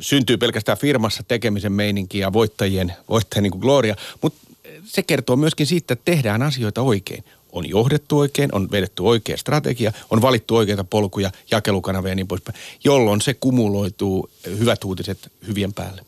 syntyy 0.01 0.37
pelkästään 0.37 0.79
firmassa 0.79 1.23
tekemisen 1.23 1.73
meininki 1.73 2.19
ja 2.19 2.33
voittajien, 2.33 2.93
voittajien 3.09 3.43
niin 3.43 3.51
kuin 3.51 3.61
gloria, 3.61 3.97
mutta 4.23 4.39
se 4.85 5.03
kertoo 5.03 5.37
myöskin 5.37 5.67
siitä, 5.67 5.93
että 5.93 6.05
tehdään 6.05 6.43
asioita 6.43 6.83
oikein. 6.83 7.25
On 7.53 7.69
johdettu 7.69 8.19
oikein, 8.19 8.55
on 8.55 8.71
vedetty 8.71 9.03
oikea 9.03 9.37
strategia, 9.37 9.93
on 10.11 10.23
valittu 10.23 10.57
oikeita 10.57 10.85
polkuja, 10.85 11.31
jakelukanavia 11.51 12.09
ja 12.11 12.15
niin 12.15 12.29
poispäin, 12.29 12.59
jolloin 12.85 13.21
se 13.21 13.35
kumuloituu 13.35 14.31
hyvät 14.59 14.85
uutiset 14.85 15.33
hyvien 15.47 15.73
päälle. 15.73 16.05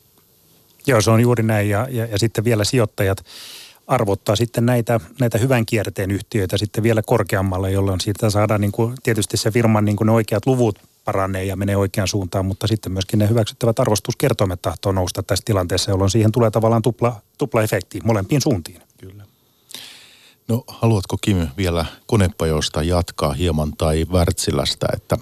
Joo, 0.87 1.01
se 1.01 1.11
on 1.11 1.21
juuri 1.21 1.42
näin 1.42 1.69
ja, 1.69 1.88
ja, 1.90 2.07
ja 2.07 2.19
sitten 2.19 2.45
vielä 2.45 2.64
sijoittajat 2.64 3.25
arvottaa 3.87 4.37
sitten 4.37 4.66
näitä, 4.66 5.01
näitä 5.21 5.38
hyvän 5.38 5.66
kierteen 5.66 6.11
yhtiöitä 6.11 6.59
sitten 6.59 6.83
vielä 6.83 7.03
korkeammalle, 7.03 7.71
jolloin 7.71 8.01
siitä 8.01 8.31
saadaan 8.31 8.61
niin 8.61 8.73
kuin, 8.73 8.95
tietysti 9.03 9.37
se 9.37 9.51
firman 9.51 9.85
niin 9.85 9.97
kuin 9.97 10.07
ne 10.07 10.12
oikeat 10.12 10.47
luvut 10.47 10.79
paranee 11.07 11.45
ja 11.45 11.57
menee 11.57 11.77
oikeaan 11.77 12.09
suuntaan, 12.09 12.47
mutta 12.47 12.66
sitten 12.66 12.92
myöskin 12.92 13.19
ne 13.19 13.29
hyväksyttävät 13.29 13.79
arvostuskertoimet 13.79 14.62
tahtoo 14.62 14.92
nousta 14.92 15.23
tässä 15.23 15.42
tilanteessa, 15.45 15.90
jolloin 15.90 16.11
siihen 16.11 16.33
tulee 16.33 16.51
tavallaan 16.51 16.83
tupla, 16.83 17.21
tupla 17.38 17.62
efekti 17.62 18.01
molempiin 18.05 18.40
suuntiin. 18.40 18.81
Kyllä. 18.99 19.25
No 20.49 20.64
haluatko 20.69 21.16
Kim 21.21 21.49
vielä 21.57 21.85
konepajoista 22.07 22.83
jatkaa 22.83 23.33
hieman 23.33 23.73
tai 23.79 24.07
Wärtsilästä, 24.12 24.87
että, 24.97 25.16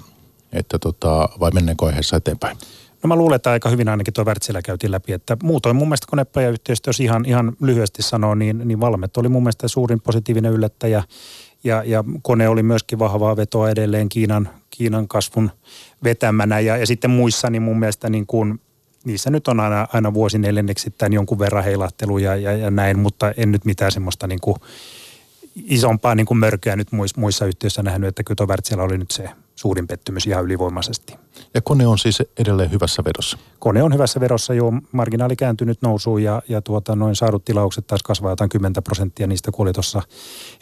että 0.52 0.78
tota, 0.78 1.28
vai 1.40 1.50
mennäänkö 1.50 1.86
aiheessa 1.86 2.16
eteenpäin? 2.16 2.56
No 3.02 3.08
mä 3.08 3.16
luulen, 3.16 3.36
että 3.36 3.50
aika 3.50 3.68
hyvin 3.68 3.88
ainakin 3.88 4.14
tuo 4.14 4.24
Wärtsilä 4.24 4.62
käytiin 4.62 4.90
läpi, 4.90 5.12
että 5.12 5.36
muutoin 5.42 5.76
mun 5.76 5.88
mielestä 5.88 6.06
konepajayhteistyö, 6.10 6.88
jos 6.88 7.00
ihan, 7.00 7.24
ihan 7.24 7.56
lyhyesti 7.60 8.02
sanoo, 8.02 8.34
niin, 8.34 8.68
niin 8.68 8.80
Valmet 8.80 9.16
oli 9.16 9.28
mun 9.28 9.42
mielestä 9.42 9.68
suurin 9.68 10.00
positiivinen 10.00 10.52
yllättäjä 10.52 11.02
ja, 11.64 11.82
ja 11.86 12.04
kone 12.22 12.48
oli 12.48 12.62
myöskin 12.62 12.98
vahvaa 12.98 13.36
vetoa 13.36 13.70
edelleen 13.70 14.08
Kiinan, 14.08 14.48
Kiinan 14.70 15.08
kasvun 15.08 15.50
vetämänä. 16.04 16.60
Ja, 16.60 16.76
ja 16.76 16.86
sitten 16.86 17.10
muissa 17.10 17.50
niin 17.50 17.62
mun 17.62 17.78
mielestä 17.78 18.10
niin 18.10 18.26
kuin 18.26 18.60
niissä 19.04 19.30
nyt 19.30 19.48
on 19.48 19.60
aina, 19.60 19.86
aina 19.92 20.14
vuosi 20.14 20.38
neljänneksittäin 20.38 21.12
jonkun 21.12 21.38
verran 21.38 21.64
heilahteluja 21.64 22.36
ja, 22.36 22.52
ja 22.52 22.70
näin, 22.70 22.98
mutta 22.98 23.32
en 23.36 23.52
nyt 23.52 23.64
mitään 23.64 23.92
semmoista 23.92 24.26
niin 24.26 24.40
kuin 24.40 24.56
isompaa 25.54 26.14
niin 26.14 26.26
kuin 26.26 26.38
mörköä 26.38 26.76
nyt 26.76 26.92
muissa, 26.92 27.20
muissa 27.20 27.46
yhtiöissä 27.46 27.82
nähnyt, 27.82 28.08
että 28.08 28.22
kyllä 28.22 28.84
oli 28.84 28.98
nyt 28.98 29.10
se 29.10 29.30
suurin 29.64 29.86
pettymys 29.86 30.26
ihan 30.26 30.44
ylivoimaisesti. 30.44 31.14
Ja 31.54 31.60
kone 31.60 31.86
on 31.86 31.98
siis 31.98 32.22
edelleen 32.38 32.70
hyvässä 32.70 33.04
vedossa? 33.04 33.38
Kone 33.58 33.82
on 33.82 33.94
hyvässä 33.94 34.20
vedossa 34.20 34.54
jo, 34.54 34.72
marginaali 34.92 35.36
kääntynyt 35.36 35.82
nousuun 35.82 36.22
ja, 36.22 36.42
ja 36.48 36.62
tuota, 36.62 36.96
noin 36.96 37.16
saadut 37.16 37.44
tilaukset 37.44 37.86
taas 37.86 38.02
kasvaa 38.02 38.32
jotain 38.32 38.50
10 38.50 38.82
prosenttia 38.82 39.26
niistä, 39.26 39.52
kun 39.52 39.66
oli 39.66 39.72
tuossa 39.72 40.02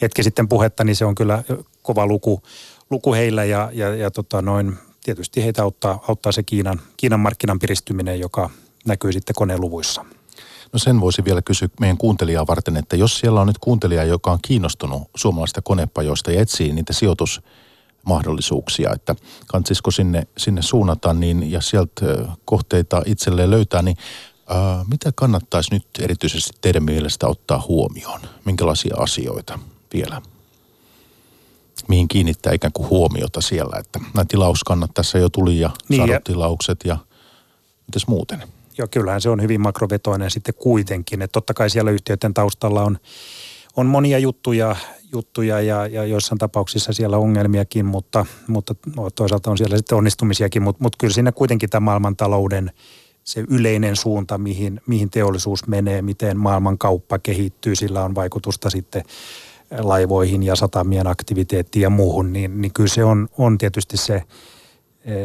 hetki 0.03 0.23
sitten 0.23 0.49
puhetta, 0.49 0.85
niin 0.85 0.97
se 0.97 1.05
on 1.05 1.15
kyllä 1.15 1.43
kova 1.83 2.07
luku, 2.07 2.43
luku 2.91 3.15
heillä 3.15 3.45
ja, 3.45 3.71
ja, 3.73 3.95
ja 3.95 4.11
tota, 4.11 4.43
noin, 4.43 4.79
tietysti 5.05 5.45
heitä 5.45 5.63
auttaa, 5.63 6.05
auttaa 6.09 6.33
se 6.33 6.43
Kiinan, 6.43 6.81
Kiinan 6.97 7.21
markkinan 7.21 7.59
piristyminen, 7.59 8.21
joka 8.21 8.51
näkyy 8.87 9.13
sitten 9.13 9.35
koneen 9.35 9.61
luvuissa. 9.61 10.05
No 10.73 10.79
sen 10.79 11.01
voisi 11.01 11.25
vielä 11.25 11.43
kysyä 11.43 11.69
meidän 11.81 11.99
kuuntelijaa 11.99 12.47
varten, 12.47 12.77
että 12.77 12.97
jos 12.97 13.19
siellä 13.19 13.41
on 13.41 13.47
nyt 13.47 13.59
kuuntelija, 13.59 14.05
joka 14.05 14.33
on 14.33 14.39
kiinnostunut 14.43 15.03
suomalaista 15.17 15.63
konepajoista 15.63 16.33
ja 16.33 16.41
etsii 16.41 16.73
niitä 16.73 16.93
sijoitusmahdollisuuksia, 18.03 18.93
että 18.95 19.15
kansisko 19.47 19.91
sinne, 19.91 20.27
sinne 20.39 20.63
suunnata 20.63 21.15
niin, 21.15 21.51
ja 21.51 21.61
sieltä 21.61 22.07
kohteita 22.45 23.03
itselleen 23.07 23.51
löytää, 23.51 23.83
niin 23.83 23.97
ää, 24.49 24.85
mitä 24.91 25.13
kannattaisi 25.15 25.75
nyt 25.75 25.87
erityisesti 26.01 26.59
teidän 26.61 26.85
mielestä 26.85 27.27
ottaa 27.27 27.65
huomioon? 27.69 28.21
Minkälaisia 28.45 28.97
asioita 28.99 29.59
vielä? 29.95 30.23
Mihin 31.89 32.09
kiinnittää 32.09 32.53
ikään 32.53 32.73
kuin 32.73 32.89
huomiota 32.89 33.41
siellä, 33.41 33.77
että 33.79 33.99
nämä 34.15 34.25
tilauskannat 34.25 34.91
tässä 34.95 35.19
jo 35.19 35.29
tuli 35.29 35.59
ja 35.59 35.71
niin 35.89 35.99
saadut 35.99 36.25
tilaukset 36.25 36.81
ja 36.85 36.97
mitäs 37.87 38.07
muuten? 38.07 38.43
Joo, 38.79 38.89
kyllähän 38.91 39.21
se 39.21 39.31
on 39.31 39.43
hyvin 39.43 39.61
makrovetoinen 39.61 40.31
sitten 40.31 40.55
kuitenkin. 40.55 41.23
Että 41.23 41.33
totta 41.33 41.55
kai 41.55 41.71
siellä 41.71 41.91
yhtiöiden 41.91 42.35
taustalla 42.35 42.83
on, 42.83 42.99
on 43.77 43.87
monia 43.87 44.19
juttuja, 44.19 44.77
juttuja 45.13 45.61
ja, 45.61 45.87
ja 45.87 46.05
joissain 46.05 46.39
tapauksissa 46.39 46.93
siellä 46.93 47.19
ongelmiakin, 47.19 47.87
mutta, 47.87 48.27
mutta 48.47 48.75
toisaalta 49.15 49.51
on 49.51 49.59
siellä 49.59 49.77
sitten 49.77 49.99
onnistumisiakin. 49.99 50.63
Mutta, 50.63 50.83
mutta 50.83 50.97
kyllä 51.01 51.15
siinä 51.15 51.33
kuitenkin 51.33 51.71
tämä 51.71 51.85
maailmantalouden 51.85 52.73
se 53.25 53.45
yleinen 53.51 53.97
suunta, 53.97 54.39
mihin, 54.39 54.81
mihin 54.87 55.11
teollisuus 55.11 55.67
menee, 55.67 56.03
miten 56.03 56.37
maailman 56.37 56.79
kauppa 56.79 57.19
kehittyy, 57.19 57.77
sillä 57.77 58.05
on 58.05 58.15
vaikutusta 58.15 58.71
sitten 58.71 59.03
laivoihin 59.79 60.43
ja 60.43 60.57
satamien 60.57 61.07
aktiviteettiin 61.07 61.83
ja 61.83 61.91
muuhun, 61.91 62.33
niin, 62.33 62.61
niin 62.63 62.73
kyllä 62.73 62.89
se 62.89 63.05
on, 63.05 63.29
on 63.39 63.59
tietysti 63.59 63.97
se– 63.97 64.23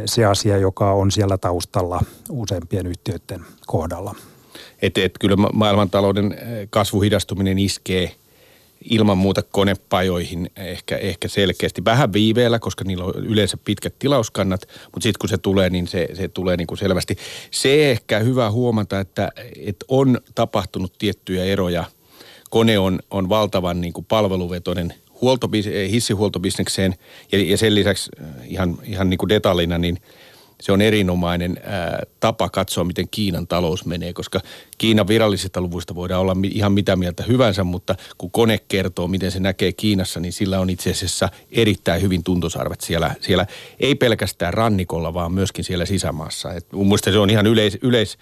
se 0.06 0.26
asia, 0.26 0.58
joka 0.58 0.92
on 0.92 1.12
siellä 1.12 1.38
taustalla 1.38 2.02
useampien 2.30 2.88
yhtiöiden 2.88 3.46
kohdalla. 3.68 4.16
Et, 4.82 4.98
et 4.98 5.12
kyllä 5.20 5.36
maailmantalouden 5.54 6.36
kasvuhidastuminen 6.70 7.60
iskee 7.60 8.16
ilman 8.90 9.18
muuta 9.18 9.42
konepajoihin 9.42 10.52
ehkä, 10.56 10.98
ehkä 10.98 11.28
selkeästi. 11.28 11.86
Vähän 11.86 12.14
viiveellä, 12.14 12.60
koska 12.60 12.84
niillä 12.84 13.06
on 13.06 13.14
yleensä 13.16 13.58
pitkät 13.66 14.00
tilauskannat, 14.00 14.62
mutta 14.84 15.04
sitten 15.04 15.20
kun 15.20 15.30
se 15.30 15.38
tulee, 15.38 15.70
niin 15.70 15.88
se, 15.88 16.08
se 16.14 16.28
tulee 16.28 16.58
niin 16.58 16.68
kuin 16.68 16.78
selvästi. 16.78 17.18
Se 17.52 17.92
ehkä 17.92 18.20
hyvä 18.20 18.52
huomata, 18.52 19.00
että, 19.00 19.32
että 19.66 19.86
on 19.88 20.22
tapahtunut 20.36 20.94
tiettyjä 20.98 21.44
eroja. 21.44 21.84
Kone 22.50 22.80
on, 22.80 23.00
on 23.12 23.30
valtavan 23.30 23.82
niin 23.82 23.94
kuin 23.94 24.06
palveluvetoinen– 24.06 24.94
huoltobis, 25.22 25.66
hissihuoltobisnekseen 25.92 26.96
ja, 27.32 27.44
ja 27.44 27.58
sen 27.58 27.76
lisäksi 27.76 28.12
eh, 28.20 28.26
ihan, 28.46 28.78
ihan 28.84 29.10
niin 29.10 29.18
kuin 29.18 29.30
detaljina, 29.30 29.78
niin 29.78 29.98
se 30.62 30.72
on 30.72 30.82
erinomainen 30.82 31.58
ää, 31.64 32.04
tapa 32.20 32.50
katsoa, 32.50 32.84
miten 32.84 33.08
Kiinan 33.12 33.48
talous 33.48 33.86
menee, 33.86 34.14
koska 34.14 34.40
Kiinan 34.78 35.08
virallisista 35.08 35.62
luvuista 35.62 35.96
voidaan 35.96 36.22
olla 36.22 36.36
ihan 36.44 36.72
mitä 36.72 36.96
mieltä 36.96 37.24
hyvänsä, 37.24 37.64
mutta 37.64 37.96
kun 38.18 38.32
kone 38.32 38.60
kertoo, 38.68 39.08
miten 39.08 39.32
se 39.32 39.40
näkee 39.40 39.72
Kiinassa, 39.74 40.20
niin 40.20 40.34
sillä 40.34 40.60
on 40.60 40.70
itse 40.70 40.92
asiassa 40.92 41.30
erittäin 41.52 42.02
hyvin 42.02 42.24
tuntosarvet 42.24 42.82
siellä, 42.82 43.16
siellä 43.22 43.46
ei 43.80 43.96
pelkästään 43.96 44.54
rannikolla, 44.54 45.14
vaan 45.14 45.32
myöskin 45.32 45.64
siellä 45.64 45.86
sisämaassa. 45.86 46.54
Et 46.54 46.72
mun 46.72 46.88
mielestä 46.88 47.12
se 47.12 47.20
on 47.20 47.30
ihan 47.30 47.48
yleis, 47.48 47.78
yleis 47.82 48.18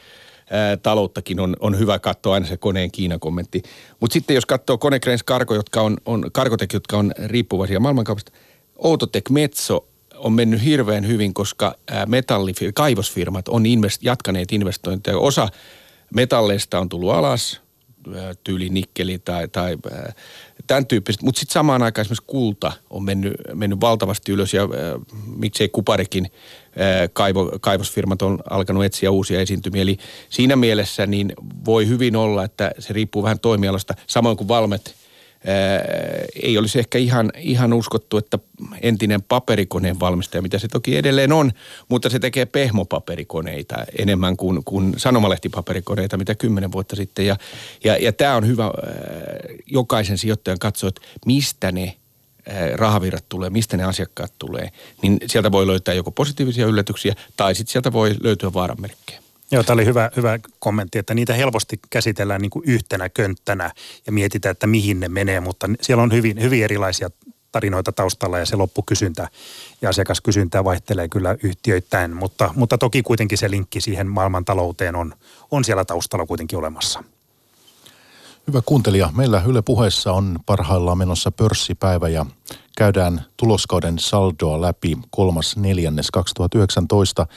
ää, 0.50 0.78
talouttakin 0.78 1.40
on, 1.40 1.56
on 1.60 1.80
hyvä 1.80 2.00
katsoa 2.00 2.34
aina 2.34 2.48
se 2.48 2.58
koneen 2.58 2.92
Kiinan 2.92 3.20
kommentti. 3.20 3.64
Mutta 4.00 4.14
sitten 4.14 4.36
jos 4.36 4.46
katsoo 4.46 4.78
Konecranes 4.78 5.24
Cargo, 5.24 5.56
jotka 5.56 5.82
on, 5.82 5.98
on 6.06 6.32
Cargotec, 6.34 6.74
jotka 6.74 6.98
on 6.98 7.12
riippuvaisia 7.26 7.80
maailmankaupasta, 7.80 8.32
Outotec 8.78 9.30
Metso 9.30 9.88
on 10.18 10.34
mennyt 10.34 10.64
hirveän 10.64 11.08
hyvin, 11.08 11.34
koska 11.34 11.76
metallifir- 11.92 12.72
kaivosfirmat 12.74 13.48
on 13.48 13.64
invest- 13.66 14.00
jatkaneet 14.02 14.52
investointeja. 14.52 15.18
Osa 15.18 15.48
metalleista 16.14 16.80
on 16.80 16.90
tullut 16.90 17.12
alas, 17.12 17.62
tyyli 18.44 18.70
nikkeli 18.70 19.20
tai, 19.20 19.48
tai 19.48 19.78
tämän 20.68 20.86
tyyppiset. 20.86 21.22
Mutta 21.22 21.40
sitten 21.40 21.54
samaan 21.54 21.84
aikaan 21.84 22.04
esimerkiksi 22.04 22.26
kulta 22.28 22.72
on 22.90 23.04
mennyt, 23.04 23.34
mennyt 23.54 23.82
valtavasti 23.82 24.32
ylös 24.32 24.54
ja 24.54 24.70
miksei 25.38 25.70
kuparikin 25.70 26.32
kaivo, 27.14 27.52
kaivosfirmat 27.62 28.22
on 28.22 28.40
alkanut 28.50 28.84
etsiä 28.84 29.12
uusia 29.12 29.42
esiintymiä. 29.42 29.82
Eli 29.82 29.98
siinä 30.30 30.56
mielessä 30.56 31.06
niin 31.06 31.34
voi 31.66 31.88
hyvin 31.88 32.16
olla, 32.16 32.44
että 32.44 32.72
se 32.80 32.94
riippuu 32.94 33.24
vähän 33.24 33.40
toimialasta, 33.40 33.94
samoin 34.08 34.38
kuin 34.38 34.48
Valmet– 34.48 34.96
ei 36.44 36.58
olisi 36.58 36.80
ehkä 36.80 36.98
ihan, 36.98 37.32
ihan 37.38 37.74
uskottu, 37.74 38.18
että 38.18 38.40
entinen 38.82 39.22
paperikoneen 39.22 40.00
valmistaja, 40.00 40.42
mitä 40.42 40.60
se 40.60 40.68
toki 40.68 40.98
edelleen 40.98 41.32
on, 41.32 41.52
mutta 41.90 42.10
se 42.10 42.20
tekee 42.20 42.46
pehmopaperikoneita 42.46 43.76
enemmän 44.00 44.38
kuin, 44.38 44.64
kuin 44.66 44.94
sanomalehtipaperikoneita, 44.98 46.18
mitä 46.18 46.36
kymmenen 46.36 46.72
vuotta 46.72 46.96
sitten. 46.96 47.26
Ja, 47.26 47.36
ja, 47.84 47.98
ja 47.98 48.14
tämä 48.14 48.36
on 48.36 48.48
hyvä 48.48 48.72
jokaisen 49.66 50.18
sijoittajan 50.18 50.60
katsoa, 50.60 50.88
että 50.88 51.02
mistä 51.26 51.72
ne 51.72 51.96
rahavirrat 52.76 53.26
tulee, 53.30 53.50
mistä 53.50 53.78
ne 53.78 53.84
asiakkaat 53.84 54.34
tulee, 54.40 54.70
niin 55.02 55.18
sieltä 55.28 55.52
voi 55.52 55.68
löytää 55.68 55.94
joko 55.94 56.12
positiivisia 56.12 56.66
yllätyksiä 56.66 57.16
tai 57.38 57.56
sitten 57.56 57.72
sieltä 57.72 57.94
voi 57.94 58.16
löytyä 58.24 58.54
vaaranmerkkejä. 58.54 59.25
Joo, 59.52 59.64
tämä 59.64 59.74
oli 59.74 59.86
hyvä, 59.86 60.12
hyvä 60.16 60.40
kommentti, 60.60 61.00
että 61.00 61.14
niitä 61.14 61.34
helposti 61.34 61.80
käsitellään 61.90 62.42
niin 62.42 62.50
kuin 62.50 62.64
yhtenä 62.70 63.10
könttänä 63.10 63.72
ja 64.06 64.12
mietitään, 64.12 64.52
että 64.52 64.68
mihin 64.68 65.00
ne 65.00 65.10
menee, 65.10 65.40
mutta 65.40 65.68
siellä 65.82 66.04
on 66.04 66.12
hyvin, 66.12 66.42
hyvin 66.42 66.64
erilaisia 66.64 67.10
tarinoita 67.52 67.92
taustalla 67.92 68.40
ja 68.40 68.46
se 68.46 68.56
loppukysyntä 68.56 69.30
ja 69.82 69.90
asiakaskysyntä 69.90 70.64
vaihtelee 70.64 71.08
kyllä 71.08 71.36
yhtiöittäin, 71.44 72.16
mutta, 72.16 72.54
mutta 72.56 72.78
toki 72.78 73.04
kuitenkin 73.04 73.38
se 73.38 73.50
linkki 73.50 73.82
siihen 73.82 74.08
maailmantalouteen 74.08 74.96
on, 74.96 75.14
on 75.52 75.64
siellä 75.64 75.86
taustalla 75.86 76.26
kuitenkin 76.26 76.60
olemassa. 76.60 77.04
Hyvä 78.48 78.62
kuuntelija, 78.66 79.10
meillä 79.16 79.42
Yle 79.46 79.62
puheessa 79.62 80.14
on 80.14 80.40
parhaillaan 80.46 80.98
menossa 80.98 81.32
pörssipäivä 81.32 82.10
ja 82.10 82.26
käydään 82.78 83.26
tuloskauden 83.38 84.00
saldoa 84.00 84.62
läpi 84.62 84.98
kolmas 85.10 85.58
neljännes 85.58 86.12
2019. 86.12 87.28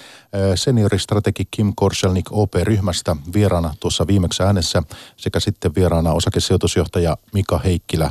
Senioristrategi 0.54 1.44
Kim 1.50 1.72
Korselnik 1.76 2.32
OP-ryhmästä 2.32 3.16
vieraana 3.34 3.74
tuossa 3.80 4.06
viimeksi 4.06 4.42
äänessä 4.42 4.82
sekä 5.16 5.40
sitten 5.40 5.74
vieraana 5.74 6.12
osakesijoitusjohtaja 6.12 7.16
Mika 7.32 7.58
Heikkilä 7.58 8.10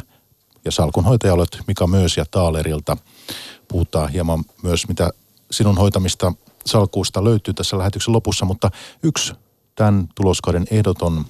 ja 0.66 0.72
salkunhoitaja 0.72 1.34
olet 1.34 1.60
Mika 1.68 1.88
Myös 1.88 2.18
ja 2.18 2.26
Taalerilta. 2.32 2.98
Puhutaan 3.68 4.10
hieman 4.10 4.44
myös, 4.64 4.88
mitä 4.88 5.10
sinun 5.52 5.78
hoitamista 5.78 6.34
salkuusta 6.66 7.24
löytyy 7.24 7.54
tässä 7.54 7.78
lähetyksen 7.78 8.14
lopussa, 8.14 8.46
mutta 8.46 8.72
yksi 9.04 9.34
tämän 9.76 10.08
tuloskauden 10.16 10.66
ehdoton 10.72 11.26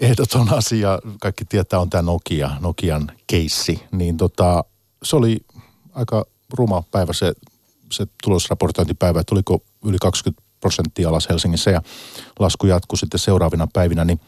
ehdoton 0.00 0.52
asia, 0.52 0.98
kaikki 1.20 1.44
tietää, 1.44 1.80
on 1.80 1.90
tämä 1.90 2.02
Nokia, 2.02 2.50
Nokian 2.60 3.12
keissi. 3.26 3.82
Niin 3.92 4.16
tota, 4.16 4.64
se 5.02 5.16
oli 5.16 5.40
aika 5.94 6.24
ruma 6.52 6.82
päivä 6.90 7.12
se, 7.12 7.32
se 7.92 8.06
tulosraportointipäivä, 8.22 9.20
että 9.20 9.34
oliko 9.34 9.62
yli 9.84 9.96
20 10.00 10.42
prosenttia 10.60 11.08
alas 11.08 11.28
Helsingissä 11.28 11.70
ja 11.70 11.82
lasku 12.38 12.66
jatkui 12.66 12.98
sitten 12.98 13.20
seuraavina 13.20 13.68
päivinä, 13.72 14.04
niin 14.04 14.20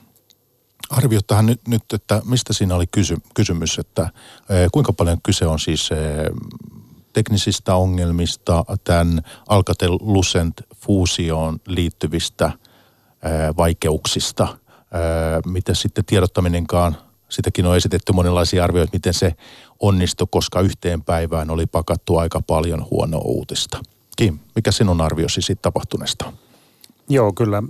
arvio 0.90 1.20
tähän 1.26 1.46
nyt, 1.46 1.68
nyt, 1.68 1.83
että 1.92 2.22
mistä 2.24 2.52
siinä 2.52 2.74
oli 2.74 2.87
kysy, 2.87 3.16
kysymys, 3.35 3.78
että 3.78 4.02
e, 4.02 4.09
kuinka 4.72 4.92
paljon 4.92 5.18
kyse 5.22 5.46
on 5.46 5.59
siis 5.59 5.90
e, 5.90 5.94
teknisistä 7.12 7.74
ongelmista, 7.74 8.64
tämän 8.85 9.22
Alcatel-Lucent-fuusioon 9.48 11.61
liittyvistä 11.66 12.46
e, 12.46 12.50
vaikeuksista– 13.57 14.48
mitä 15.46 15.74
sitten 15.74 16.05
tiedottaminenkaan 16.05 16.96
sitäkin 17.29 17.66
on 17.66 17.77
esitetty 17.77 18.12
monenlaisia 18.12 18.64
arvioita, 18.64 18.92
miten 18.92 19.14
se 19.14 19.35
onnistui, 19.81 20.27
koska 20.31 20.61
yhteen 20.61 21.03
päivään 21.03 21.51
oli 21.51 21.66
pakattu 21.66 22.16
aika 22.16 22.40
paljon 22.46 22.87
huonoa 22.90 23.22
uutista. 23.24 23.79
Kim, 24.16 24.38
mikä 24.55 24.72
sinun 24.72 25.01
arviosi 25.01 25.42
siitä 25.42 25.62
tapahtuneesta? 25.62 26.33
Joo, 27.09 27.33
kyllä 27.33 27.62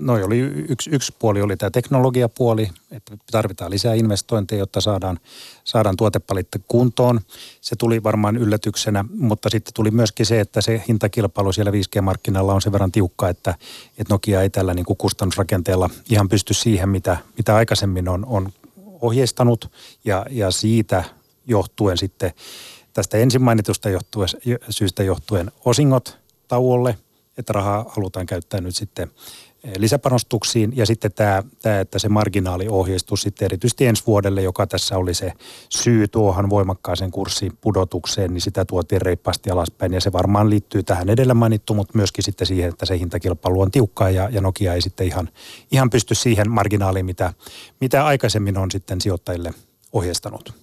Noi 0.00 0.22
oli 0.22 0.38
yksi, 0.68 0.90
yksi 0.90 1.14
puoli 1.18 1.42
oli 1.42 1.56
tämä 1.56 1.70
teknologiapuoli, 1.70 2.70
että 2.90 3.16
tarvitaan 3.30 3.70
lisää 3.70 3.94
investointeja, 3.94 4.58
jotta 4.58 4.80
saadaan, 4.80 5.18
saadaan 5.64 5.96
tuotepalitte 5.96 6.60
kuntoon. 6.68 7.20
Se 7.60 7.76
tuli 7.76 8.02
varmaan 8.02 8.36
yllätyksenä, 8.36 9.04
mutta 9.18 9.50
sitten 9.50 9.74
tuli 9.74 9.90
myöskin 9.90 10.26
se, 10.26 10.40
että 10.40 10.60
se 10.60 10.82
hintakilpailu 10.88 11.52
siellä 11.52 11.70
5G-markkinalla 11.70 12.54
on 12.54 12.62
sen 12.62 12.72
verran 12.72 12.92
tiukka, 12.92 13.28
että, 13.28 13.54
että 13.98 14.14
Nokia 14.14 14.42
ei 14.42 14.50
tällä 14.50 14.74
niin 14.74 14.86
kuin 14.86 14.96
kustannusrakenteella 14.96 15.90
ihan 16.10 16.28
pysty 16.28 16.54
siihen, 16.54 16.88
mitä, 16.88 17.16
mitä 17.36 17.56
aikaisemmin 17.56 18.08
on, 18.08 18.26
on 18.26 18.52
ohjeistanut 19.00 19.70
ja, 20.04 20.26
ja 20.30 20.50
siitä 20.50 21.04
johtuen 21.46 21.98
sitten 21.98 22.32
tästä 22.92 23.18
ensin 23.18 23.42
mainitusta 23.42 23.90
johtuen, 23.90 24.28
syystä 24.70 25.02
johtuen 25.02 25.52
osingot 25.64 26.18
tauolle, 26.48 26.98
että 27.38 27.52
rahaa 27.52 27.84
halutaan 27.88 28.26
käyttää 28.26 28.60
nyt 28.60 28.76
sitten 28.76 29.10
lisäpanostuksiin 29.76 30.72
ja 30.76 30.86
sitten 30.86 31.12
tämä, 31.12 31.42
tämä 31.62 31.80
että 31.80 31.98
se 31.98 32.08
marginaaliohjeistus 32.08 33.22
sitten 33.22 33.46
erityisesti 33.46 33.86
ensi 33.86 34.02
vuodelle, 34.06 34.42
joka 34.42 34.66
tässä 34.66 34.98
oli 34.98 35.14
se 35.14 35.32
syy 35.68 36.08
tuohon 36.08 36.50
voimakkaaseen 36.50 37.10
kurssipudotukseen, 37.10 38.34
niin 38.34 38.40
sitä 38.40 38.64
tuotiin 38.64 39.02
reippaasti 39.02 39.50
alaspäin 39.50 39.92
ja 39.92 40.00
se 40.00 40.12
varmaan 40.12 40.50
liittyy 40.50 40.82
tähän 40.82 41.10
edellä 41.10 41.34
mainittu, 41.34 41.74
mutta 41.74 41.98
myöskin 41.98 42.24
sitten 42.24 42.46
siihen, 42.46 42.68
että 42.68 42.86
se 42.86 42.98
hintakilpailu 42.98 43.60
on 43.60 43.70
tiukkaa 43.70 44.10
ja, 44.10 44.28
ja 44.28 44.40
Nokia 44.40 44.74
ei 44.74 44.82
sitten 44.82 45.06
ihan, 45.06 45.28
ihan 45.72 45.90
pysty 45.90 46.14
siihen 46.14 46.50
marginaaliin, 46.50 47.06
mitä, 47.06 47.32
mitä 47.80 48.06
aikaisemmin 48.06 48.58
on 48.58 48.70
sitten 48.70 49.00
sijoittajille 49.00 49.54
ohjeistanut. 49.92 50.54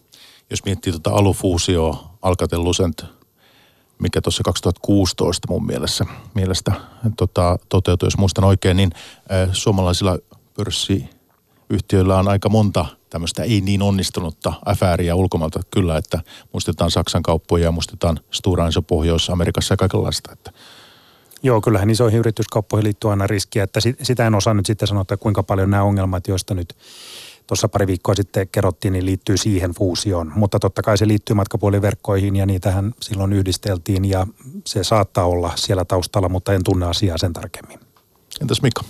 Jos 0.49 0.65
miettii 0.65 0.93
tuota 0.93 1.11
alufuusioa, 1.11 2.17
Alcatel 2.21 2.63
Lucent 2.63 3.05
mikä 4.01 4.21
tuossa 4.21 4.43
2016 4.43 5.47
mun 5.49 5.65
mielessä, 5.65 6.05
mielestä 6.33 6.71
tota, 7.17 7.59
toteutui, 7.69 8.07
jos 8.07 8.17
muistan 8.17 8.43
oikein, 8.43 8.77
niin 8.77 8.91
ä, 9.31 9.53
suomalaisilla 9.53 10.17
pörssiyhtiöillä 10.53 12.17
on 12.17 12.27
aika 12.27 12.49
monta 12.49 12.85
tämmöistä 13.11 13.43
ei 13.43 13.61
niin 13.61 13.81
onnistunutta 13.81 14.53
afääriä 14.65 15.15
ulkomailta 15.15 15.59
kyllä, 15.71 15.97
että 15.97 16.19
muistetaan 16.53 16.91
Saksan 16.91 17.23
kauppoja 17.23 17.63
ja 17.63 17.71
muistetaan 17.71 18.19
Stora 18.31 18.65
Enso 18.65 18.81
Pohjois-Amerikassa 18.81 19.73
ja 19.73 19.77
kaikenlaista. 19.77 20.31
Että 20.31 20.51
Joo, 21.43 21.61
kyllähän 21.61 21.89
isoihin 21.89 22.19
yrityskauppoihin 22.19 22.83
liittyy 22.83 23.09
aina 23.09 23.27
riskiä, 23.27 23.63
että 23.63 23.79
sitä 24.03 24.27
en 24.27 24.35
osaa 24.35 24.53
nyt 24.53 24.65
sitten 24.65 24.87
sanoa, 24.87 25.01
että 25.01 25.17
kuinka 25.17 25.43
paljon 25.43 25.69
nämä 25.69 25.83
ongelmat, 25.83 26.27
joista 26.27 26.53
nyt 26.53 26.75
tuossa 27.51 27.69
pari 27.69 27.87
viikkoa 27.87 28.15
sitten 28.15 28.47
kerrottiin, 28.47 28.93
niin 28.93 29.05
liittyy 29.05 29.37
siihen 29.37 29.71
fuusioon. 29.71 30.31
Mutta 30.35 30.59
totta 30.59 30.81
kai 30.81 30.97
se 30.97 31.07
liittyy 31.07 31.33
matkapuoliverkkoihin 31.33 32.35
ja 32.35 32.45
niitähän 32.45 32.93
silloin 33.01 33.33
yhdisteltiin 33.33 34.05
ja 34.05 34.27
se 34.67 34.83
saattaa 34.83 35.25
olla 35.25 35.51
siellä 35.55 35.85
taustalla, 35.85 36.29
mutta 36.29 36.53
en 36.53 36.63
tunne 36.63 36.85
asiaa 36.85 37.17
sen 37.17 37.33
tarkemmin. 37.33 37.79
Entäs 38.41 38.61
Mikko? 38.61 38.81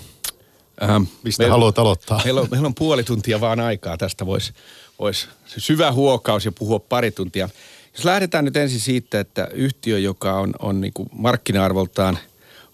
Ähm, 0.84 1.04
Mistä 1.24 1.44
meillä, 1.44 1.54
haluat 1.54 1.80
aloittaa? 1.80 2.22
Meillä 2.24 2.42
on, 2.42 2.48
meillä 2.52 2.66
on 2.66 2.76
puoli 2.76 3.04
tuntia 3.04 3.42
vaan 3.42 3.60
aikaa. 3.60 3.98
Tästä 3.98 4.26
voisi 4.26 4.54
vois 5.00 5.30
syvä 5.46 5.92
huokaus 5.92 6.46
ja 6.46 6.52
puhua 6.52 6.80
pari 6.80 7.12
tuntia. 7.12 7.50
Jos 7.94 8.06
lähdetään 8.06 8.46
nyt 8.46 8.58
ensin 8.58 8.80
siitä, 8.80 9.20
että 9.20 9.48
yhtiö, 9.54 10.00
joka 10.00 10.34
on, 10.34 10.54
on 10.60 10.82
niin 10.82 10.94
markkina-arvoltaan 11.12 12.20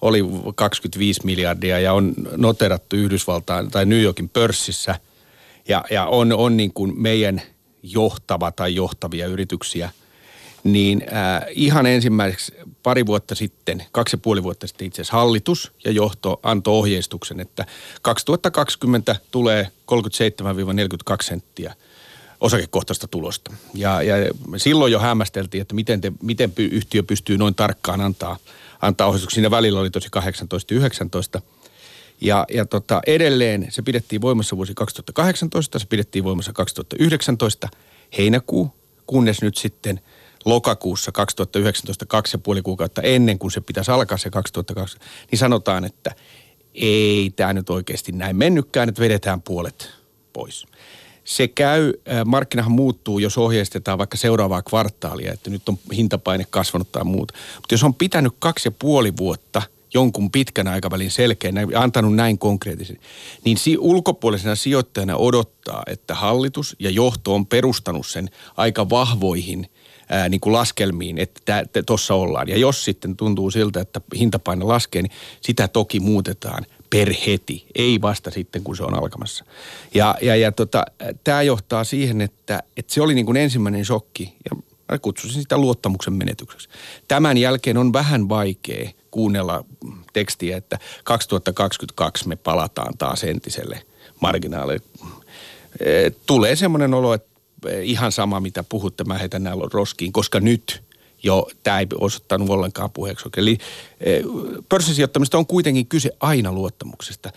oli 0.01 0.23
25 0.55 1.21
miljardia 1.23 1.79
ja 1.79 1.93
on 1.93 2.13
noterattu 2.35 2.95
Yhdysvaltain 2.95 3.71
tai 3.71 3.85
New 3.85 4.01
Yorkin 4.01 4.29
pörssissä– 4.29 4.95
ja, 5.67 5.85
ja 5.91 6.05
on, 6.05 6.33
on 6.33 6.57
niin 6.57 6.73
kuin 6.73 7.01
meidän 7.01 7.41
johtava 7.83 8.51
tai 8.51 8.75
johtavia 8.75 9.27
yrityksiä, 9.27 9.89
niin 10.63 11.03
äh, 11.13 11.45
ihan 11.49 11.85
ensimmäiseksi 11.85 12.53
pari 12.83 13.05
vuotta 13.05 13.35
sitten, 13.35 13.85
kaksi 13.91 14.15
ja 14.15 14.19
puoli 14.23 14.43
vuotta 14.43 14.67
sitten 14.67 14.87
itse 14.87 15.01
asiassa 15.01 15.17
hallitus 15.17 15.71
ja 15.85 15.91
johto 15.91 16.39
antoi 16.43 16.73
ohjeistuksen, 16.73 17.39
että 17.39 17.65
2020 18.01 19.15
tulee 19.31 19.67
37-42 19.91 21.15
senttiä 21.21 21.75
osakekohtaista 22.41 23.07
tulosta. 23.07 23.53
Ja, 23.73 24.01
ja 24.01 24.15
silloin 24.57 24.91
jo 24.91 24.99
hämmästeltiin, 24.99 25.61
että 25.61 25.75
miten, 25.75 26.01
te, 26.01 26.11
miten 26.21 26.53
yhtiö 26.57 27.03
pystyy 27.03 27.37
noin 27.37 27.55
tarkkaan 27.55 28.01
antaa, 28.01 28.37
antaa 28.81 29.07
ohjeistuksia. 29.07 29.35
Siinä 29.35 29.51
välillä 29.51 29.79
oli 29.79 29.89
tosi 29.89 30.07
18 30.11 30.75
19 30.75 31.41
ja, 32.21 32.45
ja 32.53 32.65
tota, 32.65 33.01
edelleen 33.07 33.67
se 33.69 33.81
pidettiin 33.81 34.21
voimassa 34.21 34.57
vuosi 34.57 34.73
2018, 34.73 35.79
se 35.79 35.85
pidettiin 35.85 36.23
voimassa 36.23 36.53
2019 36.53 37.67
heinäkuu, 38.17 38.71
kunnes 39.07 39.41
nyt 39.41 39.57
sitten 39.57 39.99
lokakuussa 40.45 41.11
2019, 41.11 42.05
kaksi 42.05 42.35
ja 42.35 42.39
puoli 42.39 42.61
kuukautta 42.61 43.01
ennen 43.01 43.39
kuin 43.39 43.51
se 43.51 43.61
pitäisi 43.61 43.91
alkaa 43.91 44.17
se 44.17 44.29
2020, 44.29 45.07
niin 45.31 45.39
sanotaan, 45.39 45.85
että 45.85 46.15
ei 46.73 47.33
tämä 47.35 47.53
nyt 47.53 47.69
oikeasti 47.69 48.11
näin 48.11 48.35
mennytkään, 48.35 48.89
että 48.89 49.01
vedetään 49.01 49.41
puolet 49.41 49.89
pois. 50.33 50.65
Se 51.23 51.47
käy, 51.47 51.93
markkinahan 52.25 52.71
muuttuu, 52.71 53.19
jos 53.19 53.37
ohjeistetaan 53.37 53.97
vaikka 53.97 54.17
seuraavaa 54.17 54.61
kvartaalia, 54.61 55.33
että 55.33 55.49
nyt 55.49 55.69
on 55.69 55.79
hintapaine 55.95 56.45
kasvanut 56.49 56.91
tai 56.91 57.03
muuta. 57.03 57.33
Mutta 57.55 57.73
jos 57.73 57.83
on 57.83 57.93
pitänyt 57.93 58.33
kaksi 58.39 58.67
ja 58.67 58.71
puoli 58.71 59.17
vuotta– 59.17 59.61
jonkun 59.93 60.31
pitkän 60.31 60.67
aikavälin 60.67 61.11
selkeän, 61.11 61.55
antanut 61.75 62.15
näin 62.15 62.37
konkreettisen, 62.37 62.97
niin 63.45 63.57
si- 63.57 63.77
ulkopuolisena 63.77 64.55
sijoittajana 64.55 65.17
odottaa, 65.17 65.83
että 65.87 66.15
hallitus 66.15 66.75
ja 66.79 66.89
johto 66.89 67.35
on 67.35 67.45
perustanut 67.45 68.07
sen 68.07 68.29
aika 68.57 68.89
vahvoihin 68.89 69.69
ää, 70.09 70.29
niin 70.29 70.41
kuin 70.41 70.53
laskelmiin, 70.53 71.17
että 71.17 71.65
tuossa 71.85 72.13
ollaan. 72.13 72.47
Ja 72.47 72.57
jos 72.57 72.85
sitten 72.85 73.17
tuntuu 73.17 73.51
siltä, 73.51 73.81
että 73.81 74.01
hintapaine 74.19 74.65
laskee, 74.65 75.01
niin 75.01 75.11
sitä 75.41 75.67
toki 75.67 75.99
muutetaan 75.99 76.65
per 76.89 77.13
heti, 77.27 77.65
ei 77.75 78.01
vasta 78.01 78.31
sitten, 78.31 78.63
kun 78.63 78.77
se 78.77 78.83
on 78.83 78.93
alkamassa. 78.93 79.45
Ja, 79.93 80.15
ja, 80.21 80.35
ja 80.35 80.51
tota, 80.51 80.85
tämä 81.23 81.41
johtaa 81.41 81.83
siihen, 81.83 82.21
että, 82.21 82.63
että 82.77 82.93
se 82.93 83.01
oli 83.01 83.13
niin 83.13 83.25
kuin 83.25 83.37
ensimmäinen 83.37 83.85
shokki, 83.85 84.35
ja 84.49 84.61
mä 84.91 84.97
kutsuisin 84.97 85.41
sitä 85.41 85.57
luottamuksen 85.57 86.13
menetykseksi. 86.13 86.69
Tämän 87.07 87.37
jälkeen 87.37 87.77
on 87.77 87.93
vähän 87.93 88.29
vaikea 88.29 88.89
kuunnella 89.11 89.65
tekstiä, 90.13 90.57
että 90.57 90.79
2022 91.03 92.27
me 92.27 92.35
palataan 92.35 92.97
taas 92.97 93.23
entiselle 93.23 93.81
marginaalille. 94.21 94.81
E, 95.79 96.09
tulee 96.25 96.55
semmoinen 96.55 96.93
olo, 96.93 97.13
että 97.13 97.29
ihan 97.81 98.11
sama 98.11 98.39
mitä 98.39 98.63
puhutte, 98.63 99.03
mä 99.03 99.17
heitän 99.17 99.43
nämä 99.43 99.55
roskiin, 99.73 100.11
koska 100.11 100.39
nyt 100.39 100.83
jo 101.23 101.47
tämä 101.63 101.79
ei 101.79 101.87
osoittanut 101.95 102.49
ollenkaan 102.49 102.91
puheeksi. 102.91 103.29
Eli 103.37 103.57
e, 103.99 104.19
pörssisijoittamista 104.69 105.37
on 105.37 105.45
kuitenkin 105.45 105.87
kyse 105.87 106.11
aina 106.19 106.51
luottamuksesta. 106.51 107.31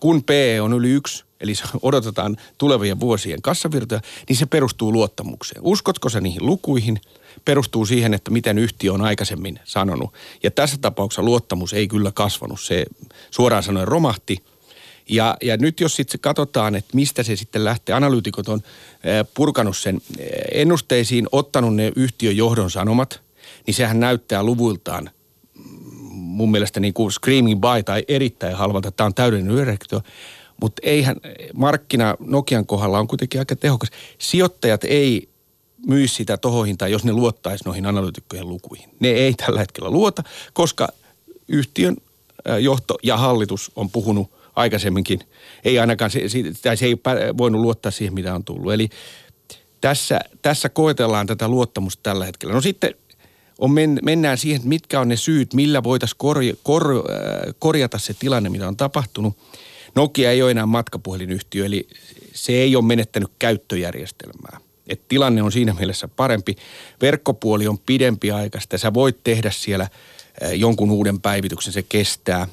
Kun 0.00 0.24
PE 0.24 0.60
on 0.60 0.72
yli 0.72 0.90
yksi, 0.90 1.24
eli 1.40 1.52
odotetaan 1.82 2.36
tulevien 2.58 3.00
vuosien 3.00 3.42
kassavirtoja, 3.42 4.00
niin 4.28 4.36
se 4.36 4.46
perustuu 4.46 4.92
luottamukseen. 4.92 5.60
Uskotko 5.64 6.08
se 6.08 6.20
niihin 6.20 6.46
lukuihin– 6.46 7.00
perustuu 7.48 7.86
siihen, 7.86 8.14
että 8.14 8.30
miten 8.30 8.58
yhtiö 8.58 8.92
on 8.92 9.02
aikaisemmin 9.02 9.60
sanonut. 9.64 10.12
Ja 10.42 10.50
tässä 10.50 10.76
tapauksessa 10.80 11.22
luottamus 11.22 11.72
ei 11.72 11.88
kyllä 11.88 12.12
kasvanut, 12.12 12.60
se 12.60 12.84
suoraan 13.30 13.62
sanoen 13.62 13.88
romahti. 13.88 14.38
Ja, 15.08 15.36
ja 15.42 15.56
nyt 15.56 15.80
jos 15.80 15.96
sitten 15.96 16.20
katsotaan, 16.20 16.74
että 16.74 16.96
mistä 16.96 17.22
se 17.22 17.36
sitten 17.36 17.64
lähtee, 17.64 17.94
analyytikot 17.94 18.48
on 18.48 18.60
purkanut 19.34 19.76
sen 19.76 20.00
ennusteisiin, 20.52 21.26
ottanut 21.32 21.74
ne 21.74 21.92
yhtiön 21.96 22.36
johdon 22.36 22.70
sanomat, 22.70 23.20
niin 23.66 23.74
sehän 23.74 24.00
näyttää 24.00 24.42
luvuiltaan 24.42 25.10
mun 26.12 26.50
mielestä 26.50 26.80
niin 26.80 26.94
kuin 26.94 27.12
screaming 27.12 27.60
by 27.60 27.82
tai 27.82 28.04
erittäin 28.08 28.56
halvalta. 28.56 28.90
Tämä 28.90 29.06
on 29.06 29.14
täydellinen 29.14 29.56
yöreaktio. 29.56 30.02
Mutta 30.60 30.82
eihän 30.84 31.16
markkina 31.54 32.14
Nokian 32.20 32.66
kohdalla 32.66 32.98
on 32.98 33.08
kuitenkin 33.08 33.40
aika 33.40 33.56
tehokas. 33.56 33.90
Sijoittajat 34.18 34.84
ei 34.84 35.27
myisi 35.86 36.14
sitä 36.14 36.36
tohohintaa, 36.36 36.88
jos 36.88 37.04
ne 37.04 37.12
luottaisi 37.12 37.64
noihin 37.64 37.86
analyytikkojen 37.86 38.48
lukuihin. 38.48 38.90
Ne 39.00 39.08
ei 39.08 39.34
tällä 39.34 39.60
hetkellä 39.60 39.90
luota, 39.90 40.22
koska 40.52 40.88
yhtiön 41.48 41.96
johto 42.60 42.98
ja 43.02 43.16
hallitus 43.16 43.72
on 43.76 43.90
puhunut 43.90 44.30
aikaisemminkin. 44.56 45.20
Ei 45.64 45.78
ainakaan, 45.78 46.10
se, 46.10 46.20
tai 46.62 46.76
se 46.76 46.86
ei 46.86 46.96
voinut 47.38 47.60
luottaa 47.60 47.92
siihen, 47.92 48.14
mitä 48.14 48.34
on 48.34 48.44
tullut. 48.44 48.72
Eli 48.72 48.88
tässä, 49.80 50.20
tässä 50.42 50.68
koetellaan 50.68 51.26
tätä 51.26 51.48
luottamusta 51.48 52.02
tällä 52.02 52.24
hetkellä. 52.24 52.54
No 52.54 52.60
sitten 52.60 52.94
on 53.58 53.70
men, 53.70 53.98
mennään 54.02 54.38
siihen, 54.38 54.56
että 54.56 54.68
mitkä 54.68 55.00
on 55.00 55.08
ne 55.08 55.16
syyt, 55.16 55.54
millä 55.54 55.82
voitaisiin 55.82 56.18
korja, 56.18 56.54
kor, 56.62 56.84
korjata 57.58 57.98
se 57.98 58.14
tilanne, 58.14 58.48
mitä 58.48 58.68
on 58.68 58.76
tapahtunut. 58.76 59.36
Nokia 59.94 60.30
ei 60.30 60.42
ole 60.42 60.50
enää 60.50 60.66
matkapuhelinyhtiö, 60.66 61.66
eli 61.66 61.88
se 62.34 62.52
ei 62.52 62.76
ole 62.76 62.84
menettänyt 62.84 63.28
käyttöjärjestelmää. 63.38 64.60
Et 64.88 65.08
tilanne 65.08 65.42
on 65.42 65.52
siinä 65.52 65.74
mielessä 65.74 66.08
parempi. 66.08 66.56
Verkkopuoli 67.02 67.68
on 67.68 67.78
pidempi 67.78 68.30
aikaista. 68.30 68.78
Sä 68.78 68.94
voit 68.94 69.24
tehdä 69.24 69.50
siellä 69.50 69.88
jonkun 70.52 70.90
uuden 70.90 71.20
päivityksen, 71.20 71.72
se 71.72 71.82
kestää. 71.82 72.46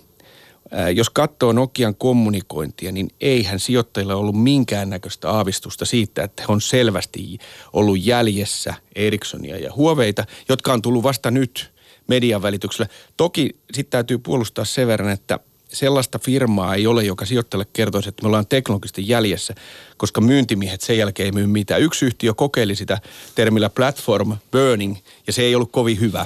jos 0.96 1.10
katsoo 1.10 1.52
Nokian 1.52 1.96
kommunikointia, 1.96 2.92
niin 2.92 3.10
eihän 3.22 3.60
sijoittajilla 3.60 4.16
ollut 4.16 4.44
minkäännäköistä 4.44 5.30
aavistusta 5.30 5.86
siitä, 5.86 6.24
että 6.24 6.44
he 6.44 6.54
on 6.54 6.62
selvästi 6.62 7.38
ollut 7.74 8.06
jäljessä 8.06 8.74
Ericssonia 8.96 9.58
ja 9.58 9.74
Huoveita, 9.74 10.26
jotka 10.50 10.74
on 10.74 10.82
tullut 10.82 11.04
vasta 11.04 11.32
nyt 11.32 11.74
median 12.08 12.42
välityksellä. 12.42 12.90
Toki 13.18 13.50
sitten 13.74 13.92
täytyy 13.92 14.18
puolustaa 14.18 14.66
sen 14.66 14.88
verran, 14.88 15.12
että 15.12 15.40
sellaista 15.68 16.20
firmaa 16.20 16.76
ei 16.76 16.88
ole, 16.88 17.04
joka 17.04 17.26
sijoittajalle 17.26 17.68
kertoisi, 17.74 18.10
että 18.10 18.24
me 18.24 18.28
ollaan 18.28 18.48
teknologisesti 18.48 19.08
jäljessä, 19.08 19.56
koska 19.98 20.22
myyntimiehet 20.22 20.82
sen 20.82 20.98
jälkeen 20.98 21.26
ei 21.26 21.32
myy 21.32 21.48
mitään. 21.48 21.82
Yksi 21.82 22.06
yhtiö 22.06 22.34
kokeili 22.34 22.76
sitä 22.76 23.02
termillä 23.36 23.70
platform 23.70 24.38
burning, 24.52 24.96
ja 25.28 25.34
se 25.34 25.42
ei 25.42 25.56
ollut 25.56 25.72
kovin 25.72 26.00
hyvä. 26.00 26.26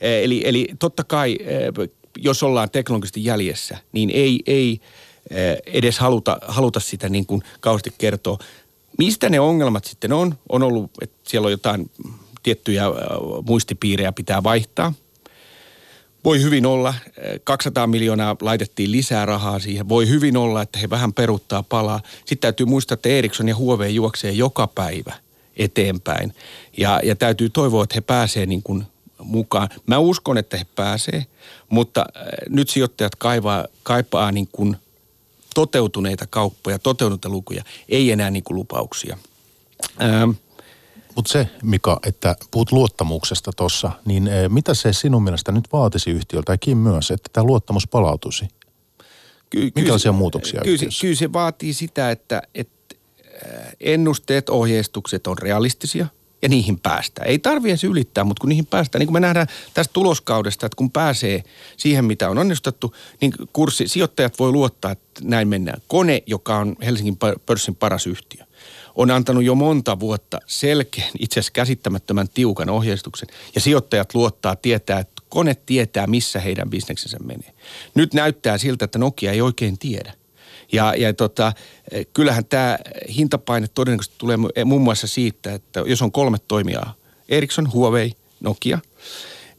Eli, 0.00 0.42
eli 0.44 0.68
totta 0.78 1.04
kai 1.04 1.38
jos 2.18 2.42
ollaan 2.42 2.70
teknologisesti 2.70 3.24
jäljessä, 3.24 3.78
niin 3.92 4.10
ei, 4.10 4.40
ei 4.46 4.80
edes 5.66 5.98
haluta, 5.98 6.38
haluta 6.48 6.80
sitä 6.80 7.08
niin 7.08 7.26
kuin 7.26 7.42
kauheasti 7.60 7.92
kertoa. 7.98 8.38
Mistä 8.98 9.28
ne 9.28 9.40
ongelmat 9.40 9.84
sitten 9.84 10.12
on? 10.12 10.34
On 10.48 10.62
ollut, 10.62 10.90
että 11.02 11.16
siellä 11.30 11.46
on 11.46 11.50
jotain 11.50 11.90
tiettyjä 12.42 12.84
muistipiirejä 13.46 14.12
pitää 14.12 14.42
vaihtaa. 14.42 14.92
Voi 16.26 16.42
hyvin 16.42 16.66
olla, 16.66 16.94
200 17.44 17.84
eh, 17.84 17.88
miljoonaa 17.88 18.36
laitettiin 18.40 18.92
lisää 18.92 19.26
rahaa 19.26 19.58
siihen. 19.58 19.88
Voi 19.88 20.08
hyvin 20.08 20.36
olla, 20.36 20.62
että 20.62 20.78
he 20.78 20.90
vähän 20.90 21.12
peruttaa 21.12 21.62
palaa. 21.62 22.00
Sitten 22.18 22.38
täytyy 22.38 22.66
muistaa, 22.66 22.94
että 22.94 23.08
Ericsson 23.08 23.48
ja 23.48 23.56
Huawei 23.56 23.94
juoksee 23.94 24.32
joka 24.32 24.66
päivä 24.66 25.12
eteenpäin. 25.56 26.34
Ja, 26.78 27.00
ja 27.04 27.16
täytyy 27.16 27.50
toivoa, 27.50 27.82
että 27.84 27.94
he 27.94 28.00
pääsee 28.00 28.46
niin 28.46 28.62
kuin 28.62 28.86
mukaan. 29.18 29.68
Mä 29.86 29.98
uskon, 29.98 30.38
että 30.38 30.56
he 30.56 30.66
pääsee, 30.74 31.26
mutta 31.68 32.00
äh, 32.16 32.24
nyt 32.48 32.68
sijoittajat 32.68 33.14
kaivaa, 33.14 33.64
kaipaa 33.82 34.32
niin 34.32 34.48
kuin 34.52 34.76
toteutuneita 35.54 36.26
kauppoja, 36.30 36.78
toteutuneita 36.78 37.28
lukuja, 37.28 37.64
ei 37.88 38.10
enää 38.12 38.30
niin 38.30 38.44
kuin 38.44 38.56
lupauksia. 38.56 39.18
Ähm. 40.02 40.30
Mutta 41.16 41.32
se, 41.32 41.48
Mika, 41.62 41.98
että 42.06 42.36
puhut 42.50 42.72
luottamuksesta 42.72 43.50
tuossa, 43.56 43.90
niin 44.04 44.28
äh, 44.28 44.34
mitä 44.48 44.74
se 44.74 44.92
sinun 44.92 45.24
mielestä 45.24 45.52
nyt 45.52 45.64
vaatisi 45.72 46.10
yhtiöltä 46.10 46.52
ja 46.52 46.58
Kim 46.58 46.78
myös, 46.78 47.10
että 47.10 47.30
tämä 47.32 47.44
luottamus 47.44 47.88
palautuisi? 47.88 48.48
Ky- 49.50 49.70
Minkälaisia 49.74 50.12
ky- 50.12 50.18
muutoksia 50.18 50.60
kyllä, 50.64 50.78
kyllä 51.00 51.14
se 51.14 51.32
vaatii 51.32 51.74
sitä, 51.74 52.10
että, 52.10 52.42
että 52.54 52.96
äh, 53.46 53.72
ennusteet, 53.80 54.48
ohjeistukset 54.48 55.26
on 55.26 55.38
realistisia– 55.38 56.06
ja 56.42 56.48
niihin 56.48 56.80
päästään. 56.80 57.28
Ei 57.28 57.38
tarvi 57.38 57.68
edes 57.68 57.84
ylittää, 57.84 58.24
mutta 58.24 58.40
kun 58.40 58.48
niihin 58.48 58.66
päästään, 58.66 59.00
niin 59.00 59.06
kuin 59.06 59.12
me 59.12 59.20
nähdään 59.20 59.46
tästä 59.74 59.92
tuloskaudesta, 59.92 60.66
että 60.66 60.76
kun 60.76 60.90
pääsee 60.90 61.42
siihen, 61.76 62.04
mitä 62.04 62.30
on 62.30 62.38
onnistettu, 62.38 62.94
niin 63.20 63.32
kurssi, 63.52 63.88
sijoittajat 63.88 64.38
voi 64.38 64.52
luottaa, 64.52 64.90
että 64.90 65.20
näin 65.22 65.48
mennään. 65.48 65.82
Kone, 65.88 66.22
joka 66.26 66.56
on 66.56 66.76
Helsingin 66.84 67.18
pörssin 67.46 67.74
paras 67.74 68.06
yhtiö, 68.06 68.45
on 68.96 69.10
antanut 69.10 69.44
jo 69.44 69.54
monta 69.54 70.00
vuotta 70.00 70.40
selkeän, 70.46 71.10
itse 71.18 71.40
asiassa 71.40 71.52
käsittämättömän 71.52 72.28
tiukan 72.28 72.70
ohjeistuksen. 72.70 73.28
Ja 73.54 73.60
sijoittajat 73.60 74.14
luottaa, 74.14 74.56
tietää, 74.56 74.98
että 74.98 75.22
kone 75.28 75.54
tietää, 75.54 76.06
missä 76.06 76.40
heidän 76.40 76.70
bisneksensä 76.70 77.18
menee. 77.18 77.52
Nyt 77.94 78.14
näyttää 78.14 78.58
siltä, 78.58 78.84
että 78.84 78.98
Nokia 78.98 79.32
ei 79.32 79.40
oikein 79.40 79.78
tiedä. 79.78 80.12
Ja, 80.72 80.94
ja 80.94 81.14
tota, 81.14 81.52
kyllähän 82.14 82.44
tämä 82.44 82.78
hintapaine 83.16 83.68
todennäköisesti 83.68 84.14
tulee 84.18 84.36
muun 84.64 84.82
muassa 84.82 85.06
siitä, 85.06 85.52
että 85.52 85.80
jos 85.80 86.02
on 86.02 86.12
kolme 86.12 86.38
toimijaa, 86.48 86.94
Ericsson, 87.28 87.72
Huawei, 87.72 88.12
Nokia, 88.40 88.78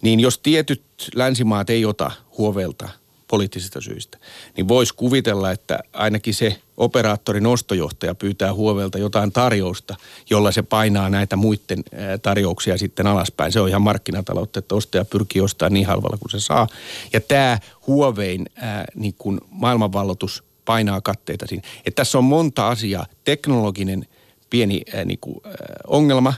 niin 0.01 0.19
jos 0.19 0.39
tietyt 0.39 0.83
länsimaat 1.15 1.69
ei 1.69 1.85
ota 1.85 2.11
Huoveilta 2.37 2.89
poliittisista 3.27 3.81
syistä, 3.81 4.17
niin 4.57 4.67
voisi 4.67 4.93
kuvitella, 4.93 5.51
että 5.51 5.79
ainakin 5.93 6.33
se 6.33 6.61
operaattorin 6.77 7.47
ostojohtaja 7.47 8.15
pyytää 8.15 8.53
Huovelta 8.53 8.97
jotain 8.97 9.31
tarjousta, 9.31 9.95
jolla 10.29 10.51
se 10.51 10.61
painaa 10.61 11.09
näitä 11.09 11.35
muiden 11.35 11.83
tarjouksia 12.21 12.77
sitten 12.77 13.07
alaspäin. 13.07 13.51
Se 13.51 13.59
on 13.59 13.69
ihan 13.69 13.81
markkinataloutta, 13.81 14.59
että 14.59 14.75
ostaja 14.75 15.05
pyrkii 15.05 15.41
ostamaan 15.41 15.73
niin 15.73 15.87
halvalla 15.87 16.17
kuin 16.17 16.31
se 16.31 16.39
saa. 16.39 16.67
Ja 17.13 17.21
tämä 17.21 17.59
Huovein 17.87 18.45
ää, 18.55 18.85
niin 18.95 19.15
kuin 19.17 19.39
maailmanvalloitus 19.49 20.43
painaa 20.65 21.01
katteita 21.01 21.47
siinä. 21.47 21.67
Et 21.85 21.95
tässä 21.95 22.17
on 22.17 22.23
monta 22.23 22.67
asiaa. 22.67 23.05
Teknologinen 23.23 24.05
pieni 24.49 24.81
ää, 24.93 25.05
niin 25.05 25.19
kuin, 25.21 25.35
ää, 25.45 25.53
ongelma, 25.87 26.33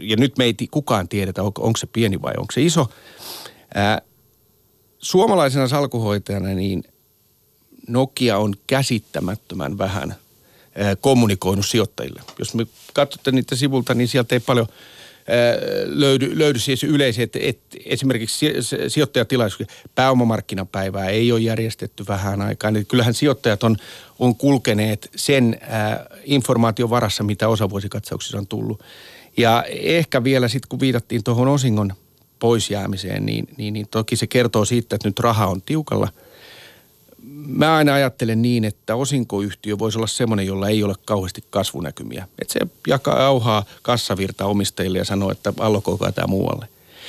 ja 0.00 0.16
nyt 0.16 0.38
me 0.38 0.44
ei 0.44 0.54
kukaan 0.70 1.08
tiedetä, 1.08 1.42
onko, 1.42 1.62
onko 1.62 1.76
se 1.76 1.86
pieni 1.86 2.22
vai 2.22 2.32
onko 2.38 2.52
se 2.52 2.62
iso. 2.62 2.86
Ää, 3.74 4.02
suomalaisena 4.98 5.68
salkuhoitajana 5.68 6.48
niin 6.48 6.84
Nokia 7.88 8.38
on 8.38 8.54
käsittämättömän 8.66 9.78
vähän 9.78 10.14
ää, 10.74 10.96
kommunikoinut 10.96 11.66
sijoittajille. 11.66 12.22
Jos 12.38 12.54
me 12.54 12.66
katsotte 12.92 13.32
niitä 13.32 13.56
sivulta, 13.56 13.94
niin 13.94 14.08
sieltä 14.08 14.34
ei 14.34 14.40
paljon– 14.40 14.66
löydy, 15.86 16.38
löydy 16.38 16.58
siis 16.58 16.84
yleisiä, 16.84 17.24
että, 17.24 17.38
että 17.42 17.78
esimerkiksi 17.84 18.46
sijoittajatilaisuus, 18.88 19.68
pääomamarkkinapäivää 19.94 21.08
ei 21.08 21.32
ole 21.32 21.40
järjestetty 21.40 22.04
vähän 22.08 22.42
aikaa. 22.42 22.70
Niin 22.70 22.86
kyllähän 22.86 23.14
sijoittajat 23.14 23.62
on, 23.62 23.76
on 24.18 24.36
kulkeneet 24.36 25.10
sen 25.16 25.58
ää, 25.60 26.06
informaation 26.24 26.90
varassa, 26.90 27.24
mitä 27.24 27.48
osavuosikatsauksissa 27.48 28.38
on 28.38 28.46
tullut. 28.46 28.82
Ja 29.36 29.64
ehkä 29.68 30.24
vielä 30.24 30.48
sitten, 30.48 30.68
kun 30.68 30.80
viitattiin 30.80 31.24
tuohon 31.24 31.48
osingon 31.48 31.92
poisjäämiseen, 32.38 33.26
niin, 33.26 33.48
niin, 33.56 33.74
niin 33.74 33.88
toki 33.90 34.16
se 34.16 34.26
kertoo 34.26 34.64
siitä, 34.64 34.96
että 34.96 35.08
nyt 35.08 35.18
raha 35.18 35.46
on 35.46 35.62
tiukalla– 35.62 36.08
mä 37.46 37.76
aina 37.76 37.94
ajattelen 37.94 38.42
niin, 38.42 38.64
että 38.64 38.96
osinkoyhtiö 38.96 39.78
voisi 39.78 39.98
olla 39.98 40.06
semmoinen, 40.06 40.46
jolla 40.46 40.68
ei 40.68 40.82
ole 40.82 40.94
kauheasti 41.04 41.44
kasvunäkymiä. 41.50 42.28
Että 42.38 42.52
se 42.52 42.60
jakaa 42.86 43.26
auhaa 43.26 43.64
kassavirta 43.82 44.46
omistajille 44.46 44.98
ja 44.98 45.04
sanoo, 45.04 45.30
että 45.30 45.52
allokoikaa 45.58 46.12
tämä 46.12 46.26
muualle. 46.26 46.68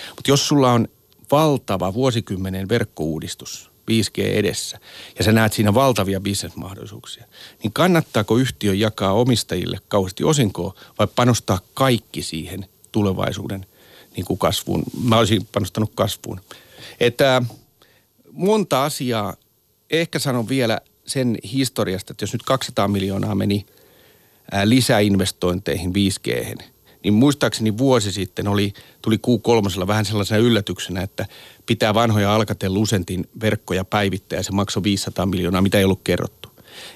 Mutta 0.09 0.31
jos 0.31 0.47
sulla 0.47 0.71
on 0.71 0.87
valtava 1.31 1.93
vuosikymmenen 1.93 2.69
verkkouudistus, 2.69 3.71
5G 3.91 4.21
edessä, 4.21 4.79
ja 5.17 5.23
sä 5.23 5.31
näet 5.31 5.53
siinä 5.53 5.73
valtavia 5.73 6.19
bisnesmahdollisuuksia, 6.19 7.25
niin 7.63 7.73
kannattaako 7.73 8.37
yhtiö 8.37 8.73
jakaa 8.73 9.13
omistajille 9.13 9.79
kauheasti 9.87 10.23
osinkoa 10.23 10.73
vai 10.99 11.07
panostaa 11.15 11.59
kaikki 11.73 12.21
siihen 12.21 12.65
tulevaisuuden 12.91 13.65
niin 14.15 14.25
kuin 14.25 14.39
kasvuun? 14.39 14.83
Mä 15.03 15.17
olisin 15.17 15.47
panostanut 15.51 15.91
kasvuun. 15.95 16.41
Että 16.99 17.41
monta 18.31 18.83
asiaa 18.83 19.33
ehkä 20.01 20.19
sanon 20.19 20.49
vielä 20.49 20.79
sen 21.05 21.37
historiasta, 21.53 22.13
että 22.13 22.23
jos 22.23 22.33
nyt 22.33 22.43
200 22.43 22.87
miljoonaa 22.87 23.35
meni 23.35 23.65
lisäinvestointeihin 24.63 25.91
5G, 25.91 26.57
niin 27.03 27.13
muistaakseni 27.13 27.77
vuosi 27.77 28.11
sitten 28.11 28.47
oli, 28.47 28.73
tuli 29.01 29.15
Q3 29.15 29.87
vähän 29.87 30.05
sellaisena 30.05 30.39
yllätyksenä, 30.39 31.01
että 31.01 31.25
pitää 31.65 31.93
vanhoja 31.93 32.35
Alcatel 32.35 32.73
Lucentin 32.73 33.29
verkkoja 33.41 33.85
päivittää 33.85 34.39
ja 34.39 34.43
se 34.43 34.51
maksoi 34.51 34.83
500 34.83 35.25
miljoonaa, 35.25 35.61
mitä 35.61 35.77
ei 35.77 35.83
ollut 35.83 36.01
kerrottu. 36.03 36.49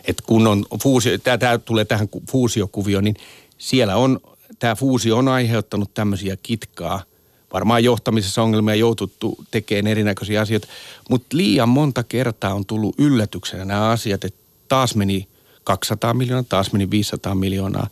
Et 0.06 0.22
kun 0.22 0.48
on 0.48 0.66
fuusio, 0.84 1.18
tämä 1.18 1.58
tulee 1.58 1.86
tähän 1.86 2.08
fuusiokuvioon, 2.32 3.04
niin 3.04 3.16
siellä 3.58 3.96
on, 3.96 4.20
tämä 4.60 4.76
fuusio 4.76 5.18
on 5.18 5.28
aiheuttanut 5.28 5.94
tämmöisiä 5.94 6.38
kitkaa– 6.44 7.04
varmaan 7.58 7.84
johtamisessa 7.84 8.42
ongelmia 8.42 8.76
joututtu 8.76 9.38
tekemään 9.52 9.88
erinäköisiä 9.88 10.42
asioita, 10.42 10.68
mutta 11.10 11.38
liian 11.38 11.70
monta 11.70 12.04
kertaa 12.04 12.54
on 12.54 12.66
tullut 12.66 12.96
yllätyksenä 12.98 13.66
nämä 13.66 13.90
asiat, 13.90 14.24
että 14.24 14.40
taas 14.68 14.96
meni 14.96 15.28
200 15.64 16.14
miljoonaa, 16.14 16.44
taas 16.50 16.72
meni 16.72 16.90
500 16.92 17.36
miljoonaa. 17.36 17.88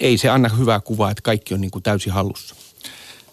Ei 0.00 0.18
se 0.18 0.28
anna 0.28 0.48
hyvää 0.48 0.80
kuvaa, 0.80 1.10
että 1.10 1.22
kaikki 1.22 1.54
on 1.54 1.60
niin 1.60 1.70
kuin 1.70 1.82
täysin 1.82 2.12
hallussa. 2.12 2.54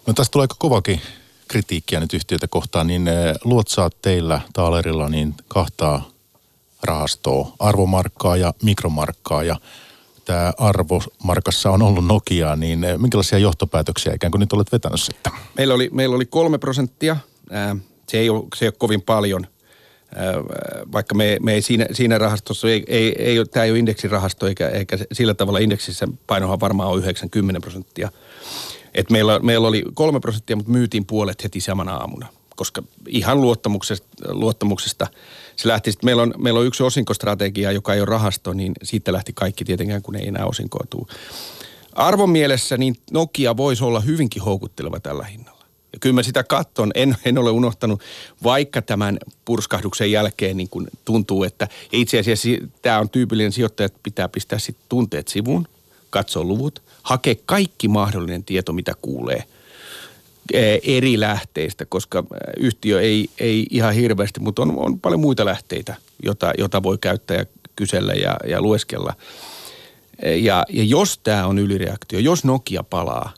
No 0.06 0.12
tästä 0.12 0.32
tulee 0.32 0.44
aika 0.44 0.56
kovakin 0.58 1.00
kritiikkiä 1.48 2.00
nyt 2.00 2.14
yhtiötä 2.14 2.48
kohtaan, 2.48 2.86
niin 2.86 3.10
luotsaat 3.44 3.96
teillä 4.02 4.40
Taalerilla 4.52 5.08
niin 5.08 5.34
kahtaa 5.48 6.10
rahastoa, 6.82 7.52
arvomarkkaa 7.58 8.36
ja 8.36 8.54
mikromarkkaa 8.62 9.42
ja 9.42 9.56
tämä 10.24 10.52
arvo 10.58 11.02
markassa 11.24 11.70
on 11.70 11.82
ollut 11.82 12.06
Nokia, 12.06 12.56
niin 12.56 12.84
eh, 12.84 12.98
minkälaisia 12.98 13.38
johtopäätöksiä 13.38 14.14
ikään 14.14 14.30
kuin 14.30 14.40
nyt 14.40 14.52
olet 14.52 14.72
vetänyt 14.72 15.00
sitten? 15.00 15.32
Meillä 15.56 15.74
oli, 15.74 15.90
meillä 15.92 16.16
oli 16.16 16.26
kolme 16.26 16.58
prosenttia. 16.58 17.16
Se 18.08 18.18
ei 18.18 18.30
ole, 18.30 18.44
se 18.56 18.64
ei 18.64 18.68
ole 18.68 18.74
kovin 18.78 19.02
paljon, 19.02 19.46
vaikka 20.92 21.14
me, 21.14 21.36
me 21.42 21.52
ei 21.52 21.62
siinä, 21.62 21.86
siinä 21.92 22.18
rahastossa, 22.18 22.68
ei, 22.68 22.84
ei, 22.86 23.22
ei, 23.22 23.44
tämä 23.44 23.64
ei 23.64 23.70
ole 23.70 23.78
indeksirahasto 23.78 24.46
eikä, 24.46 24.68
eikä 24.68 24.98
sillä 25.12 25.34
tavalla 25.34 25.58
indeksissä 25.58 26.08
painohan 26.26 26.60
varmaan 26.60 26.88
on 26.88 26.98
90 26.98 27.60
prosenttia. 27.60 28.10
Et 28.94 29.10
meillä, 29.10 29.38
meillä 29.38 29.68
oli 29.68 29.84
kolme 29.94 30.20
prosenttia, 30.20 30.56
mutta 30.56 30.72
myytiin 30.72 31.06
puolet 31.06 31.44
heti 31.44 31.60
samana 31.60 31.94
aamuna, 31.94 32.26
koska 32.56 32.82
ihan 33.08 33.40
luottamuksesta, 33.40 34.06
luottamuksesta– 34.28 35.06
se 35.56 35.68
lähti 35.68 35.92
sitten, 35.92 36.06
meillä 36.06 36.22
on, 36.22 36.34
meillä 36.38 36.60
on 36.60 36.66
yksi 36.66 36.82
osinkostrategia, 36.82 37.72
joka 37.72 37.94
ei 37.94 38.00
ole 38.00 38.06
rahasto, 38.06 38.52
niin 38.52 38.72
siitä 38.82 39.12
lähti 39.12 39.32
kaikki 39.32 39.64
tietenkään, 39.64 40.02
kun 40.02 40.16
ei 40.16 40.28
enää 40.28 40.46
osinkoa 40.46 40.84
tule. 40.90 41.06
Arvon 41.94 42.30
mielessä 42.30 42.76
niin 42.76 42.96
Nokia 43.10 43.56
voisi 43.56 43.84
olla 43.84 44.00
hyvinkin 44.00 44.42
houkutteleva 44.42 45.00
tällä 45.00 45.24
hinnalla. 45.24 45.64
Ja 45.92 45.98
kyllä 46.00 46.14
mä 46.14 46.22
sitä 46.22 46.44
katton, 46.44 46.90
en, 46.94 47.16
en 47.24 47.38
ole 47.38 47.50
unohtanut, 47.50 48.00
vaikka 48.42 48.82
tämän 48.82 49.18
purskahduksen 49.44 50.12
jälkeen 50.12 50.56
niin 50.56 50.68
kun 50.68 50.88
tuntuu, 51.04 51.44
että 51.44 51.68
itse 51.92 52.18
asiassa 52.18 52.48
tämä 52.82 52.98
on 52.98 53.10
tyypillinen 53.10 53.52
sijoittaja, 53.52 53.86
että 53.86 54.00
pitää 54.02 54.28
pistää 54.28 54.58
sitten 54.58 54.84
tunteet 54.88 55.28
sivuun, 55.28 55.68
katsoa 56.10 56.44
luvut, 56.44 56.82
hakea 57.02 57.34
kaikki 57.46 57.88
mahdollinen 57.88 58.44
tieto, 58.44 58.72
mitä 58.72 58.92
kuulee 59.02 59.44
eri 60.82 61.20
lähteistä, 61.20 61.84
koska 61.84 62.24
yhtiö 62.56 63.00
ei, 63.00 63.30
ei 63.38 63.66
ihan 63.70 63.94
hirveästi, 63.94 64.40
mutta 64.40 64.62
on, 64.62 64.78
on 64.78 65.00
paljon 65.00 65.20
muita 65.20 65.44
lähteitä, 65.44 65.94
jota, 66.22 66.52
jota 66.58 66.82
voi 66.82 66.98
käyttää 66.98 67.36
ja 67.36 67.44
kysellä 67.76 68.12
ja, 68.12 68.36
ja 68.48 68.62
lueskella. 68.62 69.14
E, 70.22 70.36
ja, 70.36 70.64
ja 70.70 70.84
jos 70.84 71.18
tämä 71.18 71.46
on 71.46 71.58
ylireaktio, 71.58 72.18
jos 72.18 72.44
Nokia 72.44 72.82
palaa, 72.82 73.34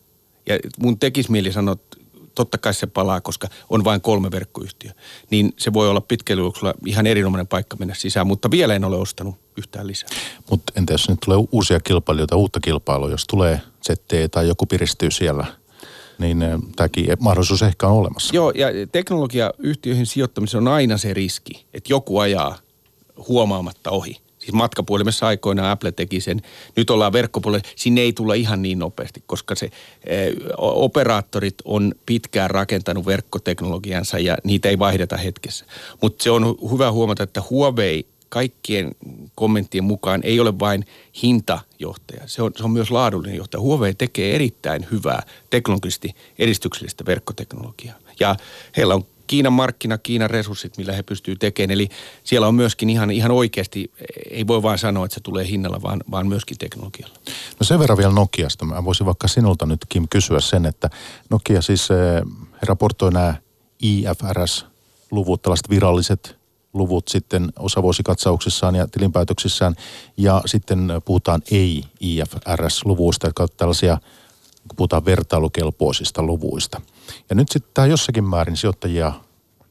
ja 0.48 0.58
mun 0.78 0.98
tekisi 0.98 1.30
mieli 1.30 1.52
sanoa, 1.52 1.72
että 1.72 1.96
totta 2.34 2.58
kai 2.58 2.74
se 2.74 2.86
palaa, 2.86 3.20
koska 3.20 3.48
on 3.70 3.84
vain 3.84 4.00
kolme 4.00 4.30
verkkoyhtiö, 4.30 4.90
niin 5.30 5.52
se 5.56 5.72
voi 5.72 5.88
olla 5.88 6.00
pitkällä 6.00 6.72
ihan 6.86 7.06
erinomainen 7.06 7.46
paikka 7.46 7.76
mennä 7.76 7.94
sisään, 7.94 8.26
mutta 8.26 8.50
vielä 8.50 8.74
en 8.74 8.84
ole 8.84 8.96
ostanut 8.96 9.34
yhtään 9.56 9.86
lisää. 9.86 10.08
Mutta 10.50 10.72
entä 10.76 10.92
jos 10.92 11.08
nyt 11.08 11.18
tulee 11.24 11.46
uusia 11.52 11.80
kilpailijoita, 11.80 12.36
uutta 12.36 12.60
kilpailua, 12.60 13.10
jos 13.10 13.24
tulee 13.26 13.60
ZT 13.86 14.12
tai 14.30 14.48
joku 14.48 14.66
piristyy 14.66 15.10
siellä, 15.10 15.46
niin 16.18 16.42
eh, 16.42 16.58
tämäkin 16.76 17.06
mahdollisuus 17.20 17.62
ehkä 17.62 17.86
on 17.86 17.92
olemassa. 17.92 18.36
Joo, 18.36 18.50
ja 18.50 18.68
teknologiayhtiöihin 18.92 20.06
sijoittamisen 20.06 20.58
on 20.58 20.68
aina 20.68 20.98
se 20.98 21.14
riski, 21.14 21.66
että 21.74 21.92
joku 21.92 22.18
ajaa 22.18 22.58
huomaamatta 23.28 23.90
ohi. 23.90 24.16
Siis 24.38 24.54
matkapuhelimessa 24.54 25.26
aikoinaan 25.26 25.70
Apple 25.70 25.92
teki 25.92 26.20
sen. 26.20 26.42
Nyt 26.76 26.90
ollaan 26.90 27.12
verkkopuolella. 27.12 27.68
Sinne 27.76 28.00
ei 28.00 28.12
tulla 28.12 28.34
ihan 28.34 28.62
niin 28.62 28.78
nopeasti, 28.78 29.22
koska 29.26 29.54
se 29.54 29.70
e, 30.06 30.16
operaattorit 30.58 31.54
on 31.64 31.94
pitkään 32.06 32.50
rakentanut 32.50 33.06
verkkoteknologiansa 33.06 34.18
ja 34.18 34.36
niitä 34.44 34.68
ei 34.68 34.78
vaihdeta 34.78 35.16
hetkessä. 35.16 35.64
Mutta 36.02 36.22
se 36.22 36.30
on 36.30 36.56
hyvä 36.72 36.92
huomata, 36.92 37.22
että 37.22 37.42
Huawei 37.50 38.06
kaikkien 38.28 38.94
kommenttien 39.34 39.84
mukaan 39.84 40.20
ei 40.24 40.40
ole 40.40 40.58
vain 40.58 40.86
hintajohtaja, 41.22 42.22
se 42.26 42.42
on, 42.42 42.52
se 42.56 42.64
on 42.64 42.70
myös 42.70 42.90
laadullinen 42.90 43.36
johtaja. 43.36 43.60
Huawei 43.60 43.94
tekee 43.94 44.34
erittäin 44.34 44.86
hyvää 44.90 45.22
teknologisesti 45.50 46.14
edistyksellistä 46.38 47.06
verkkoteknologiaa. 47.06 47.96
Ja 48.20 48.36
heillä 48.76 48.94
on 48.94 49.04
Kiinan 49.26 49.52
markkina, 49.52 49.98
Kiinan 49.98 50.30
resurssit, 50.30 50.76
millä 50.76 50.92
he 50.92 51.02
pystyvät 51.02 51.38
tekemään. 51.38 51.70
Eli 51.70 51.88
siellä 52.24 52.46
on 52.46 52.54
myöskin 52.54 52.90
ihan, 52.90 53.10
ihan 53.10 53.30
oikeasti, 53.30 53.92
ei 54.30 54.46
voi 54.46 54.62
vain 54.62 54.78
sanoa, 54.78 55.04
että 55.04 55.14
se 55.14 55.20
tulee 55.20 55.48
hinnalla, 55.48 55.82
vaan, 55.82 56.02
vaan 56.10 56.26
myöskin 56.26 56.58
teknologialla. 56.58 57.14
No 57.60 57.64
sen 57.64 57.78
verran 57.78 57.98
vielä 57.98 58.12
Nokiasta. 58.12 58.64
Mä 58.64 58.84
voisin 58.84 59.06
vaikka 59.06 59.28
sinulta 59.28 59.66
nyt 59.66 59.80
Kim 59.88 60.06
kysyä 60.10 60.40
sen, 60.40 60.66
että 60.66 60.90
Nokia 61.30 61.62
siis 61.62 61.88
eh, 61.90 62.22
raportoi 62.62 63.12
nämä 63.12 63.34
IFRS-luvut, 63.82 65.42
tällaiset 65.42 65.70
viralliset 65.70 66.36
luvut 66.76 67.08
sitten 67.08 67.52
osavuosikatsauksissaan 67.58 68.74
ja 68.74 68.86
tilinpäätöksissään. 68.86 69.74
Ja 70.16 70.42
sitten 70.46 70.88
puhutaan 71.04 71.42
ei-IFRS-luvuista, 71.50 73.26
jotka 73.26 73.42
ovat 73.42 73.56
tällaisia, 73.56 73.98
kun 74.68 74.76
puhutaan 74.76 75.04
vertailukelpoisista 75.04 76.22
luvuista– 76.22 76.80
ja 77.30 77.36
nyt 77.36 77.48
sitten 77.48 77.70
tämä 77.74 77.86
jossakin 77.86 78.24
määrin 78.24 78.56
sijoittajia 78.56 79.12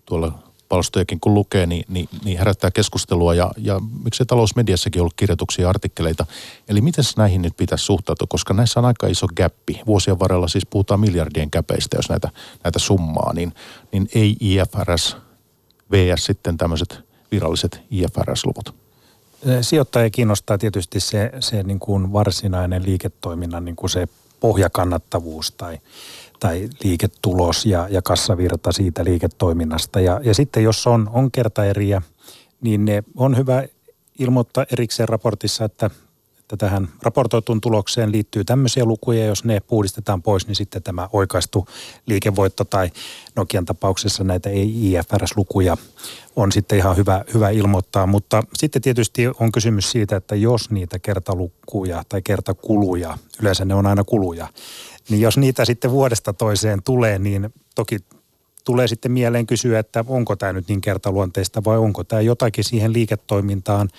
tuolla 0.05 0.39
palstojakin 0.69 1.19
kun 1.19 1.33
lukee, 1.33 1.65
niin, 1.65 1.85
niin, 1.87 2.09
niin 2.23 2.37
herättää 2.37 2.71
keskustelua 2.71 3.33
ja, 3.33 3.51
ja 3.57 3.81
miksei 4.03 4.25
talousmediassakin 4.25 5.01
ollut 5.01 5.13
kirjoituksia 5.13 5.63
ja 5.63 5.69
artikkeleita. 5.69 6.25
Eli 6.69 6.81
miten 6.81 7.03
näihin 7.17 7.41
nyt 7.41 7.57
pitäisi 7.57 7.85
suhtautua, 7.85 8.27
koska 8.29 8.53
näissä 8.53 8.79
on 8.79 8.85
aika 8.85 9.07
iso 9.07 9.27
gappi. 9.27 9.81
Vuosien 9.85 10.19
varrella 10.19 10.47
siis 10.47 10.65
puhutaan 10.65 10.99
miljardien 10.99 11.51
käpeistä, 11.51 11.97
jos 11.97 12.09
näitä, 12.09 12.29
näitä 12.63 12.79
summaa, 12.79 13.33
niin, 13.33 13.53
niin 13.91 14.09
ei 14.15 14.35
IFRS 14.39 15.17
VS 15.91 16.25
sitten 16.25 16.57
tämmöiset 16.57 16.99
viralliset 17.31 17.81
IFRS-luvut. 17.91 18.75
Sijoittaja 19.61 20.09
kiinnostaa 20.09 20.57
tietysti 20.57 20.99
se, 20.99 21.31
se 21.39 21.63
niin 21.63 21.79
kuin 21.79 22.13
varsinainen 22.13 22.83
liiketoiminnan 22.85 23.65
niin 23.65 23.75
kuin 23.75 23.89
se 23.89 24.07
pohjakannattavuus 24.39 25.51
tai 25.51 25.79
tai 26.39 26.69
liiketulos 26.83 27.65
ja, 27.65 27.87
ja 27.89 28.01
kassavirta 28.01 28.71
siitä 28.71 29.03
liiketoiminnasta. 29.03 29.99
Ja, 29.99 30.19
ja 30.23 30.33
sitten 30.33 30.63
jos 30.63 30.87
on, 30.87 31.09
on 31.13 31.31
kertaeriä, 31.31 32.01
niin 32.61 32.85
ne 32.85 33.03
on 33.15 33.37
hyvä 33.37 33.63
ilmoittaa 34.19 34.65
erikseen 34.71 35.09
raportissa, 35.09 35.65
että, 35.65 35.89
että 36.45 36.57
tähän 36.57 36.89
raportoituun 37.01 37.61
tulokseen 37.61 38.11
liittyy 38.11 38.43
tämmöisiä 38.43 38.85
lukuja. 38.85 39.25
Jos 39.25 39.43
ne 39.43 39.59
puhdistetaan 39.59 40.21
pois, 40.21 40.47
niin 40.47 40.55
sitten 40.55 40.83
tämä 40.83 41.09
oikaistu 41.13 41.67
liikevoitto 42.05 42.65
tai 42.65 42.91
Nokian 43.35 43.65
tapauksessa 43.65 44.23
näitä 44.23 44.49
ei 44.49 44.91
IFRS-lukuja 44.91 45.77
on 46.35 46.51
sitten 46.51 46.77
ihan 46.77 46.97
hyvä, 46.97 47.25
hyvä 47.33 47.49
ilmoittaa. 47.49 48.07
Mutta 48.07 48.43
sitten 48.53 48.81
tietysti 48.81 49.27
on 49.39 49.51
kysymys 49.51 49.91
siitä, 49.91 50.15
että 50.15 50.35
jos 50.35 50.71
niitä 50.71 50.99
kertalukuja 50.99 52.03
tai 52.09 52.21
kertakuluja, 52.21 53.17
yleensä 53.41 53.65
ne 53.65 53.75
on 53.75 53.85
aina 53.85 54.03
kuluja, 54.03 54.47
niin 55.09 55.21
jos 55.21 55.37
niitä 55.37 55.65
sitten 55.65 55.91
vuodesta 55.91 56.33
toiseen 56.33 56.83
tulee, 56.83 57.19
niin 57.19 57.53
toki 57.75 57.99
tulee 58.63 58.87
sitten 58.87 59.11
mieleen 59.11 59.47
kysyä, 59.47 59.79
että 59.79 60.05
onko 60.07 60.35
tämä 60.35 60.53
nyt 60.53 60.67
niin 60.67 60.81
kertaluonteista 60.81 61.63
vai 61.63 61.77
onko 61.77 62.03
tämä 62.03 62.21
jotakin 62.21 62.63
siihen 62.63 62.93
liiketoimintaan 62.93 63.89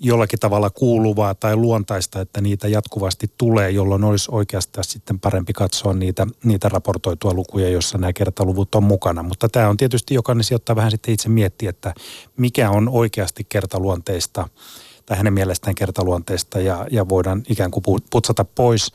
jollakin 0.00 0.38
tavalla 0.38 0.70
kuuluvaa 0.70 1.34
tai 1.34 1.56
luontaista, 1.56 2.20
että 2.20 2.40
niitä 2.40 2.68
jatkuvasti 2.68 3.30
tulee, 3.38 3.70
jolloin 3.70 4.04
olisi 4.04 4.28
oikeastaan 4.32 4.84
sitten 4.84 5.20
parempi 5.20 5.52
katsoa 5.52 5.92
niitä, 5.92 6.26
niitä 6.44 6.68
raportoitua 6.68 7.34
lukuja, 7.34 7.68
jossa 7.68 7.98
nämä 7.98 8.12
kertaluvut 8.12 8.74
on 8.74 8.84
mukana. 8.84 9.22
Mutta 9.22 9.48
tämä 9.48 9.68
on 9.68 9.76
tietysti 9.76 10.14
jokainen 10.14 10.44
sijoittaa 10.44 10.76
vähän 10.76 10.90
sitten 10.90 11.14
itse 11.14 11.28
miettiä, 11.28 11.70
että 11.70 11.94
mikä 12.36 12.70
on 12.70 12.88
oikeasti 12.88 13.46
kertaluonteista 13.48 14.48
tai 15.06 15.16
hänen 15.16 15.32
mielestään 15.32 15.74
kertaluonteista 15.74 16.60
ja, 16.60 16.86
ja 16.90 17.08
voidaan 17.08 17.42
ikään 17.48 17.70
kuin 17.70 17.84
putsata 18.10 18.44
pois 18.44 18.92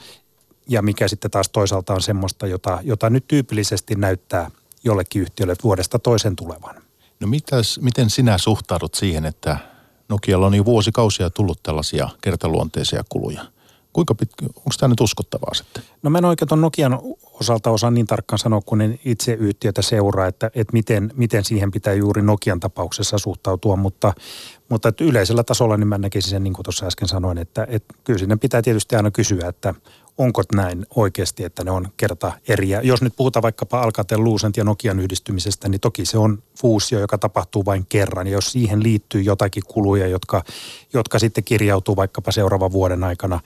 ja 0.69 0.81
mikä 0.81 1.07
sitten 1.07 1.31
taas 1.31 1.49
toisaalta 1.49 1.93
on 1.93 2.01
semmoista, 2.01 2.47
jota, 2.47 2.79
jota 2.83 3.09
nyt 3.09 3.27
tyypillisesti 3.27 3.95
näyttää 3.95 4.51
jollekin 4.83 5.21
yhtiölle 5.21 5.55
vuodesta 5.63 5.99
toisen 5.99 6.35
tulevan. 6.35 6.75
No 7.19 7.27
mitäs, 7.27 7.79
miten 7.81 8.09
sinä 8.09 8.37
suhtaudut 8.37 8.93
siihen, 8.93 9.25
että 9.25 9.74
Nokialla 10.09 10.45
on 10.45 10.55
jo 10.55 10.65
vuosikausia 10.65 11.29
tullut 11.29 11.63
tällaisia 11.63 12.09
kertaluonteisia 12.21 13.03
kuluja? 13.09 13.45
Kuinka 13.93 14.15
pitkä, 14.15 14.45
onko 14.45 14.69
tämä 14.79 14.89
nyt 14.89 15.01
uskottavaa 15.01 15.53
sitten? 15.53 15.83
No 16.03 16.09
mä 16.09 16.17
en 16.17 16.25
oikein 16.25 16.49
tuon 16.49 16.61
Nokian 16.61 16.99
osalta 17.33 17.69
osaa 17.69 17.91
niin 17.91 18.07
tarkkaan 18.07 18.39
sanoa, 18.39 18.61
kun 18.65 18.81
en 18.81 18.99
itse 19.05 19.33
yhtiötä 19.33 19.81
seuraa, 19.81 20.27
että, 20.27 20.51
että 20.55 20.73
miten, 20.73 21.11
miten 21.15 21.45
siihen 21.45 21.71
pitää 21.71 21.93
juuri 21.93 22.21
Nokian 22.21 22.59
tapauksessa 22.59 23.17
suhtautua, 23.17 23.75
mutta, 23.75 24.13
mutta 24.69 24.93
yleisellä 25.01 25.43
tasolla 25.43 25.77
niin 25.77 25.87
mä 25.87 25.97
näkisin 25.97 26.29
sen, 26.29 26.43
niin 26.43 26.53
kuin 26.53 26.63
tuossa 26.63 26.85
äsken 26.85 27.07
sanoin, 27.07 27.37
että, 27.37 27.67
että 27.69 27.93
kyllä 28.03 28.19
sinne 28.19 28.35
pitää 28.35 28.61
tietysti 28.61 28.95
aina 28.95 29.11
kysyä, 29.11 29.47
että 29.47 29.73
onko 30.18 30.41
näin 30.55 30.86
oikeasti, 30.95 31.43
että 31.43 31.63
ne 31.63 31.72
on 31.72 31.88
kerta 31.97 32.32
eriä. 32.47 32.82
Jos 32.82 33.01
nyt 33.01 33.13
puhutaan 33.16 33.43
vaikkapa 33.43 33.82
Alcatel 33.82 34.24
Lucent 34.24 34.57
ja 34.57 34.63
Nokian 34.63 34.99
yhdistymisestä, 34.99 35.70
niin 35.70 35.82
toki 35.82 36.05
se 36.05 36.18
on 36.18 36.43
fuusio, 36.61 36.99
joka 36.99 37.18
tapahtuu 37.18 37.66
vain 37.66 37.86
kerran. 37.89 38.28
Ja 38.28 38.34
jos 38.34 38.51
siihen 38.51 38.84
liittyy 38.84 39.22
jotakin 39.22 39.63
kuluja, 39.68 40.07
jotka, 40.07 40.43
jotka 40.93 41.20
sitten 41.20 41.43
kirjautuu 41.43 41.95
vaikkapa 41.95 42.32
seuraavan 42.32 42.72
vuoden 42.72 43.03
aikana 43.03 43.39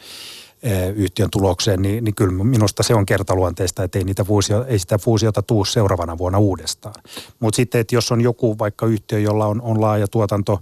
eh, 0.63 0.89
yhtiön 0.95 1.29
tulokseen, 1.29 1.81
niin, 1.81 2.03
niin 2.03 2.15
kyllä 2.15 2.43
minusta 2.43 2.83
se 2.83 2.95
on 2.95 3.05
kertaluonteista, 3.05 3.83
että 3.83 3.99
ei, 3.99 4.03
niitä 4.03 4.23
fuusio, 4.23 4.65
ei 4.67 4.79
sitä 4.79 4.97
fuusiota 4.97 5.41
tuu 5.41 5.65
seuraavana 5.65 6.17
vuonna 6.17 6.39
uudestaan. 6.39 6.95
Mutta 7.39 7.55
sitten, 7.55 7.81
että 7.81 7.95
jos 7.95 8.11
on 8.11 8.21
joku 8.21 8.59
vaikka 8.59 8.85
yhtiö, 8.85 9.19
jolla 9.19 9.45
on, 9.45 9.61
on 9.61 9.81
laaja 9.81 10.07
tuotanto, 10.07 10.61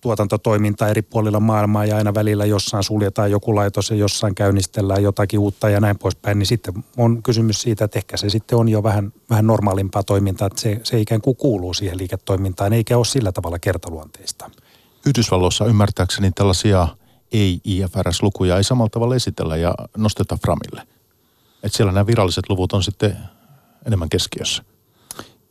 tuotantotoimintaa 0.00 0.88
eri 0.88 1.02
puolilla 1.02 1.40
maailmaa 1.40 1.84
ja 1.84 1.96
aina 1.96 2.14
välillä 2.14 2.44
jossain 2.44 2.84
suljetaan 2.84 3.30
joku 3.30 3.54
laitos 3.54 3.90
ja 3.90 3.96
jossain 3.96 4.34
käynnistellään 4.34 5.02
jotakin 5.02 5.40
uutta 5.40 5.70
ja 5.70 5.80
näin 5.80 5.98
poispäin, 5.98 6.38
niin 6.38 6.46
sitten 6.46 6.74
on 6.96 7.22
kysymys 7.22 7.62
siitä, 7.62 7.84
että 7.84 7.98
ehkä 7.98 8.16
se 8.16 8.30
sitten 8.30 8.58
on 8.58 8.68
jo 8.68 8.82
vähän, 8.82 9.12
vähän 9.30 9.46
normaalimpaa 9.46 10.02
toimintaa, 10.02 10.46
että 10.46 10.60
se, 10.60 10.80
se 10.82 11.00
ikään 11.00 11.20
kuin 11.20 11.36
kuuluu 11.36 11.74
siihen 11.74 11.98
liiketoimintaan 11.98 12.72
eikä 12.72 12.96
ole 12.96 13.04
sillä 13.04 13.32
tavalla 13.32 13.58
kertaluonteista. 13.58 14.50
Yhdysvalloissa 15.06 15.66
ymmärtääkseni 15.66 16.30
tällaisia 16.34 16.88
ei-IFRS-lukuja 17.32 18.56
ei 18.56 18.64
samalla 18.64 18.90
tavalla 18.90 19.14
esitellä 19.14 19.56
ja 19.56 19.74
nosteta 19.96 20.38
framille. 20.42 20.82
Että 21.62 21.76
siellä 21.76 21.92
nämä 21.92 22.06
viralliset 22.06 22.48
luvut 22.48 22.72
on 22.72 22.82
sitten 22.82 23.16
enemmän 23.86 24.08
keskiössä. 24.08 24.62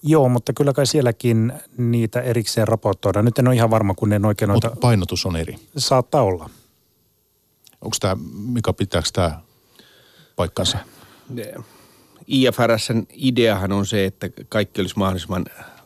Joo, 0.03 0.29
mutta 0.29 0.53
kyllä 0.53 0.73
kai 0.73 0.85
sielläkin 0.85 1.53
niitä 1.77 2.21
erikseen 2.21 2.67
raportoidaan. 2.67 3.25
Nyt 3.25 3.39
en 3.39 3.47
ole 3.47 3.55
ihan 3.55 3.69
varma, 3.69 3.93
kun 3.93 4.13
en 4.13 4.25
oikein 4.25 4.49
noita... 4.49 4.69
Mutta 4.69 4.81
painotus 4.81 5.25
on 5.25 5.35
eri. 5.35 5.55
Saattaa 5.77 6.21
olla. 6.21 6.49
Onko 7.81 7.97
tämä, 7.99 8.17
Mika, 8.47 8.73
pitääkö 8.73 9.09
tämä 9.13 9.41
paikkansa? 10.35 10.77
IFRSn 12.27 13.03
ideahan 13.11 13.71
on 13.71 13.85
se, 13.85 14.05
että 14.05 14.29
kaikki 14.49 14.81
olisi 14.81 14.97
mahdollisimman 14.97 15.45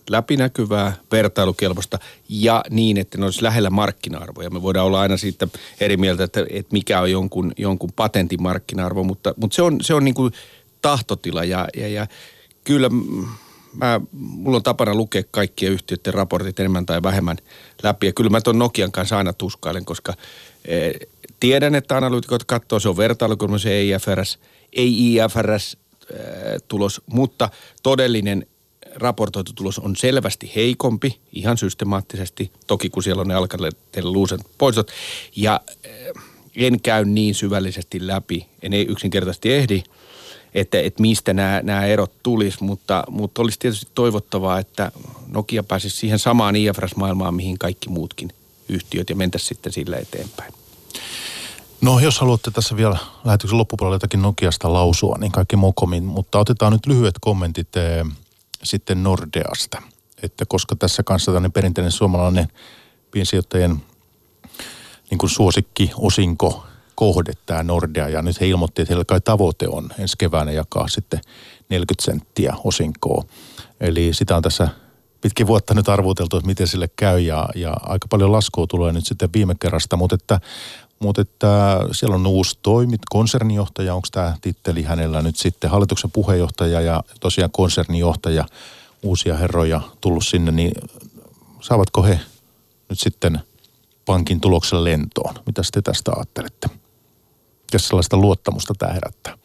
läpinäkyvää, 0.10 0.94
vertailukelpoista 1.12 2.00
ja 2.30 2.64
niin, 2.70 2.98
että 2.98 3.18
ne 3.18 3.26
olisi 3.26 3.44
lähellä 3.44 3.70
markkina-arvoja. 3.70 4.50
Me 4.50 4.62
voidaan 4.62 4.88
olla 4.88 5.02
aina 5.02 5.18
siitä 5.18 5.48
eri 5.80 5.98
mieltä, 5.98 6.24
että, 6.24 6.46
että 6.50 6.74
mikä 6.74 7.02
on 7.02 7.12
jonkun, 7.12 7.52
jonkun 7.58 7.92
patentin 7.96 8.44
markkina-arvo, 8.44 9.04
mutta, 9.04 9.34
mutta 9.38 9.56
se 9.56 9.62
on, 9.62 9.78
se 9.82 9.94
on 9.94 10.04
niin 10.06 10.16
kuin 10.16 10.34
tahtotila 10.82 11.44
ja, 11.44 11.68
ja, 11.78 11.88
ja 11.88 12.08
kyllä 12.64 12.90
mä, 13.74 14.02
mulla 14.12 14.58
on 14.58 14.64
tapana 14.64 14.96
lukea 14.96 15.24
kaikkien 15.32 15.72
yhtiöiden 15.72 16.14
raportit 16.14 16.60
enemmän 16.60 16.86
tai 16.86 17.04
vähemmän 17.04 17.38
läpi. 17.84 18.06
Ja 18.06 18.14
kyllä 18.14 18.30
mä 18.30 18.42
tuon 18.42 18.60
Nokian 18.60 18.92
kanssa 18.92 19.18
aina 19.18 19.34
tuskailen, 19.34 19.86
koska 19.86 20.14
e, 20.66 20.92
tiedän, 21.40 21.76
että 21.76 21.98
analyytikot 21.98 22.44
katsoo, 22.44 22.80
se 22.80 22.90
on 22.90 22.98
vertailu, 22.98 23.38
kun 23.38 23.60
se 23.60 23.72
ei 23.72 23.90
IFRS, 23.90 24.40
ei 24.74 25.16
IFRS 25.16 25.78
e, 26.10 26.18
tulos, 26.68 27.02
mutta 27.06 27.50
todellinen 27.84 28.48
raportoitu 28.96 29.54
tulos 29.54 29.80
on 29.80 29.96
selvästi 29.96 30.52
heikompi, 30.56 31.20
ihan 31.32 31.58
systemaattisesti, 31.58 32.52
toki 32.68 32.90
kun 32.90 33.04
siellä 33.04 33.22
on 33.22 33.28
ne 33.28 33.34
alkaneet 33.34 33.78
luusen 34.02 34.40
poistot. 34.58 34.92
Ja 35.36 35.62
e, 35.84 35.90
en 36.56 36.82
käy 36.82 37.06
niin 37.06 37.36
syvällisesti 37.36 38.08
läpi, 38.08 38.48
en 38.62 38.74
ei 38.74 38.86
yksinkertaisesti 38.90 39.54
ehdi, 39.54 39.84
että, 40.54 40.80
että 40.80 41.02
mistä 41.02 41.34
nämä, 41.34 41.62
nämä 41.64 41.86
erot 41.86 42.24
tulisi, 42.24 42.64
mutta, 42.64 43.04
mutta 43.10 43.42
olisi 43.42 43.60
tietysti 43.60 43.92
toivottavaa, 43.96 44.60
että 44.60 44.92
Nokia 45.28 45.64
pääsisi 45.64 45.98
siihen 45.98 46.20
samaan 46.20 46.56
IFRS-maailmaan, 46.56 47.34
mihin 47.34 47.60
kaikki 47.60 47.90
muutkin 47.90 48.30
yhtiöt 48.70 49.10
ja 49.10 49.16
mentäisi 49.16 49.46
sitten 49.46 49.74
sillä 49.74 49.98
eteenpäin. 49.98 50.54
No 51.82 52.00
jos 52.00 52.20
haluatte 52.20 52.52
tässä 52.52 52.78
vielä 52.78 52.98
lähetyksen 53.26 53.58
loppupuolella 53.58 53.96
jotakin 53.96 54.22
Nokiasta 54.22 54.74
lausua, 54.74 55.18
niin 55.20 55.32
kaikki 55.32 55.56
mokomin, 55.56 56.04
mutta 56.04 56.40
otetaan 56.40 56.74
nyt 56.74 56.86
lyhyet 56.86 57.16
kommentit 57.22 57.78
eh, 57.78 58.06
sitten 58.64 59.04
Nordeasta. 59.04 59.82
Että 60.24 60.46
koska 60.48 60.76
tässä 60.76 61.04
kanssa 61.04 61.32
tämmöinen 61.32 61.52
perinteinen 61.52 61.92
suomalainen 61.92 62.48
piensijoittajien 63.12 63.82
niin 65.10 65.18
kuin 65.18 65.30
suosikki 65.30 65.92
osinko 65.98 66.66
kohde 66.96 67.34
tämä 67.46 67.64
Nordea 67.64 68.10
ja 68.10 68.22
nyt 68.22 68.42
he 68.42 68.48
ilmoitti, 68.48 68.82
että 68.82 68.92
heillä 68.92 69.06
kai 69.06 69.22
tavoite 69.22 69.68
on 69.68 69.90
ensi 70.00 70.18
keväänä 70.18 70.52
jakaa 70.52 70.88
sitten 70.88 71.22
40 71.70 72.06
senttiä 72.06 72.54
osinkoa. 72.64 73.24
Eli 73.80 74.14
sitä 74.14 74.36
on 74.36 74.44
tässä 74.44 74.68
pitkin 75.22 75.48
vuotta 75.48 75.74
nyt 75.74 75.90
arvuteltu, 75.90 76.38
että 76.38 76.48
miten 76.48 76.68
sille 76.68 76.90
käy 76.96 77.20
ja, 77.20 77.50
ja 77.56 77.74
aika 77.82 78.08
paljon 78.08 78.32
laskua 78.32 78.68
tulee 78.68 78.94
nyt 78.94 79.06
sitten 79.06 79.30
viime 79.34 79.56
kerrasta, 79.60 79.98
mutta 79.98 80.16
että, 80.16 80.40
mutta 81.00 81.22
että 81.22 81.80
siellä 81.92 82.16
on 82.16 82.28
uusi 82.28 82.60
toimit, 82.62 83.02
konsernijohtaja, 83.10 83.96
onko 83.96 84.08
tämä 84.12 84.36
titteli 84.42 84.84
hänellä 84.84 85.22
nyt 85.22 85.36
sitten 85.36 85.70
hallituksen 85.70 86.12
puheenjohtaja 86.12 86.82
ja 86.82 87.04
tosiaan 87.20 87.52
konsernijohtaja, 87.52 88.46
uusia 89.04 89.38
herroja 89.38 89.82
tullut 90.02 90.26
sinne, 90.26 90.52
niin 90.52 90.72
saavatko 91.62 92.04
he 92.04 92.20
nyt 92.90 93.00
sitten 93.00 93.40
pankin 94.06 94.42
tuloksen 94.42 94.84
lentoon? 94.84 95.36
Mitä 95.46 95.62
te 95.72 95.82
tästä 95.82 96.12
ajattelette? 96.16 96.83
Ja 97.74 97.80
sellaista 97.80 98.18
luottamusta 98.18 98.74
tämä 98.78 98.94
herättää? 98.94 99.38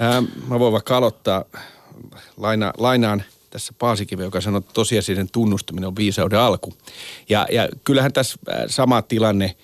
Ää, 0.00 0.22
mä 0.48 0.58
voin 0.58 0.72
vaikka 0.72 0.96
aloittaa. 0.96 1.44
Laina, 2.36 2.72
lainaan 2.78 3.24
tässä 3.50 3.72
Paasikivi, 3.78 4.22
joka 4.22 4.40
sanoi, 4.40 4.58
että 4.58 4.72
tosiasiallinen 4.72 5.30
tunnustaminen 5.32 5.88
on 5.88 5.96
viisauden 5.96 6.38
alku. 6.38 6.74
Ja, 7.28 7.46
ja 7.52 7.68
kyllähän 7.84 8.12
tässä 8.12 8.38
sama 8.66 9.02
tilanne. 9.02 9.56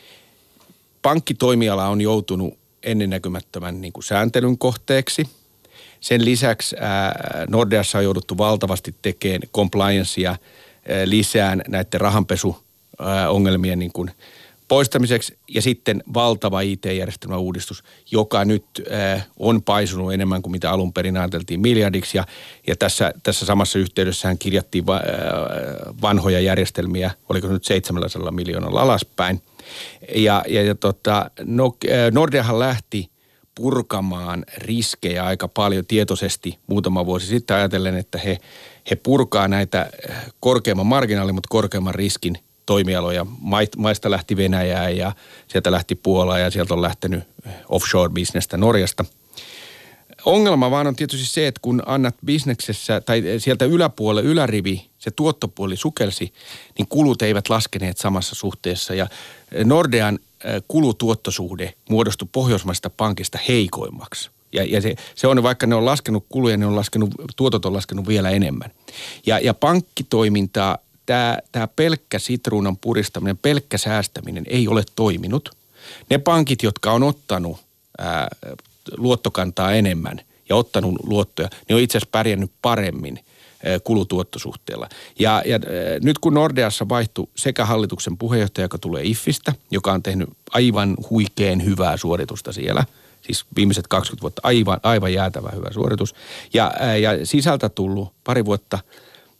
Pankkitoimiala 1.03 1.89
on 1.89 2.01
joutunut 2.01 2.59
ennennäkymättömän 2.83 3.81
niin 3.81 3.93
kuin 3.93 4.05
sääntelyn 4.05 4.59
kohteeksi. 4.59 5.29
Sen 6.01 6.25
lisäksi 6.25 6.77
ää, 6.81 7.15
Nordeassa 7.49 7.99
on 7.99 8.05
jouduttu 8.05 8.39
valtavasti 8.39 8.95
tekemään 9.03 9.41
compliancea 9.55 10.37
lisään 11.05 11.63
näiden 11.69 12.01
rahanpesuongelmien 12.01 13.79
niin 13.79 13.93
kuin 13.93 14.11
poistamiseksi 14.75 15.39
ja 15.49 15.63
sitten 15.63 16.03
valtava 16.15 16.61
IT-järjestelmän 16.61 17.39
uudistus, 17.39 17.85
joka 18.11 18.45
nyt 18.45 18.65
äh, 18.93 19.27
on 19.39 19.63
paisunut 19.63 20.13
enemmän 20.13 20.43
kuin 20.43 20.51
mitä 20.51 20.71
alun 20.71 20.93
perin 20.93 21.17
ajateltiin 21.17 21.61
miljardiksi. 21.61 22.19
Ja, 22.19 22.27
ja 22.67 22.77
tässä, 22.77 23.13
tässä 23.23 23.47
samassa 23.47 23.79
yhteydessähän 23.79 24.39
kirjattiin 24.39 24.87
va, 24.87 24.97
äh, 24.97 25.03
vanhoja 26.03 26.41
järjestelmiä, 26.41 27.11
oliko 27.29 27.49
nyt 27.49 27.65
700 27.65 28.31
miljoonalla 28.31 28.81
alaspäin. 28.81 29.43
Ja, 30.15 30.45
ja, 30.49 30.63
ja 30.63 30.75
tota, 30.75 31.31
no, 31.45 31.77
äh, 31.85 32.13
Nordeahan 32.13 32.59
lähti 32.59 33.11
purkamaan 33.55 34.45
riskejä 34.59 35.25
aika 35.25 35.49
paljon 35.49 35.87
tietoisesti 35.87 36.59
muutama 36.67 37.07
vuosi 37.07 37.27
sitten 37.27 37.57
ajatellen, 37.57 37.97
että 37.97 38.19
he, 38.19 38.39
he 38.91 38.97
purkaa 38.97 39.49
näitä 39.49 39.91
korkeamman 40.41 40.87
marginaalin, 40.87 41.35
mutta 41.35 41.49
korkeamman 41.51 41.95
riskin 41.95 42.39
toimialoja. 42.67 43.27
Maista 43.77 44.11
lähti 44.11 44.37
Venäjää 44.37 44.91
ja 44.91 45.13
sieltä 45.49 45.71
lähti 45.71 45.95
Puolaa 45.95 46.39
ja 46.39 46.51
sieltä 46.51 46.75
on 46.75 46.83
lähtenyt 46.83 47.25
offshore-bisnestä 47.69 48.57
Norjasta. 48.57 49.05
Ongelma 50.25 50.71
vaan 50.71 50.87
on 50.87 50.97
tietysti 50.97 51.27
se, 51.27 51.47
että 51.47 51.61
kun 51.63 51.83
annat 51.87 52.15
bisneksessä 52.25 53.01
tai 53.01 53.23
sieltä 53.39 53.65
yläpuolelle 53.65 54.31
ylärivi, 54.31 54.87
se 54.99 55.11
tuottopuoli 55.11 55.77
sukelsi, 55.77 56.33
niin 56.79 56.89
kulut 56.89 57.23
eivät 57.23 57.51
laskeneet 57.51 57.99
samassa 57.99 58.35
suhteessa. 58.35 58.95
Ja 58.95 59.07
Nordean 59.65 60.19
kulutuottosuhde 60.69 61.75
muodostui 61.91 62.29
pohjoismaista 62.33 62.91
pankista 62.91 63.39
heikoimmaksi. 63.49 64.31
Ja, 64.53 64.65
ja 64.65 64.81
se, 64.81 64.95
se 65.15 65.27
on, 65.27 65.43
vaikka 65.43 65.67
ne 65.67 65.75
on 65.75 65.85
laskenut 65.85 66.27
kuluja, 66.29 66.57
ne 66.57 66.67
on 66.67 66.77
laskenut, 66.77 67.11
tuotot 67.37 67.65
on 67.65 67.73
laskenut 67.73 68.09
vielä 68.09 68.31
enemmän. 68.31 68.71
Ja, 69.27 69.39
ja 69.39 69.55
pankkitoimintaa 69.55 70.79
tämä, 71.07 71.39
tämä 71.53 71.69
pelkkä 71.69 72.19
sitruunan 72.19 72.77
puristaminen, 72.77 73.39
pelkkä 73.39 73.79
säästäminen 73.79 74.45
ei 74.47 74.69
ole 74.69 74.85
toiminut. 74.97 75.57
Ne 76.11 76.19
pankit, 76.19 76.63
jotka 76.63 76.93
on 76.93 77.03
ottanut 77.03 77.61
ää, 77.99 78.29
luottokantaa 78.97 79.73
enemmän 79.73 80.21
ja 80.49 80.57
ottanut 80.57 80.95
luottoja, 81.03 81.49
ne 81.69 81.75
on 81.75 81.81
itse 81.81 81.99
asiassa 81.99 82.13
pärjännyt 82.13 82.51
paremmin 82.63 83.21
kulutuottosuhteella. 83.85 84.89
Ja, 85.19 85.43
ja 85.47 85.59
nyt 86.03 86.19
kun 86.19 86.35
Nordeassa 86.35 86.89
vaihtui 86.89 87.27
sekä 87.37 87.65
hallituksen 87.65 88.19
puheenjohtaja, 88.19 88.65
joka 88.65 88.79
tulee 88.79 89.05
IFFistä, 89.05 89.53
joka 89.71 89.93
on 89.93 90.03
tehnyt 90.03 90.29
aivan 90.51 90.97
huikeen 91.11 91.65
hyvää 91.65 91.97
suoritusta 91.97 92.53
siellä, 92.53 92.85
siis 93.23 93.45
viimeiset 93.57 93.89
20 93.89 94.23
vuotta 94.23 94.41
aivan, 94.45 94.81
aivan 94.83 95.13
jäätävä 95.13 95.51
hyvä 95.55 95.73
suoritus, 95.73 96.15
ja, 96.55 96.73
ja 97.01 97.27
sisältä 97.27 97.69
tullut 97.69 98.13
pari 98.25 98.45
vuotta– 98.45 98.79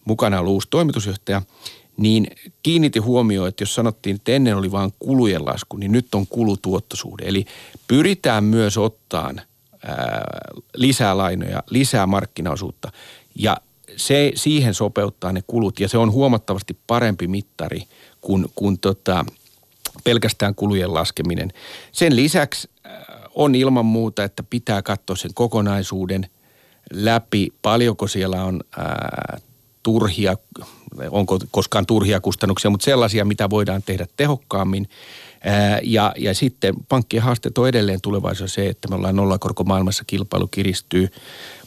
mukana 0.05 0.41
ollut 0.41 0.53
uusi 0.53 0.69
toimitusjohtaja, 0.71 1.43
niin 1.97 2.27
kiinniti 2.63 2.99
huomioon, 2.99 3.49
että 3.49 3.63
jos 3.63 3.75
sanottiin, 3.75 4.17
että 4.17 4.33
ennen 4.33 4.57
oli 4.57 4.73
vain 4.73 4.93
kulujen 4.99 5.45
lasku, 5.45 5.77
niin 5.77 5.93
nyt 5.93 6.15
on 6.15 6.27
kulutuottosuhde. 6.27 7.25
Eli 7.27 7.45
pyritään 7.89 8.45
myös 8.45 8.79
ottaan 8.79 9.41
lisää 10.77 11.17
lainoja, 11.17 11.63
lisää 11.71 12.07
markkinaosuutta 12.07 12.93
ja 13.35 13.57
se, 13.97 14.33
siihen 14.35 14.75
sopeuttaa 14.75 15.33
ne 15.33 15.43
kulut 15.47 15.81
ja 15.81 15.89
se 15.89 15.99
on 15.99 16.13
huomattavasti 16.13 16.79
parempi 16.87 17.27
mittari 17.27 17.83
kuin, 18.21 18.47
kuin 18.55 18.79
tota, 18.79 19.25
pelkästään 20.05 20.55
kulujen 20.55 20.95
laskeminen. 20.95 21.53
Sen 21.93 22.17
lisäksi 22.17 22.71
on 23.35 23.55
ilman 23.55 23.87
muuta, 23.87 24.25
että 24.25 24.43
pitää 24.43 24.83
katsoa 24.83 25.17
sen 25.17 25.35
kokonaisuuden 25.35 26.27
läpi, 26.93 27.53
paljonko 27.63 28.09
siellä 28.09 28.45
on 28.45 28.61
ää, 28.77 29.39
turhia, 29.85 30.37
onko 31.11 31.39
koskaan 31.51 31.87
turhia 31.87 32.21
kustannuksia, 32.21 32.71
mutta 32.71 32.85
sellaisia, 32.85 33.25
mitä 33.25 33.51
voidaan 33.51 33.83
tehdä 33.83 34.07
tehokkaammin. 34.17 34.89
Ja, 35.83 36.15
ja 36.19 36.35
sitten 36.35 36.75
pankkien 36.89 37.23
haasteet 37.23 37.59
on 37.59 37.69
edelleen 37.69 38.01
tulevaisuudessa 38.01 38.55
se, 38.55 38.69
että 38.69 38.89
me 38.89 38.95
ollaan 38.95 39.17
nollakorkomaailmassa, 39.17 40.05
kilpailu 40.07 40.47
kiristyy. 40.47 41.09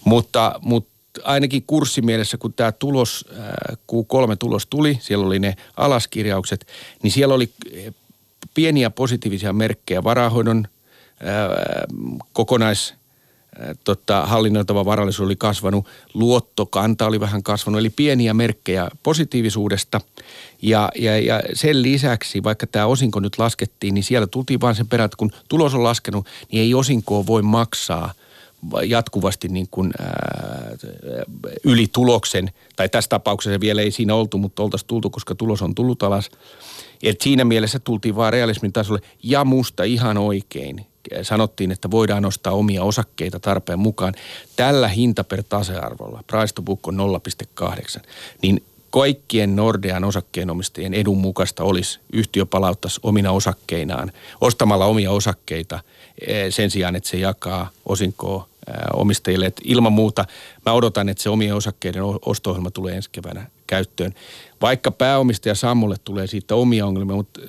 Mutta, 0.05 0.59
mutta 0.61 1.21
ainakin 1.23 1.63
kurssimielessä, 1.67 2.37
kun 2.37 2.53
tämä 2.53 2.71
tulos, 2.71 3.25
Q3-tulos 3.71 4.67
tuli, 4.69 4.97
siellä 5.01 5.25
oli 5.25 5.39
ne 5.39 5.55
alaskirjaukset, 5.77 6.67
niin 7.03 7.11
siellä 7.11 7.35
oli 7.35 7.49
pieniä 8.53 8.89
positiivisia 8.89 9.53
merkkejä 9.53 10.03
varahoidon 10.03 10.67
kokonais 12.33 12.93
tota, 13.83 14.25
hallinnoitava 14.25 14.85
varallisuus 14.85 15.25
oli 15.25 15.35
kasvanut, 15.35 15.85
luottokanta 16.13 17.05
oli 17.05 17.19
vähän 17.19 17.43
kasvanut, 17.43 17.79
eli 17.79 17.89
pieniä 17.89 18.33
merkkejä 18.33 18.89
positiivisuudesta. 19.03 20.01
Ja, 20.61 20.89
ja, 20.95 21.19
ja 21.19 21.41
sen 21.53 21.81
lisäksi, 21.81 22.43
vaikka 22.43 22.67
tämä 22.67 22.85
osinko 22.85 23.19
nyt 23.19 23.39
laskettiin, 23.39 23.93
niin 23.93 24.03
siellä 24.03 24.27
tultiin 24.27 24.61
vain 24.61 24.75
sen 24.75 24.87
perään, 24.87 25.05
että 25.05 25.17
kun 25.17 25.31
tulos 25.49 25.73
on 25.73 25.83
laskenut, 25.83 26.27
niin 26.51 26.63
ei 26.63 26.73
osinkoa 26.73 27.25
voi 27.25 27.41
maksaa 27.41 28.13
jatkuvasti 28.85 29.47
niin 29.47 29.67
kuin, 29.71 29.91
ää, 29.99 30.71
yli 31.63 31.87
tuloksen, 31.91 32.51
tai 32.75 32.89
tässä 32.89 33.09
tapauksessa 33.09 33.59
vielä 33.59 33.81
ei 33.81 33.91
siinä 33.91 34.15
oltu, 34.15 34.37
mutta 34.37 34.63
oltaisiin 34.63 34.87
tultu, 34.87 35.09
koska 35.09 35.35
tulos 35.35 35.61
on 35.61 35.75
tullut 35.75 36.03
alas. 36.03 36.29
Et 37.03 37.21
siinä 37.21 37.45
mielessä 37.45 37.79
tultiin 37.79 38.15
vaan 38.15 38.33
realismin 38.33 38.73
tasolle 38.73 39.01
ja 39.23 39.45
musta 39.45 39.83
ihan 39.83 40.17
oikein 40.17 40.85
sanottiin, 41.21 41.71
että 41.71 41.91
voidaan 41.91 42.25
ostaa 42.25 42.53
omia 42.53 42.83
osakkeita 42.83 43.39
tarpeen 43.39 43.79
mukaan. 43.79 44.13
Tällä 44.55 44.87
hinta 44.87 45.23
per 45.23 45.43
tasearvolla, 45.49 46.23
price 46.27 46.53
to 46.53 46.61
book 46.61 46.87
on 46.87 46.97
0,8, 47.63 48.01
niin 48.41 48.63
kaikkien 48.89 49.55
Nordean 49.55 50.03
osakkeenomistajien 50.03 50.93
edun 50.93 51.17
mukaista 51.17 51.63
olisi 51.63 51.99
yhtiö 52.13 52.45
palauttaisi 52.45 52.99
omina 53.03 53.31
osakkeinaan, 53.31 54.11
ostamalla 54.41 54.85
omia 54.85 55.11
osakkeita 55.11 55.79
eh, 56.27 56.53
sen 56.53 56.71
sijaan, 56.71 56.95
että 56.95 57.09
se 57.09 57.17
jakaa 57.17 57.69
osinkoa 57.85 58.47
omistajille. 58.93 59.45
Et 59.45 59.61
ilman 59.63 59.93
muuta 59.93 60.25
mä 60.65 60.73
odotan, 60.73 61.09
että 61.09 61.23
se 61.23 61.29
omien 61.29 61.55
osakkeiden 61.55 62.03
osto 62.25 62.57
tulee 62.73 62.95
ensi 62.95 63.09
keväänä 63.11 63.47
käyttöön. 63.67 64.13
Vaikka 64.61 64.91
pääomistaja 64.91 65.55
Sammulle 65.55 65.95
tulee 66.03 66.27
siitä 66.27 66.55
omia 66.55 66.85
ongelmia, 66.85 67.15
mutta 67.15 67.39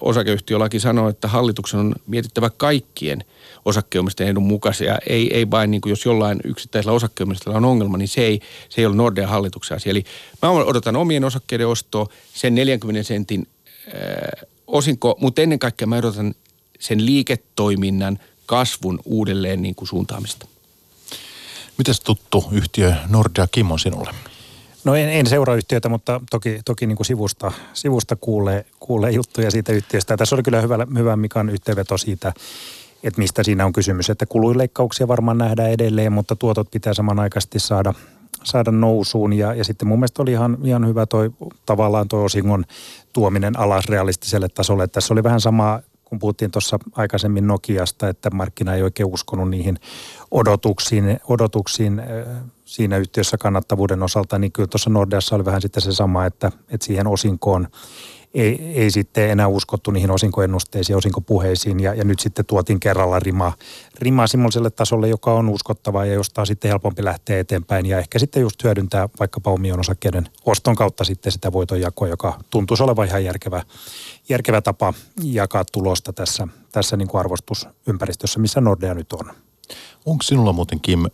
osakeyhtiölaki 0.00 0.80
sanoo, 0.80 1.08
että 1.08 1.28
hallituksen 1.28 1.80
on 1.80 1.94
mietittävä 2.06 2.50
kaikkien 2.50 3.24
osakkeenomistajien 3.64 4.30
edun 4.30 4.46
mukaisia. 4.46 4.98
Ei, 5.08 5.36
ei 5.36 5.50
vain 5.50 5.70
niin 5.70 5.80
kuin 5.80 5.90
jos 5.90 6.04
jollain 6.04 6.40
yksittäisellä 6.44 6.94
osakkeenomistajalla 6.94 7.56
on 7.58 7.64
ongelma, 7.64 7.96
niin 7.96 8.08
se 8.08 8.20
ei, 8.20 8.40
se 8.68 8.80
ei 8.80 8.86
ole 8.86 8.96
Nordean 8.96 9.28
hallituksen 9.28 9.76
asia. 9.76 9.90
Eli 9.90 10.04
mä 10.42 10.50
odotan 10.50 10.96
omien 10.96 11.24
osakkeiden 11.24 11.68
ostoa, 11.68 12.06
sen 12.34 12.54
40 12.54 13.02
sentin 13.02 13.46
äh, 13.88 14.46
osinko, 14.66 15.16
mutta 15.20 15.42
ennen 15.42 15.58
kaikkea 15.58 15.86
mä 15.86 15.96
odotan 15.96 16.34
sen 16.80 17.06
liiketoiminnan 17.06 18.18
kasvun 18.46 19.00
uudelleen 19.04 19.62
niin 19.62 19.74
kuin 19.74 19.88
suuntaamista. 19.88 20.46
Mites 21.78 22.00
tuttu 22.00 22.44
yhtiö 22.52 22.94
Nordea 23.08 23.46
Kim 23.46 23.70
on 23.70 23.78
sinulle? 23.78 24.10
No 24.84 24.94
en, 24.94 25.08
en 25.08 25.26
seuraa 25.26 25.56
yhtiötä, 25.56 25.88
mutta 25.88 26.20
toki, 26.30 26.60
toki 26.64 26.86
niin 26.86 26.96
kuin 26.96 27.06
sivusta, 27.06 27.52
sivusta 27.72 28.16
kuulee, 28.16 28.66
kuulee 28.80 29.10
juttuja 29.10 29.50
siitä 29.50 29.72
yhtiöstä. 29.72 30.12
Ja 30.12 30.16
tässä 30.16 30.36
oli 30.36 30.42
kyllä 30.42 30.60
hyvä, 30.60 30.86
hyvä 30.98 31.16
Mikan 31.16 31.48
yhteenveto 31.48 31.98
siitä, 31.98 32.32
että 33.02 33.20
mistä 33.20 33.42
siinä 33.42 33.66
on 33.66 33.72
kysymys. 33.72 34.10
Että 34.10 34.26
kuluileikkauksia 34.26 35.08
varmaan 35.08 35.38
nähdään 35.38 35.70
edelleen, 35.70 36.12
mutta 36.12 36.36
tuotot 36.36 36.70
pitää 36.70 36.94
samanaikaisesti 36.94 37.58
saada, 37.58 37.94
saada 38.44 38.70
nousuun. 38.70 39.32
Ja, 39.32 39.54
ja 39.54 39.64
sitten 39.64 39.88
mun 39.88 39.98
mielestä 39.98 40.22
oli 40.22 40.32
ihan, 40.32 40.58
ihan 40.64 40.86
hyvä 40.86 41.06
toi 41.06 41.30
tavallaan 41.66 42.08
toi 42.08 42.24
osingon 42.24 42.64
tuominen 43.12 43.58
alas 43.58 43.88
realistiselle 43.88 44.48
tasolle. 44.48 44.86
Tässä 44.86 45.14
oli 45.14 45.22
vähän 45.22 45.40
sama 45.40 45.80
kun 46.14 46.18
puhuttiin 46.18 46.50
tuossa 46.50 46.78
aikaisemmin 46.92 47.46
Nokiasta, 47.46 48.08
että 48.08 48.30
markkina 48.30 48.74
ei 48.74 48.82
oikein 48.82 49.06
uskonut 49.06 49.50
niihin 49.50 49.78
odotuksiin, 50.30 51.20
odotuksiin 51.28 52.02
siinä 52.64 52.96
yhtiössä 52.96 53.38
kannattavuuden 53.38 54.02
osalta, 54.02 54.38
niin 54.38 54.52
kyllä 54.52 54.66
tuossa 54.66 54.90
Nordeassa 54.90 55.36
oli 55.36 55.44
vähän 55.44 55.62
sitten 55.62 55.82
se 55.82 55.92
sama, 55.92 56.26
että, 56.26 56.52
että 56.68 56.86
siihen 56.86 57.06
osinkoon 57.06 57.68
ei, 58.34 58.72
ei 58.74 58.90
sitten 58.90 59.30
enää 59.30 59.48
uskottu 59.48 59.90
niihin 59.90 60.10
osinkoennusteisiin, 60.10 60.96
osinkopuheisiin 60.96 61.80
ja, 61.80 61.94
ja 61.94 62.04
nyt 62.04 62.20
sitten 62.20 62.46
tuotiin 62.46 62.80
kerralla 62.80 63.18
rima, 63.18 63.52
rima 63.98 64.26
semmoiselle 64.26 64.70
tasolle, 64.70 65.08
joka 65.08 65.34
on 65.34 65.48
uskottava 65.48 66.04
ja 66.04 66.14
josta 66.14 66.40
on 66.40 66.46
sitten 66.46 66.68
helpompi 66.68 67.04
lähteä 67.04 67.40
eteenpäin 67.40 67.86
ja 67.86 67.98
ehkä 67.98 68.18
sitten 68.18 68.40
just 68.40 68.64
hyödyntää 68.64 69.08
vaikkapa 69.20 69.50
omien 69.50 69.80
osakkeiden 69.80 70.28
oston 70.44 70.74
kautta 70.74 71.04
sitten 71.04 71.32
sitä 71.32 71.52
voitonjakoa, 71.52 72.08
joka 72.08 72.38
tuntuisi 72.50 72.82
olevan 72.82 73.06
ihan 73.06 73.24
järkevä, 73.24 73.62
järkevä 74.28 74.60
tapa 74.60 74.94
jakaa 75.22 75.64
tulosta 75.72 76.12
tässä, 76.12 76.48
tässä 76.72 76.96
niin 76.96 77.08
kuin 77.08 77.20
arvostusympäristössä, 77.20 78.40
missä 78.40 78.60
Nordea 78.60 78.94
nyt 78.94 79.12
on. 79.12 79.30
Onko 80.06 80.22
sinulla 80.22 80.52
muuten, 80.52 80.80
Kim, 80.80 81.04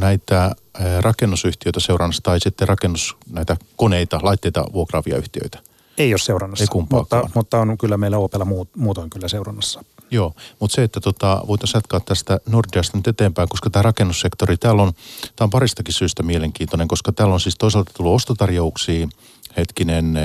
näitä 0.00 0.56
rakennusyhtiöitä 1.00 1.80
seurannassa 1.80 2.22
tai 2.22 2.40
sitten 2.40 2.68
rakennus, 2.68 3.16
näitä 3.32 3.56
koneita, 3.76 4.20
laitteita 4.22 4.64
vuokraavia 4.72 5.16
yhtiöitä? 5.16 5.67
Ei 5.98 6.12
ole 6.12 6.18
seurannassa, 6.18 6.64
Ei 6.74 6.86
mutta, 6.90 7.28
mutta 7.34 7.58
on 7.58 7.78
kyllä 7.78 7.96
meillä 7.96 8.18
Opella 8.18 8.44
muut, 8.44 8.68
muutoin 8.76 9.10
kyllä 9.10 9.28
seurannassa. 9.28 9.84
Joo, 10.10 10.32
mutta 10.60 10.74
se, 10.74 10.82
että 10.82 11.00
tota, 11.00 11.42
voitaisiin 11.46 11.78
jatkaa 11.78 12.00
tästä 12.00 12.40
Nordeasta 12.48 12.96
nyt 12.96 13.08
eteenpäin, 13.08 13.48
koska 13.48 13.70
tämä 13.70 13.82
rakennussektori, 13.82 14.56
täällä 14.56 14.82
on, 14.82 14.92
tämä 15.36 15.46
on 15.46 15.50
paristakin 15.50 15.94
syystä 15.94 16.22
mielenkiintoinen, 16.22 16.88
koska 16.88 17.12
täällä 17.12 17.34
on 17.34 17.40
siis 17.40 17.56
toisaalta 17.58 17.92
tullut 17.94 18.14
ostotarjouksia, 18.14 19.08
hetkinen, 19.56 20.18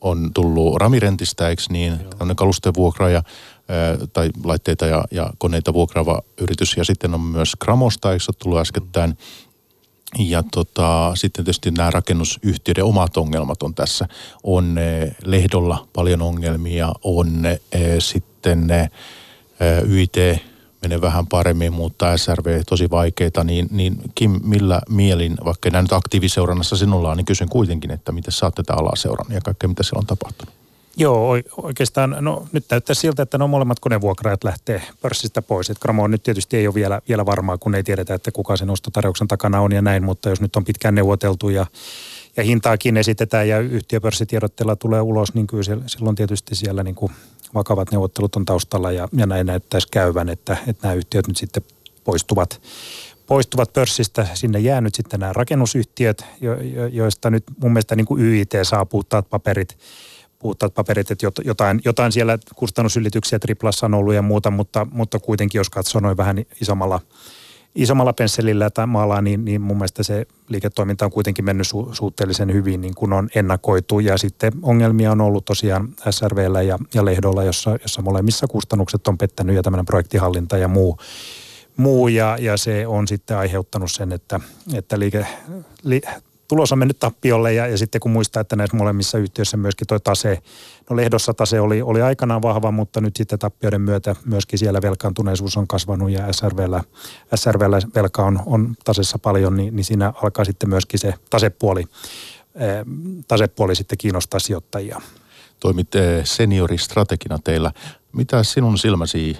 on 0.00 0.30
tullut 0.34 0.76
Ramirentistä, 0.76 1.48
eikö 1.48 1.62
niin, 1.68 1.98
tämmöinen 1.98 2.36
kalustevuokraaja, 2.36 3.22
tai 4.12 4.30
laitteita 4.44 4.86
ja, 4.86 5.04
ja 5.10 5.30
koneita 5.38 5.72
vuokraava 5.72 6.20
yritys. 6.40 6.76
Ja 6.76 6.84
sitten 6.84 7.14
on 7.14 7.20
myös 7.20 7.52
Kramosta, 7.58 8.12
eikö 8.12 8.24
ole 8.28 8.36
tullut 8.38 8.58
äskettäin. 8.58 9.18
Ja 10.18 10.42
tota, 10.52 11.12
sitten 11.14 11.44
tietysti 11.44 11.70
nämä 11.70 11.90
rakennusyhtiöiden 11.90 12.84
omat 12.84 13.16
ongelmat 13.16 13.62
on 13.62 13.74
tässä. 13.74 14.08
On 14.42 14.78
eh, 14.78 15.16
Lehdolla 15.24 15.88
paljon 15.92 16.22
ongelmia, 16.22 16.92
on 17.04 17.46
eh, 17.46 17.60
sitten 17.98 18.70
eh, 18.70 18.90
YIT 19.88 20.16
menee 20.82 21.00
vähän 21.00 21.26
paremmin, 21.26 21.72
mutta 21.72 22.16
SRV 22.16 22.62
tosi 22.68 22.90
vaikeita, 22.90 23.44
niin, 23.44 23.68
niin 23.70 23.96
Kim, 24.14 24.40
millä 24.44 24.80
mielin, 24.88 25.36
vaikka 25.44 25.70
näin 25.70 25.82
nyt 25.82 25.92
aktiiviseurannassa 25.92 26.76
sinulla 26.76 27.10
on, 27.10 27.16
niin 27.16 27.24
kysyn 27.24 27.48
kuitenkin, 27.48 27.90
että 27.90 28.12
miten 28.12 28.32
saatte 28.32 28.62
tätä 28.62 28.74
alaa 28.74 28.96
seurannut 28.96 29.34
ja 29.34 29.40
kaikkea, 29.40 29.68
mitä 29.68 29.82
siellä 29.82 29.98
on 29.98 30.06
tapahtunut? 30.06 30.63
Joo, 30.96 31.38
oikeastaan 31.56 32.16
no, 32.20 32.46
nyt 32.52 32.64
näyttää 32.70 32.94
siltä, 32.94 33.22
että 33.22 33.38
no 33.38 33.48
molemmat 33.48 33.80
konevuokraajat 33.80 34.44
lähtee 34.44 34.82
pörssistä 35.00 35.42
pois. 35.42 35.70
Et 35.70 35.78
Gramo 35.78 36.06
nyt 36.06 36.22
tietysti 36.22 36.56
ei 36.56 36.66
ole 36.66 36.74
vielä, 36.74 37.00
vielä 37.08 37.26
varmaa, 37.26 37.58
kun 37.58 37.74
ei 37.74 37.82
tiedetä, 37.82 38.14
että 38.14 38.32
kuka 38.32 38.56
sen 38.56 38.70
ostotarjouksen 38.70 39.28
takana 39.28 39.60
on 39.60 39.72
ja 39.72 39.82
näin, 39.82 40.04
mutta 40.04 40.28
jos 40.28 40.40
nyt 40.40 40.56
on 40.56 40.64
pitkään 40.64 40.94
neuvoteltu 40.94 41.48
ja, 41.48 41.66
ja 42.36 42.42
hintaakin 42.42 42.96
esitetään 42.96 43.48
ja 43.48 43.60
yhtiöpörssitiedotteella 43.60 44.76
tulee 44.76 45.00
ulos, 45.00 45.34
niin 45.34 45.46
kyllä 45.46 45.62
silloin 45.86 46.16
tietysti 46.16 46.54
siellä 46.54 46.82
niin 46.82 46.94
kuin 46.94 47.12
vakavat 47.54 47.90
neuvottelut 47.90 48.36
on 48.36 48.44
taustalla 48.44 48.92
ja, 48.92 49.08
ja 49.12 49.26
näin 49.26 49.46
näyttäisi 49.46 49.88
käyvän, 49.90 50.28
että, 50.28 50.56
että 50.66 50.86
nämä 50.86 50.94
yhtiöt 50.94 51.28
nyt 51.28 51.36
sitten 51.36 51.62
poistuvat, 52.04 52.60
poistuvat 53.26 53.72
pörssistä. 53.72 54.26
Sinne 54.34 54.58
jää 54.58 54.80
nyt 54.80 54.94
sitten 54.94 55.20
nämä 55.20 55.32
rakennusyhtiöt, 55.32 56.24
jo, 56.40 56.54
jo, 56.54 56.86
joista 56.86 57.30
nyt 57.30 57.44
mun 57.60 57.72
mielestä 57.72 57.96
niin 57.96 58.06
kuin 58.06 58.22
YIT 58.22 58.52
saa 58.62 58.86
puhtaat 58.86 59.30
paperit– 59.30 59.76
puhtaat 60.44 60.74
paperit, 60.74 61.10
että 61.10 61.26
jotain, 61.44 61.80
jotain 61.84 62.12
siellä 62.12 62.38
kustannusylityksiä 62.54 63.38
triplassa 63.38 63.86
on 63.86 63.94
ollut 63.94 64.14
ja 64.14 64.22
muuta, 64.22 64.50
mutta, 64.50 64.86
mutta 64.90 65.18
kuitenkin 65.18 65.58
jos 65.58 65.70
katsoo 65.70 66.00
noin 66.00 66.16
vähän 66.16 66.44
isommalla, 66.60 67.00
isommalla 67.74 68.12
pensselillä 68.12 68.70
tai 68.70 68.86
maalla, 68.86 69.20
niin, 69.20 69.44
niin 69.44 69.60
mun 69.60 69.76
mielestä 69.76 70.02
se 70.02 70.26
liiketoiminta 70.48 71.04
on 71.04 71.10
kuitenkin 71.10 71.44
mennyt 71.44 71.66
su, 71.66 71.88
suhteellisen 71.92 72.52
hyvin 72.52 72.80
niin 72.80 72.94
kuin 72.94 73.12
on 73.12 73.28
ennakoitu. 73.34 74.00
Ja 74.00 74.18
sitten 74.18 74.52
ongelmia 74.62 75.12
on 75.12 75.20
ollut 75.20 75.44
tosiaan 75.44 75.88
SRVllä 76.10 76.62
ja, 76.62 76.78
ja 76.94 77.04
Lehdolla, 77.04 77.44
jossa, 77.44 77.76
jossa 77.82 78.02
molemmissa 78.02 78.46
kustannukset 78.46 79.08
on 79.08 79.18
pettänyt 79.18 79.56
ja 79.56 79.62
tämmöinen 79.62 79.86
projektihallinta 79.86 80.58
ja 80.58 80.68
muu, 80.68 80.98
muu 81.76 82.08
ja, 82.08 82.36
ja 82.40 82.56
se 82.56 82.86
on 82.86 83.08
sitten 83.08 83.36
aiheuttanut 83.36 83.90
sen, 83.90 84.12
että, 84.12 84.40
että 84.74 84.98
liike, 84.98 85.26
li, 85.82 86.00
tulos 86.48 86.72
on 86.72 86.78
mennyt 86.78 86.98
tappiolle 86.98 87.52
ja, 87.52 87.66
ja 87.66 87.78
sitten 87.78 88.00
kun 88.00 88.10
muistaa, 88.10 88.40
että 88.40 88.56
näissä 88.56 88.76
molemmissa 88.76 89.18
yhtiöissä 89.18 89.56
myöskin 89.56 89.86
tuo 89.86 89.98
tase, 89.98 90.38
no 90.90 90.96
Lehdossa 90.96 91.34
tase 91.34 91.60
oli, 91.60 91.82
oli 91.82 92.02
aikanaan 92.02 92.42
vahva, 92.42 92.70
mutta 92.70 93.00
nyt 93.00 93.16
sitten 93.16 93.38
tappioiden 93.38 93.80
myötä 93.80 94.16
myöskin 94.24 94.58
siellä 94.58 94.82
velkaantuneisuus 94.82 95.56
on 95.56 95.66
kasvanut 95.66 96.10
ja 96.10 96.32
SRVllä, 96.32 96.82
SRVllä 97.34 97.78
velka 97.94 98.24
on, 98.24 98.40
on 98.46 98.74
tasessa 98.84 99.18
paljon, 99.18 99.56
niin, 99.56 99.76
niin 99.76 99.84
siinä 99.84 100.12
alkaa 100.22 100.44
sitten 100.44 100.68
myöskin 100.68 101.00
se 101.00 101.14
tasepuoli, 101.30 101.84
eh, 102.54 102.84
tasepuoli 103.28 103.74
sitten 103.74 103.98
kiinnostaa 103.98 104.40
sijoittajia. 104.40 105.00
Toimit 105.60 105.88
senioristrategina 106.24 107.38
teillä. 107.44 107.72
Mitä 108.12 108.42
sinun 108.42 108.78
silmäsi 108.78 109.36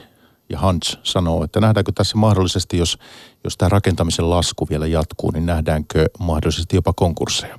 ja 0.49 0.59
Hans 0.59 0.99
sanoo, 1.03 1.45
että 1.45 1.61
nähdäänkö 1.61 1.93
tässä 1.95 2.17
mahdollisesti, 2.17 2.79
jos, 2.79 2.99
jos 3.45 3.57
tämä 3.57 3.69
rakentamisen 3.69 4.31
lasku 4.31 4.67
vielä 4.71 4.87
jatkuu, 4.87 5.31
niin 5.31 5.47
nähdäänkö 5.47 6.07
mahdollisesti 6.19 6.77
jopa 6.77 6.93
konkursseja, 6.93 7.59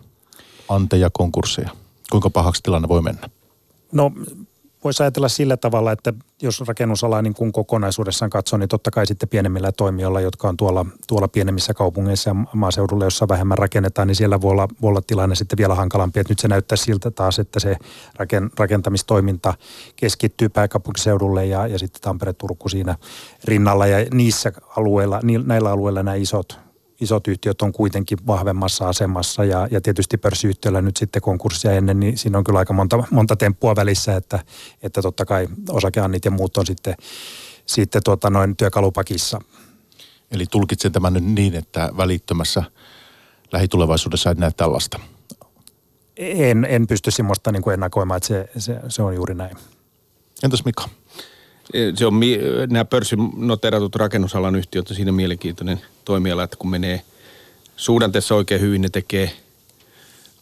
anteja 0.69 1.09
konkursseja? 1.13 1.69
Kuinka 2.11 2.29
pahaksi 2.29 2.63
tilanne 2.63 2.87
voi 2.87 3.01
mennä? 3.01 3.29
No 3.91 4.11
voisi 4.85 5.03
ajatella 5.03 5.29
sillä 5.29 5.57
tavalla, 5.57 5.91
että 5.91 6.13
jos 6.41 6.63
rakennusalaa 6.67 7.21
niin 7.21 7.33
kuin 7.33 7.51
kokonaisuudessaan 7.51 8.29
katsoo, 8.29 8.59
niin 8.59 8.69
totta 8.69 8.91
kai 8.91 9.05
sitten 9.05 9.29
pienemmillä 9.29 9.71
toimijoilla, 9.71 10.21
jotka 10.21 10.47
on 10.47 10.57
tuolla, 10.57 10.85
tuolla 11.07 11.27
pienemmissä 11.27 11.73
kaupungeissa 11.73 12.29
ja 12.29 12.35
maaseudulla, 12.53 13.03
jossa 13.03 13.27
vähemmän 13.27 13.57
rakennetaan, 13.57 14.07
niin 14.07 14.15
siellä 14.15 14.41
voi 14.41 14.51
olla, 14.51 14.67
voi 14.81 14.89
olla 14.89 15.01
tilanne 15.07 15.35
sitten 15.35 15.57
vielä 15.57 15.75
hankalampi. 15.75 16.19
Että 16.19 16.31
nyt 16.31 16.39
se 16.39 16.47
näyttää 16.47 16.75
siltä 16.75 17.11
taas, 17.11 17.39
että 17.39 17.59
se 17.59 17.77
rakentamistoiminta 18.59 19.53
keskittyy 19.95 20.49
pääkaupunkiseudulle 20.49 21.45
ja, 21.45 21.67
ja 21.67 21.79
sitten 21.79 22.01
Tampere-Turku 22.01 22.69
siinä 22.69 22.95
rinnalla 23.43 23.87
ja 23.87 24.05
niissä 24.13 24.51
alueilla, 24.77 25.19
näillä 25.45 25.71
alueilla 25.71 26.03
nämä 26.03 26.15
isot 26.15 26.64
isot 27.01 27.27
yhtiöt 27.27 27.61
on 27.61 27.71
kuitenkin 27.71 28.17
vahvemmassa 28.27 28.89
asemassa 28.89 29.43
ja, 29.43 29.67
ja 29.71 29.81
tietysti 29.81 30.17
pörssiyhtiöllä 30.17 30.81
nyt 30.81 30.97
sitten 30.97 31.21
konkurssia 31.21 31.71
ennen, 31.71 31.99
niin 31.99 32.17
siinä 32.17 32.37
on 32.37 32.43
kyllä 32.43 32.59
aika 32.59 32.73
monta, 32.73 33.03
monta 33.11 33.35
temppua 33.35 33.75
välissä, 33.75 34.15
että, 34.15 34.39
että 34.83 35.01
totta 35.01 35.25
kai 35.25 35.47
osakeannit 35.69 36.25
ja 36.25 36.31
muut 36.31 36.57
on 36.57 36.65
sitten, 36.65 36.95
sitten 37.65 38.01
tuota 38.03 38.29
noin 38.29 38.57
työkalupakissa. 38.57 39.39
Eli 40.31 40.45
tulkitsen 40.51 40.91
tämän 40.91 41.13
nyt 41.13 41.23
niin, 41.23 41.55
että 41.55 41.89
välittömässä 41.97 42.63
lähitulevaisuudessa 43.51 44.31
et 44.31 44.37
näe 44.37 44.51
tällaista? 44.51 44.99
En, 46.17 46.65
en 46.69 46.87
pysty 46.87 47.11
semmoista 47.11 47.51
niin 47.51 47.69
ennakoimaan, 47.73 48.17
että 48.17 48.27
se, 48.27 48.49
se, 48.57 48.79
se 48.87 49.01
on 49.01 49.15
juuri 49.15 49.35
näin. 49.35 49.57
Entäs 50.43 50.65
Mika? 50.65 50.89
Se 51.95 52.05
on, 52.05 52.19
nämä 52.69 52.85
pörssin 52.85 53.19
noteratut 53.37 53.95
rakennusalan 53.95 54.55
yhtiöt 54.55 54.89
on 54.89 54.95
siinä 54.95 55.11
mielenkiintoinen 55.11 55.81
toimiala, 56.05 56.43
että 56.43 56.57
kun 56.57 56.69
menee 56.69 57.01
suhdanteessa 57.75 58.35
oikein 58.35 58.61
hyvin, 58.61 58.81
ne 58.81 58.89
tekee 58.89 59.31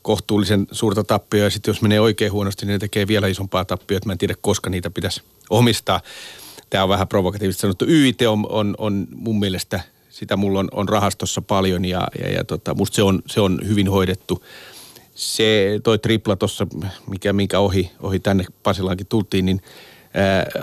kohtuullisen 0.01 0.67
suurta 0.71 1.03
tappioa 1.03 1.43
ja 1.43 1.49
sitten 1.49 1.69
jos 1.71 1.81
menee 1.81 1.99
oikein 1.99 2.31
huonosti, 2.31 2.65
niin 2.65 2.73
ne 2.73 2.79
tekee 2.79 3.07
vielä 3.07 3.27
isompaa 3.27 3.65
tappioa, 3.65 3.99
mä 4.05 4.11
en 4.11 4.17
tiedä 4.17 4.35
koska 4.41 4.69
niitä 4.69 4.89
pitäisi 4.89 5.21
omistaa. 5.49 6.01
Tämä 6.69 6.83
on 6.83 6.89
vähän 6.89 7.07
provokatiivisesti 7.07 7.61
sanottu. 7.61 7.85
YIT 7.85 8.21
on, 8.21 8.45
on, 8.49 8.75
on 8.77 9.07
mun 9.15 9.39
mielestä 9.39 9.79
sitä 10.13 10.37
mulla 10.37 10.59
on, 10.59 10.67
on 10.71 10.89
rahastossa 10.89 11.41
paljon 11.41 11.85
ja, 11.85 12.07
ja, 12.19 12.31
ja 12.31 12.43
tota, 12.43 12.73
musta 12.73 12.95
se 12.95 13.03
on, 13.03 13.23
se 13.25 13.41
on 13.41 13.59
hyvin 13.67 13.87
hoidettu. 13.87 14.43
Se 15.15 15.79
toi 15.83 15.99
tripla 15.99 16.35
tuossa, 16.35 16.67
mikä, 17.07 17.33
minkä 17.33 17.59
ohi, 17.59 17.91
ohi 17.99 18.19
tänne 18.19 18.45
Pasilaankin 18.63 19.07
tultiin, 19.07 19.45
niin 19.45 19.61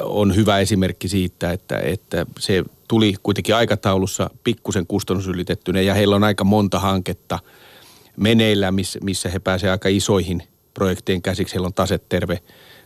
on 0.03 0.37
hyvä 0.37 0.59
esimerkki 0.59 1.09
siitä, 1.09 1.51
että, 1.51 1.79
että 1.79 2.27
se 2.39 2.65
tuli 2.89 3.15
kuitenkin 3.23 3.55
aikataulussa 3.55 4.31
pikkusen 4.45 4.87
kustannusylitettyinen 4.87 5.87
ja 5.87 5.95
heillä 5.95 6.17
on 6.17 6.25
aika 6.25 6.45
monta 6.45 6.79
hanketta 6.79 7.39
meneillä, 8.17 8.73
missä, 9.03 9.29
he 9.29 9.39
pääsevät 9.39 9.73
aika 9.73 9.89
isoihin 9.89 10.43
projekteihin 10.75 11.23
käsiksi. 11.23 11.55
Heillä 11.55 11.67
on 11.67 11.75
taset 11.75 12.09
terve, 12.09 12.39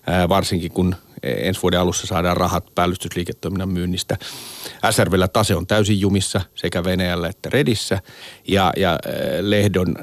ää, 0.06 0.28
varsinkin 0.28 0.72
kun 0.72 0.96
ensi 1.24 1.62
vuoden 1.62 1.80
alussa 1.80 2.06
saadaan 2.06 2.36
rahat 2.36 2.74
päällystysliiketoiminnan 2.74 3.68
myynnistä. 3.68 4.16
SRVllä 4.90 5.28
tase 5.28 5.54
on 5.54 5.66
täysin 5.66 6.00
jumissa 6.00 6.40
sekä 6.54 6.84
Venäjällä 6.84 7.28
että 7.28 7.50
Redissä 7.52 8.00
ja, 8.48 8.72
ja 8.76 8.92
äh, 8.92 8.98
Lehdon 9.40 9.96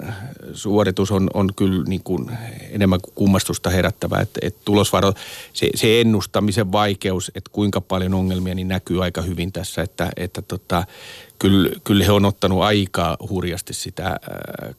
suoritus 0.53 1.11
on, 1.11 1.29
on 1.33 1.49
kyllä 1.55 1.83
niin 1.83 2.03
kuin 2.03 2.31
enemmän 2.71 3.01
kuin 3.01 3.13
kummastusta 3.15 3.69
herättävä, 3.69 4.19
että, 4.19 4.39
että 4.43 4.61
tulosvaro, 4.65 5.13
se, 5.53 5.69
se 5.75 6.01
ennustamisen 6.01 6.71
vaikeus, 6.71 7.31
että 7.35 7.49
kuinka 7.53 7.81
paljon 7.81 8.13
ongelmia, 8.13 8.55
niin 8.55 8.67
näkyy 8.67 9.03
aika 9.03 9.21
hyvin 9.21 9.51
tässä, 9.51 9.81
että, 9.81 10.09
että 10.17 10.41
tota, 10.41 10.83
kyllä, 11.39 11.69
kyllä 11.83 12.05
he 12.05 12.11
on 12.11 12.25
ottanut 12.25 12.61
aika 12.61 13.17
hurjasti 13.29 13.73
sitä 13.73 14.07
äh, 14.07 14.17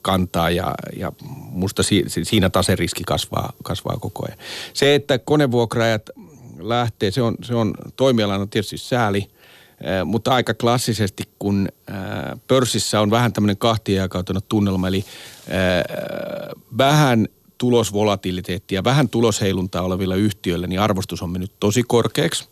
kantaa 0.02 0.50
ja, 0.50 0.74
ja 0.96 1.12
musta 1.50 1.82
si, 1.82 2.04
siinä 2.06 2.50
taseriski 2.50 3.04
kasvaa, 3.04 3.52
kasvaa 3.62 3.96
koko 3.96 4.26
ajan. 4.26 4.38
Se, 4.74 4.94
että 4.94 5.18
konevuokraajat 5.18 6.10
lähtee. 6.68 7.10
Se 7.10 7.22
on, 7.22 7.34
se 7.42 7.54
on 7.54 7.74
toimialana 7.96 8.46
tietysti 8.46 8.78
sääli, 8.78 9.28
mutta 10.04 10.34
aika 10.34 10.54
klassisesti, 10.54 11.22
kun 11.38 11.68
pörssissä 12.48 13.00
on 13.00 13.10
vähän 13.10 13.32
tämmöinen 13.32 13.56
kahtiajakautunut 13.56 14.48
tunnelma, 14.48 14.88
eli 14.88 15.04
vähän 16.78 17.28
tulosvolatiliteettia, 17.58 18.84
vähän 18.84 19.08
tulosheiluntaa 19.08 19.82
olevilla 19.82 20.14
yhtiöillä, 20.14 20.66
niin 20.66 20.80
arvostus 20.80 21.22
on 21.22 21.30
mennyt 21.30 21.52
tosi 21.60 21.82
korkeaksi 21.82 22.48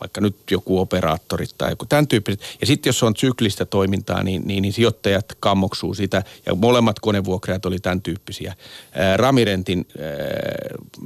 vaikka 0.00 0.20
nyt 0.20 0.36
joku 0.50 0.80
operaattori 0.80 1.46
tai 1.58 1.70
joku 1.70 1.86
tämän 1.86 2.08
tyyppiset. 2.08 2.40
Ja 2.60 2.66
sitten 2.66 2.88
jos 2.88 3.02
on 3.02 3.16
syklistä 3.16 3.64
toimintaa, 3.64 4.22
niin, 4.22 4.42
niin, 4.46 4.62
niin 4.62 4.72
sijoittajat 4.72 5.24
kammoksuu 5.40 5.94
sitä. 5.94 6.22
Ja 6.46 6.54
molemmat 6.54 7.00
konevuokrajat 7.00 7.66
oli 7.66 7.78
tämän 7.78 8.02
tyyppisiä. 8.02 8.54
Ää, 8.92 9.16
Ramirentin 9.16 9.86
ää, 10.00 10.06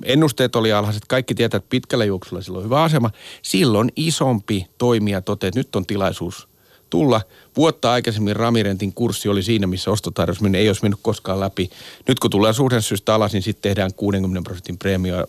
ennusteet 0.05 0.57
oli 0.57 0.73
alhaiset. 0.73 1.03
Kaikki 1.09 1.35
tietää, 1.35 1.59
että 1.59 1.71
pitkällä 1.71 2.05
juoksulla 2.05 2.43
sillä 2.43 2.59
on 2.59 2.65
hyvä 2.65 2.83
asema. 2.83 3.11
Silloin 3.43 3.93
isompi 3.97 4.67
toimija 4.79 5.21
toteaa, 5.21 5.49
että 5.49 5.61
nyt 5.61 5.77
on 5.77 5.87
tilaisuus 5.87 6.49
tulla. 6.93 7.21
Vuotta 7.57 7.93
aikaisemmin 7.93 8.37
Ramirentin 8.37 8.93
kurssi 8.93 9.29
oli 9.29 9.43
siinä, 9.43 9.67
missä 9.67 9.91
ostotarjous 9.91 10.39
ei 10.55 10.69
olisi 10.69 10.83
mennyt 10.83 11.01
koskaan 11.03 11.41
läpi. 11.41 11.71
Nyt 12.09 12.21
kun 12.21 12.31
tulee 12.31 12.53
suhdannusyystä 12.53 13.15
alas, 13.15 13.33
niin 13.33 13.43
sitten 13.43 13.63
tehdään 13.63 13.95
60 13.95 14.49
prosentin 14.49 14.79
preemio. 14.79 15.27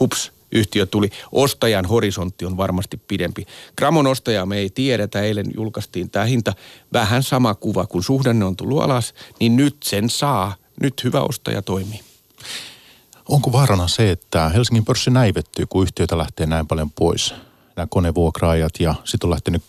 Hups, 0.00 0.32
yhtiö 0.54 0.86
tuli. 0.86 1.10
Ostajan 1.32 1.84
horisontti 1.84 2.44
on 2.44 2.56
varmasti 2.56 2.96
pidempi. 2.96 3.46
Gramon 3.76 4.06
ostajaa 4.06 4.46
me 4.46 4.58
ei 4.58 4.70
tiedetä. 4.70 5.20
Eilen 5.20 5.46
julkaistiin 5.56 6.10
tämä 6.10 6.24
hinta. 6.24 6.52
Vähän 6.92 7.22
sama 7.22 7.54
kuva, 7.54 7.86
kun 7.86 8.02
suhdanne 8.02 8.44
on 8.44 8.56
tullut 8.56 8.82
alas, 8.82 9.14
niin 9.40 9.56
nyt 9.56 9.76
sen 9.84 10.10
saa. 10.10 10.54
Nyt 10.80 11.04
hyvä 11.04 11.20
ostaja 11.20 11.62
toimii. 11.62 12.00
Onko 13.28 13.52
vaarana 13.52 13.88
se, 13.88 14.10
että 14.10 14.48
Helsingin 14.48 14.84
pörssi 14.84 15.10
näivettyy, 15.10 15.66
kun 15.66 15.82
yhtiötä 15.82 16.18
lähtee 16.18 16.46
näin 16.46 16.66
paljon 16.66 16.90
pois? 16.90 17.34
Nämä 17.76 17.86
konevuokraajat 17.90 18.72
ja 18.80 18.94
sitten 19.04 19.26
on 19.26 19.30
lähtenyt 19.30 19.62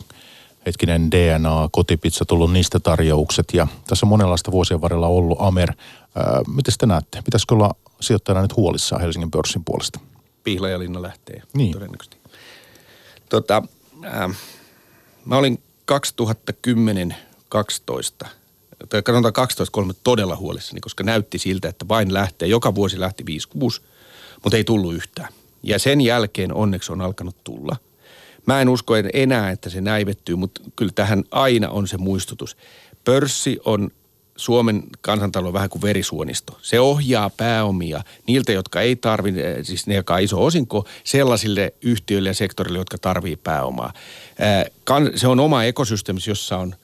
hetkinen 0.65 1.11
DNA, 1.11 1.69
kotipizza, 1.71 2.25
tullut 2.25 2.53
niistä 2.53 2.79
tarjoukset 2.79 3.45
ja 3.53 3.67
tässä 3.87 4.05
on 4.05 4.09
monenlaista 4.09 4.51
vuosien 4.51 4.81
varrella 4.81 5.07
ollut 5.07 5.37
Amer. 5.41 5.73
Miten 6.47 6.73
te 6.77 6.85
näette? 6.85 7.21
Pitäisikö 7.25 7.53
olla 7.55 7.75
sijoittajana 8.01 8.41
nyt 8.41 8.55
huolissaan 8.55 9.01
Helsingin 9.01 9.31
pörssin 9.31 9.65
puolesta? 9.65 9.99
Pihlajalinna 10.45 11.01
lähtee 11.01 11.41
niin. 11.53 11.71
todennäköisesti. 11.71 12.17
Tota, 13.29 13.63
äh, 14.05 14.37
mä 15.25 15.37
olin 15.37 15.63
2010 15.85 17.15
12 17.49 18.25
tai 18.89 19.01
katsotaan 19.01 19.33
12 19.33 19.81
todella 20.03 20.35
huolissani, 20.35 20.81
koska 20.81 21.03
näytti 21.03 21.37
siltä, 21.37 21.69
että 21.69 21.87
vain 21.87 22.13
lähtee. 22.13 22.47
Joka 22.47 22.75
vuosi 22.75 22.99
lähti 22.99 23.23
5-6, 23.23 23.81
mutta 24.43 24.57
ei 24.57 24.63
tullut 24.63 24.93
yhtään. 24.93 25.33
Ja 25.63 25.79
sen 25.79 26.01
jälkeen 26.01 26.53
onneksi 26.53 26.91
on 26.91 27.01
alkanut 27.01 27.43
tulla. 27.43 27.75
Mä 28.45 28.61
en 28.61 28.69
usko 28.69 28.93
enää, 29.13 29.51
että 29.51 29.69
se 29.69 29.81
näivettyy, 29.81 30.35
mutta 30.35 30.61
kyllä 30.75 30.91
tähän 30.95 31.23
aina 31.31 31.69
on 31.69 31.87
se 31.87 31.97
muistutus. 31.97 32.57
Pörssi 33.05 33.59
on 33.65 33.91
Suomen 34.35 34.83
kansantalo 35.01 35.47
on 35.47 35.53
vähän 35.53 35.69
kuin 35.69 35.81
verisuonisto. 35.81 36.57
Se 36.61 36.79
ohjaa 36.79 37.29
pääomia 37.29 38.03
niiltä, 38.27 38.51
jotka 38.51 38.81
ei 38.81 38.95
tarvitse, 38.95 39.51
eh, 39.51 39.65
siis 39.65 39.87
ne, 39.87 39.95
jotka 39.95 40.13
on 40.13 40.21
iso 40.21 40.45
osinko, 40.45 40.87
sellaisille 41.03 41.73
yhtiöille 41.81 42.29
ja 42.29 42.33
sektorille, 42.33 42.77
jotka 42.77 42.97
tarvii 42.97 43.35
pääomaa. 43.35 43.93
Eh, 44.39 44.71
se 45.15 45.27
on 45.27 45.39
oma 45.39 45.63
ekosysteemi, 45.63 46.19
jossa 46.27 46.57
on 46.57 46.75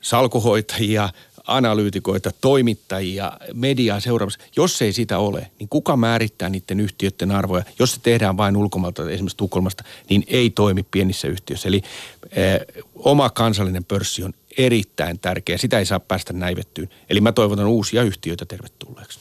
salkuhoitajia, 0.00 1.08
analyytikoita, 1.46 2.30
toimittajia, 2.40 3.32
mediaa 3.54 4.00
seuraamassa. 4.00 4.40
Jos 4.56 4.82
ei 4.82 4.92
sitä 4.92 5.18
ole, 5.18 5.50
niin 5.58 5.68
kuka 5.68 5.96
määrittää 5.96 6.48
niiden 6.48 6.80
yhtiöiden 6.80 7.30
arvoja? 7.30 7.64
Jos 7.78 7.94
se 7.94 8.00
tehdään 8.02 8.36
vain 8.36 8.56
ulkomailta, 8.56 9.10
esimerkiksi 9.10 9.36
Tukholmasta, 9.36 9.84
niin 10.10 10.24
ei 10.26 10.50
toimi 10.50 10.82
pienissä 10.82 11.28
yhtiöissä. 11.28 11.68
Eli 11.68 11.82
eh, 12.30 12.84
oma 12.94 13.30
kansallinen 13.30 13.84
pörssi 13.84 14.24
on 14.24 14.34
erittäin 14.58 15.18
tärkeä. 15.18 15.58
Sitä 15.58 15.78
ei 15.78 15.86
saa 15.86 16.00
päästä 16.00 16.32
näivettyyn. 16.32 16.88
Eli 17.10 17.20
mä 17.20 17.32
toivotan 17.32 17.66
uusia 17.66 18.02
yhtiöitä 18.02 18.44
tervetulleeksi. 18.44 19.20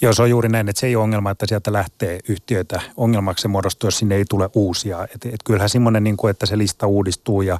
Joo, 0.00 0.12
se 0.12 0.22
on 0.22 0.30
juuri 0.30 0.48
näin, 0.48 0.68
että 0.68 0.80
se 0.80 0.86
ei 0.86 0.96
ole 0.96 1.04
ongelma, 1.04 1.30
että 1.30 1.46
sieltä 1.46 1.72
lähtee 1.72 2.20
yhtiöitä 2.28 2.80
ongelmaksi 2.96 3.42
se 3.42 3.48
muodostuu, 3.48 3.86
jos 3.86 3.98
sinne 3.98 4.14
ei 4.14 4.24
tule 4.24 4.50
uusia. 4.54 5.04
Et, 5.04 5.26
et 5.26 5.42
kyllähän 5.44 5.68
semmoinen, 5.68 6.04
niin 6.04 6.16
kuin, 6.16 6.30
että 6.30 6.46
se 6.46 6.58
lista 6.58 6.86
uudistuu 6.86 7.42
ja, 7.42 7.58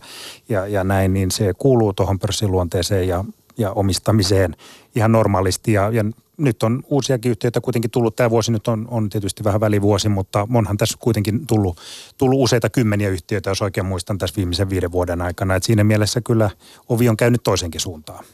ja, 0.49 0.67
ja 0.67 0.85
näin, 0.85 1.15
niin 1.15 1.31
se 1.31 1.53
kuuluu 1.59 1.93
tuohon 1.93 2.19
pörssiluonteeseen 2.19 3.09
ja, 3.09 3.25
ja 3.59 3.73
omistamiseen 3.73 4.57
ihan 4.95 5.13
normaalisti. 5.13 5.73
Ja, 5.73 5.91
ja 5.91 6.05
nyt 6.37 6.63
on 6.63 6.83
uusiakin 6.87 7.31
yhtiöitä 7.31 7.61
kuitenkin 7.61 7.91
tullut. 7.91 8.17
Tämä 8.17 8.31
vuosi 8.31 8.53
nyt 8.53 8.69
on, 8.69 8.89
on 8.91 9.11
tietysti 9.11 9.45
vähän 9.45 9.61
välivuosi, 9.61 10.09
mutta 10.09 10.49
onhan 10.55 10.77
tässä 10.77 10.99
kuitenkin 11.01 11.47
tullut, 11.47 11.79
tullut 12.19 12.41
useita 12.41 12.71
kymmeniä 12.71 13.09
yhtiöitä, 13.09 13.51
jos 13.51 13.63
oikein 13.63 13.87
muistan 13.87 14.19
tässä 14.19 14.37
viimeisen 14.37 14.71
viiden 14.71 14.93
vuoden 14.93 15.23
aikana. 15.23 15.55
Et 15.55 15.63
siinä 15.63 15.85
mielessä 15.85 16.21
kyllä 16.21 16.51
ovi 16.89 17.09
on 17.09 17.17
käynyt 17.17 17.43
toisenkin 17.43 17.81
suuntaan. 17.81 18.25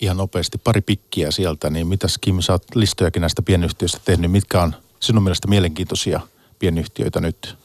Ihan 0.00 0.16
nopeasti 0.16 0.58
pari 0.58 0.80
pikkiä 0.80 1.30
sieltä, 1.30 1.70
niin 1.70 1.86
mitäs 1.86 2.18
Kim, 2.18 2.40
sä 2.40 2.52
oot 2.52 2.74
listojakin 2.74 3.20
näistä 3.20 3.42
pienyhtiöistä 3.42 4.00
tehnyt. 4.04 4.30
Mitkä 4.30 4.62
on 4.62 4.74
sinun 5.00 5.22
mielestä 5.22 5.48
mielenkiintoisia 5.48 6.20
pienyhtiöitä 6.58 7.20
nyt 7.20 7.56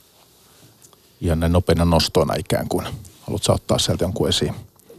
ihan 1.22 1.40
näin 1.40 1.52
nopeina 1.52 1.86
nostoina 1.86 2.34
ikään 2.40 2.68
kuin? 2.68 2.88
Haluatko 3.22 3.54
ottaa 3.54 3.80
sieltä 3.80 4.04
jonkun 4.04 4.30
esiin? 4.30 4.56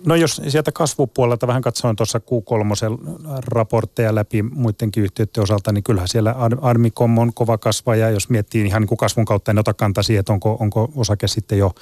No 0.06 0.14
jos 0.14 0.42
sieltä 0.48 0.72
kasvupuolelta 0.72 1.46
vähän 1.46 1.62
katsoin 1.62 1.96
tuossa 1.96 2.18
Q3 2.18 2.98
raportteja 3.46 4.14
läpi 4.14 4.42
muidenkin 4.42 5.02
yhtiöiden 5.02 5.42
osalta, 5.42 5.72
niin 5.72 5.84
kyllähän 5.84 6.08
siellä 6.08 6.34
Armicom 6.60 7.18
on 7.18 7.34
kova 7.34 7.58
kasvaja. 7.58 8.10
Jos 8.10 8.28
miettii 8.28 8.66
ihan 8.66 8.82
niin 8.82 8.88
kuin 8.88 8.98
kasvun 8.98 9.24
kautta, 9.24 9.50
en 9.50 9.58
ota 9.58 9.74
kantaa 9.74 10.02
siihen, 10.02 10.20
että 10.20 10.32
onko, 10.32 10.56
onko 10.60 10.92
osake 10.96 11.28
sitten 11.28 11.58
jo, 11.58 11.72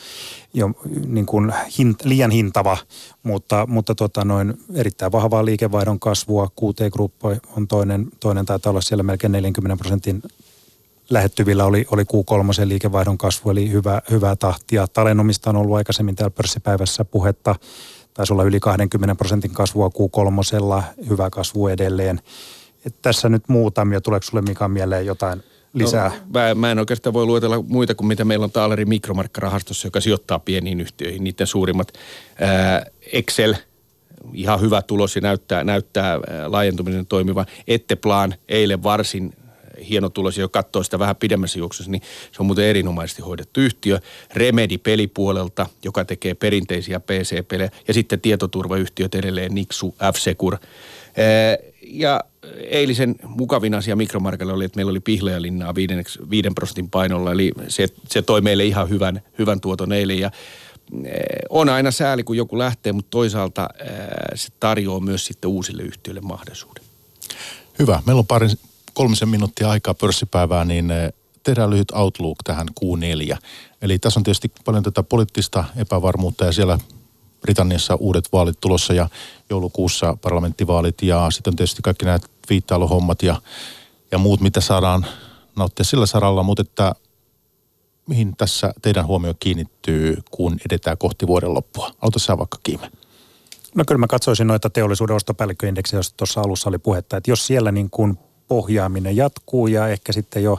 jo 0.55 0.71
niin 1.07 1.27
kuin 1.27 1.53
hint, 1.79 2.05
liian 2.05 2.31
hintava, 2.31 2.77
mutta, 3.23 3.67
mutta 3.67 3.95
tota 3.95 4.25
noin, 4.25 4.55
erittäin 4.75 5.13
vahvaa 5.13 5.45
liikevaihdon 5.45 6.01
kasvua. 6.01 6.49
QT 6.61 6.93
Group 6.93 7.15
on 7.57 7.69
toinen, 7.69 8.07
toinen 8.21 8.47
taitaa 8.47 8.71
olla 8.71 8.81
siellä 8.81 9.03
melkein 9.03 9.33
40 9.33 9.83
prosentin 9.83 10.23
lähettyvillä 11.11 11.65
oli, 11.65 11.87
oli 11.91 12.03
Q3 12.03 12.67
liikevaihdon 12.67 13.19
kasvu, 13.19 13.51
eli 13.51 13.71
hyvä, 13.71 14.03
hyvää 14.11 14.37
tahtia. 14.37 14.87
Talenomista 14.87 15.51
on 15.51 15.57
ollut 15.57 15.77
aikaisemmin 15.77 16.17
täällä 16.17 16.31
pörssipäivässä 16.31 17.05
puhetta 17.05 17.55
taisi 18.17 18.33
olla 18.33 18.45
yli 18.45 18.61
20 18.61 19.15
prosentin 19.15 19.51
kasvua 19.51 19.89
Q3, 19.89 20.83
hyvä 21.09 21.31
kasvu 21.31 21.69
edelleen. 21.69 22.21
Et 22.87 22.95
tässä 23.03 23.29
nyt 23.29 23.43
muutamia, 23.49 24.01
tuleeko 24.01 24.25
sulle 24.25 24.43
Mika 24.43 24.69
mieleen 24.69 25.07
jotain 25.07 25.43
lisää? 25.73 26.09
No, 26.09 26.15
mä, 26.41 26.55
mä 26.55 26.71
en 26.71 26.79
oikeastaan 26.79 27.13
voi 27.13 27.27
luetella 27.27 27.63
muita 27.69 27.95
kuin 27.95 28.07
mitä 28.07 28.25
meillä 28.25 28.45
on 28.45 28.51
Taaleri 28.51 28.85
mikromarkkarahastossa, 28.85 29.87
joka 29.87 30.01
sijoittaa 30.01 30.39
pieniin 30.39 30.81
yhtiöihin, 30.81 31.25
niiden 31.25 31.47
suurimmat. 31.47 31.93
Ää, 32.41 32.87
Excel, 33.13 33.55
ihan 34.33 34.61
hyvä 34.61 34.83
tulos 34.83 35.17
ja 35.17 35.23
näyttää, 35.23 35.65
näyttää 35.65 36.19
laajentuminen 36.47 37.07
toimivan. 37.07 37.47
Etteplan 37.69 38.35
eilen 38.49 38.83
varsin 38.83 39.33
hieno 39.89 40.09
tulos, 40.09 40.39
jo 40.39 40.49
katsoo 40.49 40.83
sitä 40.83 40.99
vähän 40.99 41.17
pidemmässä 41.17 41.59
juoksussa, 41.59 41.93
niin 41.93 42.03
se 42.33 42.37
on 42.39 42.47
muuten 42.47 42.65
erinomaisesti 42.65 43.23
hoidettu 43.23 43.61
yhtiö. 43.61 43.99
Remedi 44.35 44.79
pelipuolelta, 44.79 45.67
joka 45.85 46.05
tekee 46.05 46.35
perinteisiä 46.35 47.01
PC-pelejä, 47.01 47.71
ja 47.89 47.95
sitten 47.95 48.21
tietoturvayhtiöt 48.21 49.15
edelleen, 49.15 49.55
Nixu, 49.55 49.95
F-Secur. 50.13 50.57
Ja 51.83 52.25
eilisen 52.69 53.15
mukavin 53.25 53.75
asia 53.75 53.97
mikromarkalla 53.97 54.53
oli, 54.53 54.65
että 54.65 54.77
meillä 54.77 54.91
oli 54.91 55.03
viiden, 55.75 56.05
viiden 56.31 56.55
prosentin 56.55 56.91
painolla, 56.91 57.33
eli 57.33 57.53
se, 57.69 57.89
se 58.09 58.23
toi 58.23 58.41
meille 58.41 58.65
ihan 58.65 58.89
hyvän, 58.89 59.23
hyvän 59.39 59.61
tuoton 59.61 59.93
eilen. 59.93 60.19
Ja 60.19 60.31
on 61.51 61.69
aina 61.69 61.91
sääli, 61.91 62.25
kun 62.25 62.37
joku 62.37 62.59
lähtee, 62.59 62.93
mutta 62.93 63.11
toisaalta 63.11 63.69
se 64.35 64.49
tarjoaa 64.61 65.01
myös 65.01 65.27
sitten 65.27 65.51
uusille 65.51 65.83
yhtiöille 65.83 66.21
mahdollisuuden. 66.21 66.85
Hyvä. 67.79 68.03
Meillä 68.07 68.21
on 68.21 68.27
pari, 68.27 68.49
kolmisen 68.97 69.29
minuuttia 69.29 69.71
aikaa 69.71 69.95
pörssipäivää, 69.95 70.65
niin 70.65 70.93
tehdään 71.43 71.71
lyhyt 71.71 71.91
outlook 71.91 72.39
tähän 72.45 72.67
Q4. 72.81 73.37
Eli 73.83 73.99
tässä 73.99 74.21
on 74.21 74.25
tietysti 74.25 74.53
paljon 74.65 74.83
tätä 74.83 75.03
poliittista 75.03 75.65
epävarmuutta 75.77 76.45
ja 76.45 76.53
siellä 76.53 76.79
Britanniassa 77.41 77.95
uudet 77.95 78.29
vaalit 78.33 78.61
tulossa 78.61 78.93
ja 78.93 79.09
joulukuussa 79.51 80.17
parlamenttivaalit 80.23 81.03
ja 81.03 81.31
sitten 81.31 81.51
on 81.51 81.57
tietysti 81.57 81.83
kaikki 81.83 82.05
nämä 82.05 82.19
viittailuhommat 82.51 83.23
ja, 83.23 83.41
ja 84.11 84.19
muut, 84.19 84.41
mitä 84.41 84.61
saadaan 84.61 85.07
nauttia 85.57 85.85
sillä 85.85 86.07
saralla, 86.07 86.43
mutta 86.43 86.63
että 86.63 86.95
mihin 88.07 88.37
tässä 88.37 88.73
teidän 88.83 89.07
huomio 89.07 89.35
kiinnittyy, 89.41 90.23
kun 90.31 90.59
edetään 90.71 90.99
kohti 90.99 91.27
vuoden 91.27 91.55
loppua? 91.55 91.91
Aloita 92.03 92.19
sä 92.19 92.39
vaikka 92.39 92.59
Kiime. 92.63 92.91
No 93.75 93.85
kyllä 93.87 93.99
mä 93.99 94.07
katsoisin 94.07 94.47
noita 94.47 94.71
teollisuuden 94.71 95.17
ostopäällikköindeksiä, 95.17 95.97
joista 95.97 96.17
tuossa 96.17 96.41
alussa 96.41 96.69
oli 96.69 96.79
puhetta, 96.79 97.17
että 97.17 97.31
jos 97.31 97.47
siellä 97.47 97.73
niin 97.73 97.91
kuin 97.91 98.19
pohjaaminen 98.49 99.17
jatkuu 99.17 99.67
ja 99.67 99.89
ehkä 99.89 100.13
sitten 100.13 100.43
jo 100.43 100.59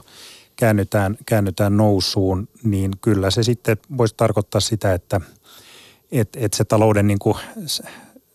käännytään, 0.56 1.18
käännytään 1.26 1.78
nousuun, 1.78 2.48
niin 2.64 2.92
kyllä 3.02 3.32
se 3.32 3.44
sitten 3.44 3.78
voisi 3.98 4.14
tarkoittaa 4.18 4.62
sitä, 4.62 4.94
että 4.94 5.22
et, 6.12 6.30
et 6.36 6.54
se 6.54 6.66
talouden 6.66 7.08
niin 7.08 7.20
kuin 7.20 7.38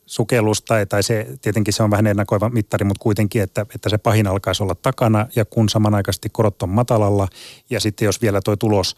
sukellus 0.07 0.63
tai, 0.63 0.87
tai 0.87 1.03
se, 1.03 1.27
tietenkin 1.43 1.75
se 1.75 1.83
on 1.83 1.91
vähän 1.91 2.07
ennakoiva 2.07 2.49
mittari, 2.49 2.85
mutta 2.85 3.03
kuitenkin, 3.03 3.43
että, 3.43 3.67
että 3.75 3.89
se 3.89 3.99
pahin 3.99 4.27
alkaisi 4.27 4.63
olla 4.63 4.75
takana 4.75 5.27
ja 5.37 5.45
kun 5.45 5.69
samanaikaisesti 5.69 6.29
korot 6.29 6.63
on 6.63 6.69
matalalla 6.69 7.29
ja 7.71 7.81
sitten 7.81 8.07
jos 8.07 8.23
vielä 8.23 8.41
tuo 8.45 8.57
tulos, 8.57 8.97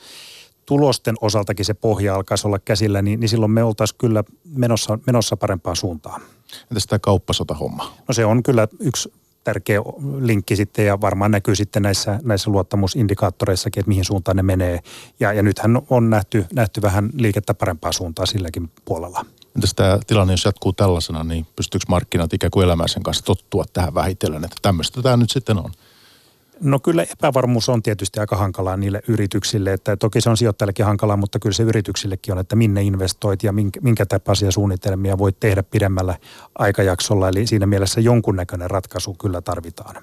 tulosten 0.67 1.15
osaltakin 1.21 1.65
se 1.65 1.75
pohja 1.75 2.15
alkaisi 2.15 2.47
olla 2.47 2.59
käsillä, 2.59 3.03
niin, 3.03 3.21
niin 3.21 3.29
silloin 3.29 3.53
me 3.53 3.65
oltaisiin 3.65 3.99
kyllä 3.99 4.25
menossa, 4.45 4.99
menossa 5.07 5.37
parempaan 5.37 5.77
suuntaan. 5.77 6.23
Entäs 6.71 6.87
tämä 6.87 6.99
kauppasota-homma? 6.99 7.95
No 8.09 8.15
se 8.15 8.25
on 8.25 8.43
kyllä 8.43 8.69
yksi 8.81 9.13
tärkeä 9.45 9.81
linkki 10.21 10.57
sitten 10.57 10.87
ja 10.87 11.01
varmaan 11.01 11.31
näkyy 11.31 11.57
sitten 11.57 11.83
näissä, 11.83 12.21
näissä 12.23 12.51
luottamusindikaattoreissakin, 12.51 13.81
että 13.81 13.89
mihin 13.89 14.05
suuntaan 14.05 14.37
ne 14.37 14.43
menee. 14.43 14.81
Ja, 15.21 15.33
ja 15.33 15.43
nythän 15.43 15.83
on 15.91 16.11
nähty, 16.11 16.47
nähty 16.55 16.83
vähän 16.83 17.11
liikettä 17.15 17.55
parempaa 17.55 17.93
suuntaa 17.93 18.27
silläkin 18.27 18.71
puolella. 18.85 19.25
Entäs 19.57 19.75
tämä 19.75 19.99
tilanne, 20.07 20.33
jos 20.33 20.45
jatkuu 20.45 20.73
tällaisena, 20.73 21.25
niin 21.25 21.47
pystyykö 21.57 21.85
markkinat 21.89 22.33
ikään 22.33 22.51
kuin 22.51 22.65
elämään 22.65 22.89
sen 22.89 23.03
kanssa 23.03 23.25
tottua 23.25 23.65
tähän 23.73 23.95
vähitellen, 23.95 24.45
että 24.45 24.57
tämmöistä 24.63 25.03
tämä 25.03 25.17
nyt 25.17 25.31
sitten 25.31 25.59
on? 25.59 25.71
No 26.61 26.79
kyllä 26.79 27.03
epävarmuus 27.03 27.69
on 27.69 27.83
tietysti 27.83 28.21
aika 28.21 28.37
hankalaa 28.37 28.77
niille 28.77 29.03
yrityksille, 29.09 29.73
että 29.73 29.97
toki 29.97 30.21
se 30.21 30.31
on 30.31 30.37
sijoittajillekin 30.37 30.87
hankalaa, 30.87 31.17
mutta 31.17 31.39
kyllä 31.39 31.55
se 31.55 31.63
yrityksillekin 31.63 32.35
on, 32.35 32.41
että 32.41 32.57
minne 32.57 32.83
investoit 32.83 33.43
ja 33.43 33.53
minkä, 33.53 33.81
minkä 33.81 34.07
tapaisia 34.07 34.51
suunnitelmia 34.51 35.19
voit 35.19 35.41
tehdä 35.41 35.63
pidemmällä 35.63 36.19
aikajaksolla. 36.59 37.29
Eli 37.29 37.47
siinä 37.47 37.67
mielessä 37.67 38.01
jonkunnäköinen 38.01 38.71
ratkaisu 38.71 39.15
kyllä 39.15 39.41
tarvitaan. 39.41 39.97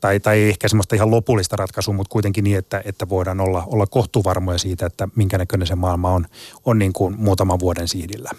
Tai, 0.00 0.20
tai 0.20 0.42
ehkä 0.42 0.68
semmoista 0.68 0.96
ihan 0.96 1.10
lopullista 1.10 1.56
ratkaisua, 1.56 1.94
mutta 1.94 2.12
kuitenkin 2.12 2.44
niin, 2.44 2.58
että, 2.58 2.82
että 2.84 3.08
voidaan 3.08 3.40
olla, 3.40 3.64
olla 3.66 3.86
kohtuvarmoja 3.86 4.58
siitä, 4.58 4.86
että 4.86 5.08
minkä 5.16 5.38
näköinen 5.38 5.66
se 5.66 5.74
maailma 5.74 6.10
on, 6.10 6.26
on 6.64 6.78
niin 6.78 6.92
kuin 6.92 7.14
muutaman 7.18 7.58
vuoden 7.60 7.88
sihdillä. 7.88 8.30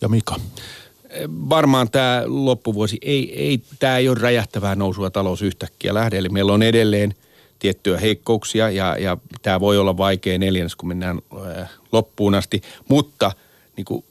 Ja 0.00 0.08
Mika? 0.08 0.36
Varmaan 1.28 1.90
tämä 1.90 2.22
loppuvuosi, 2.26 2.98
ei, 3.02 3.46
ei, 3.46 3.62
tämä 3.78 3.96
ei 3.96 4.08
ole 4.08 4.18
räjähtävää 4.20 4.74
nousua 4.74 5.10
talous 5.10 5.42
yhtäkkiä 5.42 5.94
lähde. 5.94 6.18
Eli 6.18 6.28
meillä 6.28 6.52
on 6.52 6.62
edelleen 6.62 7.14
tiettyjä 7.58 7.98
heikkouksia 7.98 8.70
ja, 8.70 8.96
ja 8.98 9.16
tämä 9.42 9.60
voi 9.60 9.78
olla 9.78 9.96
vaikea 9.96 10.38
neljännes, 10.38 10.76
kun 10.76 10.88
mennään 10.88 11.18
äh, 11.58 11.70
loppuun 11.92 12.34
asti. 12.34 12.62
Mutta 12.88 13.32
niin 13.76 13.84
kuin 13.84 14.04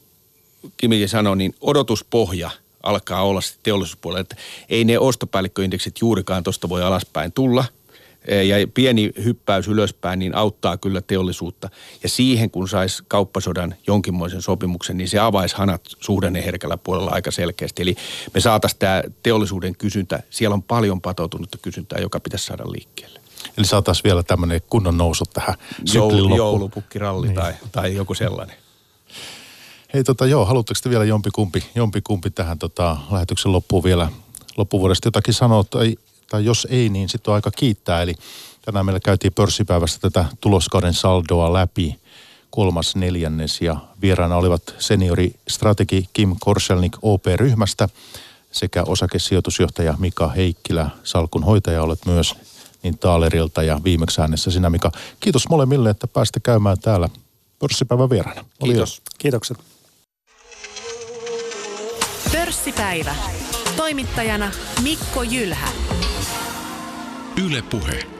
Kimikin 0.76 1.08
sanoi, 1.08 1.36
niin 1.36 1.54
odotuspohja 1.60 2.50
alkaa 2.82 3.22
olla 3.22 3.40
teollisuuspuolella, 3.62 4.20
että 4.20 4.36
ei 4.68 4.84
ne 4.84 4.98
ostopäällikköindeksit 4.98 5.94
juurikaan 6.00 6.42
tuosta 6.42 6.68
voi 6.68 6.82
alaspäin 6.82 7.32
tulla– 7.32 7.64
ja 8.28 8.56
pieni 8.74 9.10
hyppäys 9.24 9.68
ylöspäin 9.68 10.18
niin 10.18 10.34
auttaa 10.34 10.76
kyllä 10.76 11.00
teollisuutta. 11.00 11.68
Ja 12.02 12.08
siihen 12.08 12.50
kun 12.50 12.68
saisi 12.68 13.02
kauppasodan 13.08 13.74
jonkinmoisen 13.86 14.42
sopimuksen, 14.42 14.96
niin 14.96 15.08
se 15.08 15.18
avaisi 15.18 15.56
hanat 15.56 15.82
suhdanneherkällä 16.00 16.76
puolella 16.76 17.10
aika 17.10 17.30
selkeästi. 17.30 17.82
Eli 17.82 17.96
me 18.34 18.40
saataisiin 18.40 18.78
tämä 18.78 19.02
teollisuuden 19.22 19.76
kysyntä, 19.76 20.22
siellä 20.30 20.54
on 20.54 20.62
paljon 20.62 21.00
patoutunutta 21.00 21.58
kysyntää, 21.58 21.98
joka 21.98 22.20
pitäisi 22.20 22.46
saada 22.46 22.72
liikkeelle. 22.72 23.20
Eli 23.58 23.66
saataisiin 23.66 24.04
vielä 24.04 24.22
tämmöinen 24.22 24.60
kunnon 24.70 24.98
nousu 24.98 25.24
tähän 25.24 25.54
Joulu, 25.94 26.36
Joulupukkiralli 26.36 27.26
niin. 27.26 27.34
tai, 27.34 27.54
tai 27.72 27.94
joku 27.94 28.14
sellainen. 28.14 28.56
Hei 29.94 30.04
tota 30.04 30.26
joo, 30.26 30.44
haluatteko 30.44 30.80
te 30.82 30.90
vielä 30.90 31.04
jompikumpi, 31.04 31.64
jompikumpi 31.74 32.30
tähän 32.30 32.58
tota, 32.58 32.96
lähetyksen 33.10 33.52
loppuun 33.52 33.84
vielä 33.84 34.08
loppuvuodesta 34.56 35.06
jotakin 35.06 35.34
sanoa 35.34 35.64
tai 35.64 35.96
tai 36.32 36.44
jos 36.44 36.66
ei, 36.70 36.88
niin 36.88 37.08
sitten 37.08 37.32
on 37.32 37.34
aika 37.34 37.50
kiittää. 37.50 38.02
Eli 38.02 38.14
tänään 38.64 38.86
meillä 38.86 39.00
käytiin 39.00 39.32
pörssipäivästä 39.32 40.10
tätä 40.10 40.24
tuloskauden 40.40 40.94
saldoa 40.94 41.52
läpi 41.52 42.00
kolmas 42.50 42.96
neljännes 42.96 43.60
ja 43.60 43.76
vieraana 44.02 44.36
olivat 44.36 44.62
seniori 44.78 45.34
strategi 45.48 46.08
Kim 46.12 46.36
Korselnik 46.40 46.96
OP-ryhmästä 47.02 47.88
sekä 48.52 48.82
osakesijoitusjohtaja 48.86 49.94
Mika 49.98 50.28
Heikkilä, 50.28 50.90
salkunhoitaja 51.04 51.82
olet 51.82 52.06
myös 52.06 52.34
niin 52.82 52.98
Taalerilta 52.98 53.62
ja 53.62 53.80
viimeksi 53.84 54.20
äänessä 54.20 54.50
sinä 54.50 54.70
Mika. 54.70 54.90
Kiitos 55.20 55.48
molemmille, 55.48 55.90
että 55.90 56.06
pääsitte 56.06 56.40
käymään 56.40 56.78
täällä 56.78 57.08
pörssipäivän 57.58 58.10
vieraana. 58.10 58.44
Kiitos. 58.64 59.02
Kiitokset. 59.18 59.56
Pörssipäivä. 62.32 63.14
Toimittajana 63.76 64.50
Mikko 64.82 65.22
Jylhä. 65.22 65.68
Yle 67.42 67.60
Puhe. 67.60 68.11